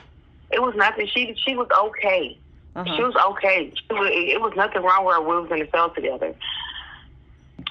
It 0.51 0.61
was 0.61 0.75
nothing. 0.75 1.07
She 1.11 1.35
she 1.43 1.55
was 1.55 1.67
okay. 1.75 2.37
Uh-huh. 2.75 2.95
She 2.95 3.01
was 3.01 3.15
okay. 3.31 3.73
She 3.75 3.95
was, 3.95 4.11
it 4.13 4.39
was 4.39 4.53
nothing 4.55 4.83
wrong 4.83 5.05
with 5.05 5.15
her. 5.15 5.21
We 5.21 5.41
was 5.41 5.49
in 5.51 5.57
the 5.57 5.67
cell 5.71 5.89
together, 5.89 6.35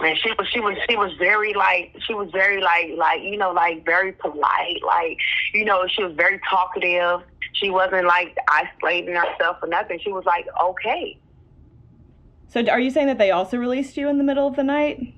and 0.01 0.19
she 0.19 0.31
was 0.31 0.49
she 0.49 0.59
was 0.59 0.77
she 0.91 0.97
was 0.97 1.13
very 1.21 1.55
like 1.55 1.95
she 2.05 2.15
was 2.15 2.29
very 2.33 2.61
like 2.61 2.91
like 2.97 3.23
you 3.23 3.37
know 3.37 3.53
like 3.53 3.85
very 3.85 4.11
polite. 4.11 4.83
Like 4.85 5.19
you 5.55 5.65
know 5.65 5.87
she 5.87 6.03
was 6.03 6.15
very 6.17 6.41
talkative. 6.51 7.21
She 7.53 7.71
wasn't 7.71 8.07
like 8.07 8.37
isolating 8.51 9.15
herself 9.15 9.59
or 9.63 9.69
nothing. 9.69 10.01
She 10.03 10.11
was 10.11 10.25
like 10.25 10.49
okay. 10.61 11.17
So 12.49 12.67
are 12.67 12.81
you 12.81 12.91
saying 12.91 13.07
that 13.07 13.19
they 13.19 13.31
also 13.31 13.57
released 13.57 13.97
you 13.97 14.09
in 14.09 14.19
the 14.19 14.25
middle 14.25 14.49
of 14.49 14.57
the 14.57 14.65
night? 14.65 15.15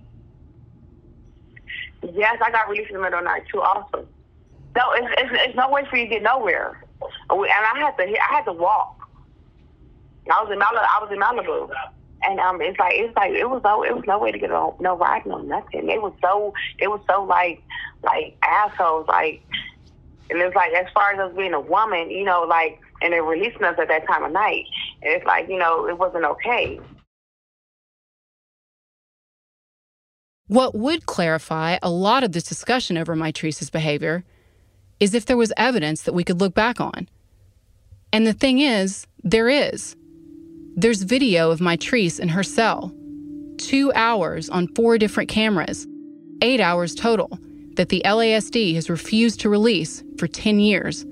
Yes, 2.02 2.38
I 2.44 2.50
got 2.50 2.68
released 2.68 2.90
in 2.90 2.96
the 2.96 3.02
middle 3.02 3.18
of 3.18 3.24
the 3.24 3.30
night 3.30 3.42
too. 3.50 3.60
Also, 3.60 4.06
no, 4.76 4.92
it's, 4.92 5.14
it's, 5.18 5.30
it's 5.32 5.56
no 5.56 5.68
way 5.68 5.84
for 5.90 5.96
you 5.96 6.04
to 6.04 6.10
get 6.10 6.22
nowhere, 6.22 6.82
and 7.00 7.40
I 7.40 7.78
had 7.78 7.96
to 7.98 8.04
I 8.04 8.34
had 8.34 8.44
to 8.44 8.52
walk. 8.52 8.96
I 10.30 10.42
was 10.42 10.52
in 10.52 10.58
Malibu. 10.58 10.78
I 10.78 11.02
was 11.02 11.10
in 11.12 11.18
Malibu, 11.18 11.70
and 12.22 12.38
um, 12.40 12.60
it's 12.60 12.78
like 12.78 12.94
it's 12.94 13.14
like 13.16 13.32
it 13.32 13.48
was 13.48 13.62
no 13.64 13.82
it 13.82 13.94
was 13.94 14.04
no 14.06 14.18
way 14.18 14.32
to 14.32 14.38
get 14.38 14.50
no 14.50 14.76
no 14.80 14.96
ride 14.96 15.26
no 15.26 15.38
nothing. 15.38 15.86
They 15.86 15.98
was 15.98 16.12
so 16.22 16.54
it 16.78 16.88
was 16.88 17.00
so 17.08 17.24
like 17.24 17.62
like 18.02 18.36
assholes 18.42 19.06
like, 19.08 19.42
and 20.30 20.40
it's 20.40 20.54
like 20.54 20.72
as 20.72 20.86
far 20.94 21.12
as 21.12 21.18
us 21.18 21.36
being 21.36 21.54
a 21.54 21.60
woman, 21.60 22.10
you 22.10 22.24
know, 22.24 22.42
like 22.48 22.80
and 23.02 23.12
they're 23.12 23.24
releasing 23.24 23.64
us 23.64 23.78
at 23.78 23.88
that 23.88 24.06
time 24.06 24.24
of 24.24 24.32
night, 24.32 24.66
and 25.02 25.12
it's 25.12 25.26
like 25.26 25.48
you 25.48 25.58
know 25.58 25.88
it 25.88 25.98
wasn't 25.98 26.24
okay. 26.24 26.80
What 30.50 30.74
would 30.74 31.06
clarify 31.06 31.78
a 31.80 31.88
lot 31.88 32.24
of 32.24 32.32
this 32.32 32.42
discussion 32.42 32.98
over 32.98 33.14
Mitrice's 33.14 33.70
behavior 33.70 34.24
is 34.98 35.14
if 35.14 35.24
there 35.24 35.36
was 35.36 35.52
evidence 35.56 36.02
that 36.02 36.12
we 36.12 36.24
could 36.24 36.40
look 36.40 36.54
back 36.54 36.80
on. 36.80 37.08
And 38.12 38.26
the 38.26 38.32
thing 38.32 38.58
is, 38.58 39.06
there 39.22 39.48
is. 39.48 39.94
There's 40.74 41.04
video 41.04 41.52
of 41.52 41.60
Mitrice 41.60 42.18
in 42.18 42.30
her 42.30 42.42
cell, 42.42 42.92
two 43.58 43.92
hours 43.94 44.50
on 44.50 44.66
four 44.74 44.98
different 44.98 45.30
cameras, 45.30 45.86
eight 46.42 46.58
hours 46.58 46.96
total, 46.96 47.38
that 47.76 47.90
the 47.90 48.02
LASD 48.04 48.74
has 48.74 48.90
refused 48.90 49.38
to 49.42 49.48
release 49.48 50.02
for 50.18 50.26
10 50.26 50.58
years. 50.58 51.06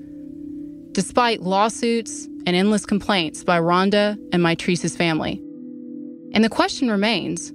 Despite 0.91 1.43
lawsuits 1.43 2.25
and 2.45 2.57
endless 2.57 2.85
complaints 2.85 3.45
by 3.45 3.57
Rhonda 3.57 4.17
and 4.33 4.43
Mitrice's 4.43 4.97
family. 4.97 5.41
And 6.33 6.43
the 6.43 6.49
question 6.49 6.91
remains 6.91 7.53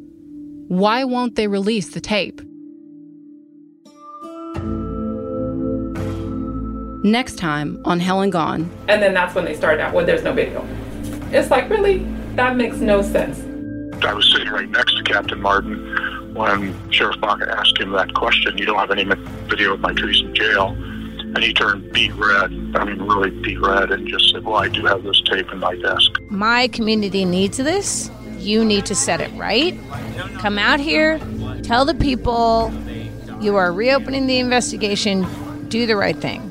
why 0.69 1.05
won't 1.05 1.37
they 1.37 1.47
release 1.47 1.91
the 1.91 2.01
tape? 2.01 2.41
Next 7.05 7.37
time 7.37 7.81
on 7.85 8.01
Hell 8.01 8.23
and 8.23 8.33
Gone. 8.33 8.71
And 8.89 9.03
then 9.03 9.13
that's 9.13 9.35
when 9.35 9.45
they 9.45 9.55
started 9.55 9.83
out, 9.83 9.93
well, 9.93 10.07
there's 10.07 10.23
no 10.23 10.33
video. 10.33 10.67
It's 11.33 11.51
like, 11.51 11.69
really? 11.69 11.99
That 12.35 12.57
makes 12.57 12.77
no 12.77 13.03
sense. 13.03 13.41
I 14.03 14.13
was 14.13 14.31
sitting 14.33 14.49
right 14.49 14.69
next 14.69 14.97
to 14.97 15.03
Captain 15.03 15.41
Martin 15.41 16.33
when 16.35 16.75
Sheriff 16.91 17.21
Baca 17.21 17.49
asked 17.59 17.79
him 17.79 17.93
that 17.93 18.15
question. 18.15 18.57
You 18.59 18.67
don't 18.67 18.79
have 18.79 18.91
any 18.91 19.05
video 19.05 19.75
of 19.75 19.81
Mitrice 19.81 20.21
in 20.23 20.35
jail. 20.35 20.69
And 21.35 21.43
he 21.43 21.53
turned 21.53 21.93
beet 21.93 22.15
red, 22.15 22.53
I 22.77 22.85
mean, 22.85 23.03
really 23.03 23.31
beet 23.31 23.61
red, 23.61 23.91
and 23.91 24.07
just 24.07 24.31
said, 24.31 24.45
Well, 24.45 24.57
I 24.57 24.69
do 24.69 24.85
have 24.87 25.03
this 25.03 25.21
tape 25.23 25.51
in 25.53 25.59
my 25.59 25.75
desk. 25.75 26.13
My 26.31 26.69
community 26.69 27.25
needs 27.25 27.57
this. 27.57 28.09
You 28.45 28.63
need 28.63 28.85
to 28.87 28.95
set 28.95 29.23
it 29.23 29.33
right. 29.39 29.75
Come 30.35 30.59
out 30.59 30.79
here, 30.79 31.19
tell 31.63 31.87
the 31.87 31.95
people 31.95 32.71
you 33.41 33.57
are 33.57 33.73
reopening 33.73 34.27
the 34.27 34.39
investigation, 34.39 35.27
do 35.69 35.87
the 35.87 35.97
right 35.97 36.17
thing. 36.17 36.51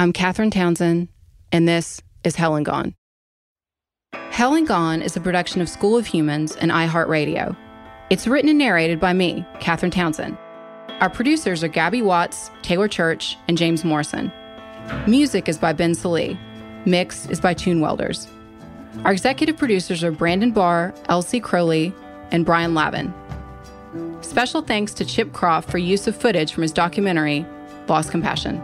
I'm 0.00 0.12
Catherine 0.12 0.50
Townsend, 0.50 1.08
and 1.52 1.68
this 1.68 2.02
is 2.24 2.34
Hell 2.34 2.56
and 2.56 2.66
Gone. 2.66 2.96
Hell 4.30 4.56
and 4.56 4.66
Gone 4.66 5.00
is 5.00 5.16
a 5.16 5.20
production 5.20 5.60
of 5.60 5.68
School 5.68 5.96
of 5.96 6.06
Humans 6.06 6.56
and 6.56 6.72
iHeartRadio. 6.72 7.56
It's 8.10 8.26
written 8.26 8.50
and 8.50 8.58
narrated 8.58 8.98
by 8.98 9.12
me, 9.12 9.46
Catherine 9.60 9.92
Townsend. 9.92 10.36
Our 11.00 11.08
producers 11.08 11.62
are 11.62 11.68
Gabby 11.68 12.02
Watts, 12.02 12.50
Taylor 12.62 12.88
Church, 12.88 13.36
and 13.46 13.56
James 13.56 13.84
Morrison. 13.84 14.32
Music 15.06 15.48
is 15.48 15.56
by 15.56 15.72
Ben 15.72 15.94
Salee. 15.94 16.36
Mix 16.84 17.26
is 17.26 17.40
by 17.40 17.54
Tune 17.54 17.80
Welders. 17.80 18.26
Our 19.04 19.12
executive 19.12 19.56
producers 19.56 20.04
are 20.04 20.10
Brandon 20.10 20.50
Barr, 20.50 20.92
Elsie 21.08 21.40
Crowley, 21.40 21.94
and 22.30 22.44
Brian 22.44 22.74
Lavin. 22.74 23.14
Special 24.20 24.62
thanks 24.62 24.92
to 24.94 25.04
Chip 25.04 25.32
Croft 25.32 25.70
for 25.70 25.78
use 25.78 26.06
of 26.06 26.14
footage 26.14 26.52
from 26.52 26.62
his 26.62 26.72
documentary, 26.72 27.46
Lost 27.88 28.10
Compassion. 28.10 28.60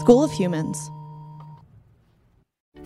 School 0.00 0.22
of 0.22 0.32
Humans. 0.32 0.90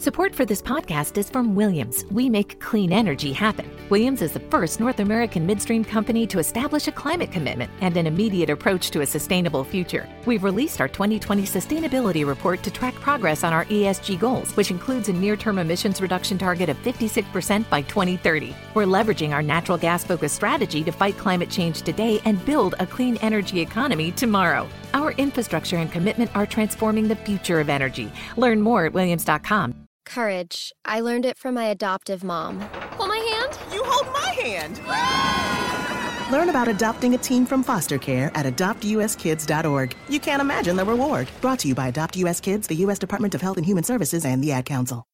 Support 0.03 0.35
for 0.35 0.45
this 0.45 0.61
podcast 0.61 1.17
is 1.17 1.31
from 1.31 1.55
Williams. 1.55 2.05
We 2.11 2.29
make 2.29 2.59
clean 2.59 2.93
energy 2.93 3.33
happen. 3.33 3.71
Williams 3.89 4.21
is 4.21 4.33
the 4.33 4.41
first 4.41 4.81
North 4.81 4.99
American 4.99 5.47
midstream 5.47 5.85
company 5.85 6.27
to 6.27 6.41
establish 6.41 6.89
a 6.89 6.91
climate 6.91 7.31
commitment 7.31 7.71
and 7.81 7.97
an 7.97 8.09
immediate 8.09 8.51
approach 8.51 8.91
to 8.91 9.03
a 9.03 9.07
sustainable 9.07 9.63
future. 9.63 10.09
We've 10.27 10.43
released 10.43 10.81
our 10.81 10.89
2020 10.89 11.45
sustainability 11.45 12.27
report 12.27 12.65
to 12.65 12.71
track 12.73 12.97
progress 12.97 13.45
on 13.45 13.53
our 13.53 13.65
ESG 13.67 14.19
goals, 14.19 14.57
which 14.57 14.73
includes 14.73 15.09
a 15.09 15.13
near 15.13 15.37
term 15.37 15.61
emissions 15.61 16.03
reduction 16.03 16.37
target 16.37 16.69
of 16.69 16.77
56% 16.79 17.71
by 17.71 17.83
2030. 17.83 18.57
We're 18.75 18.87
leveraging 18.87 19.31
our 19.31 19.41
natural 19.41 19.79
gas 19.79 20.03
focused 20.03 20.35
strategy 20.35 20.83
to 20.83 20.91
fight 20.91 21.17
climate 21.17 21.49
change 21.49 21.83
today 21.83 22.21
and 22.25 22.45
build 22.45 22.75
a 22.81 22.89
clean 22.89 23.19
energy 23.19 23.61
economy 23.61 24.11
tomorrow. 24.11 24.69
Our 24.95 25.13
infrastructure 25.13 25.77
and 25.77 25.93
commitment 25.93 26.35
are 26.35 26.45
transforming 26.45 27.07
the 27.07 27.15
future 27.15 27.61
of 27.61 27.69
energy. 27.69 28.11
Learn 28.37 28.63
more 28.63 28.87
at 28.87 28.95
williams.com. 28.95 29.87
Courage. 30.05 30.73
I 30.85 31.01
learned 31.01 31.27
it 31.27 31.39
from 31.39 31.55
my 31.55 31.65
adoptive 31.65 32.25
mom. 32.25 32.61
Hold 32.61 33.09
my 33.09 33.19
hand. 33.19 33.59
You 33.73 33.83
hold 33.85 34.07
my 34.13 34.29
hand. 34.43 34.81
Learn 36.33 36.49
about 36.49 36.69
adopting 36.69 37.15
a 37.15 37.19
teen 37.19 37.45
from 37.45 37.63
foster 37.63 37.99
care 37.99 38.31
at 38.35 38.47
adoptuskids.org. 38.47 39.95
You 40.09 40.21
can't 40.21 40.41
imagine 40.41 40.77
the 40.77 40.85
reward. 40.85 41.29
Brought 41.41 41.59
to 41.61 41.69
you 41.69 41.75
by 41.75 41.89
Adopt 41.89 42.17
US 42.17 42.41
Kids, 42.41 42.67
the 42.67 42.77
U.S. 42.77 42.99
Department 42.99 43.35
of 43.35 43.43
Health 43.43 43.59
and 43.59 43.67
Human 43.67 43.85
Services, 43.85 44.25
and 44.25 44.43
the 44.43 44.53
Ad 44.53 44.65
Council. 44.65 45.07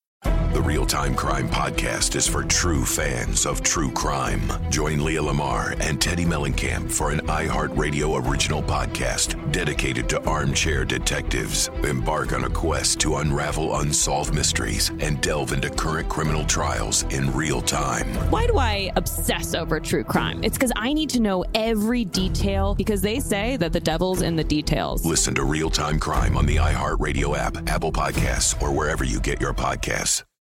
The 0.54 0.62
Real 0.62 0.86
Time 0.86 1.14
Crime 1.14 1.46
Podcast 1.46 2.16
is 2.16 2.26
for 2.26 2.42
true 2.42 2.82
fans 2.82 3.44
of 3.44 3.62
true 3.62 3.90
crime. 3.90 4.50
Join 4.70 5.04
Leah 5.04 5.22
Lamar 5.22 5.74
and 5.78 6.00
Teddi 6.00 6.24
Mellencamp 6.24 6.90
for 6.90 7.10
an 7.10 7.20
iHeartRadio 7.26 8.26
original 8.26 8.62
podcast 8.62 9.36
dedicated 9.52 10.08
to 10.08 10.24
armchair 10.24 10.86
detectives. 10.86 11.68
Embark 11.84 12.32
on 12.32 12.44
a 12.44 12.50
quest 12.50 12.98
to 13.00 13.16
unravel 13.16 13.76
unsolved 13.80 14.34
mysteries 14.34 14.88
and 15.00 15.20
delve 15.20 15.52
into 15.52 15.68
current 15.68 16.08
criminal 16.08 16.46
trials 16.46 17.02
in 17.10 17.30
real 17.34 17.60
time. 17.60 18.06
Why 18.30 18.46
do 18.46 18.56
I 18.56 18.90
obsess 18.96 19.54
over 19.54 19.78
true 19.78 20.02
crime? 20.02 20.42
It's 20.42 20.56
because 20.56 20.72
I 20.76 20.94
need 20.94 21.10
to 21.10 21.20
know 21.20 21.44
every 21.54 22.06
detail 22.06 22.74
because 22.74 23.02
they 23.02 23.20
say 23.20 23.58
that 23.58 23.74
the 23.74 23.80
devil's 23.80 24.22
in 24.22 24.34
the 24.34 24.44
details. 24.44 25.04
Listen 25.04 25.34
to 25.34 25.44
Real 25.44 25.68
Time 25.68 26.00
Crime 26.00 26.38
on 26.38 26.46
the 26.46 26.56
iHeartRadio 26.56 27.36
app, 27.36 27.68
Apple 27.68 27.92
Podcasts, 27.92 28.60
or 28.62 28.72
wherever 28.72 29.04
you 29.04 29.20
get 29.20 29.42
your 29.42 29.52
podcasts. 29.52 30.22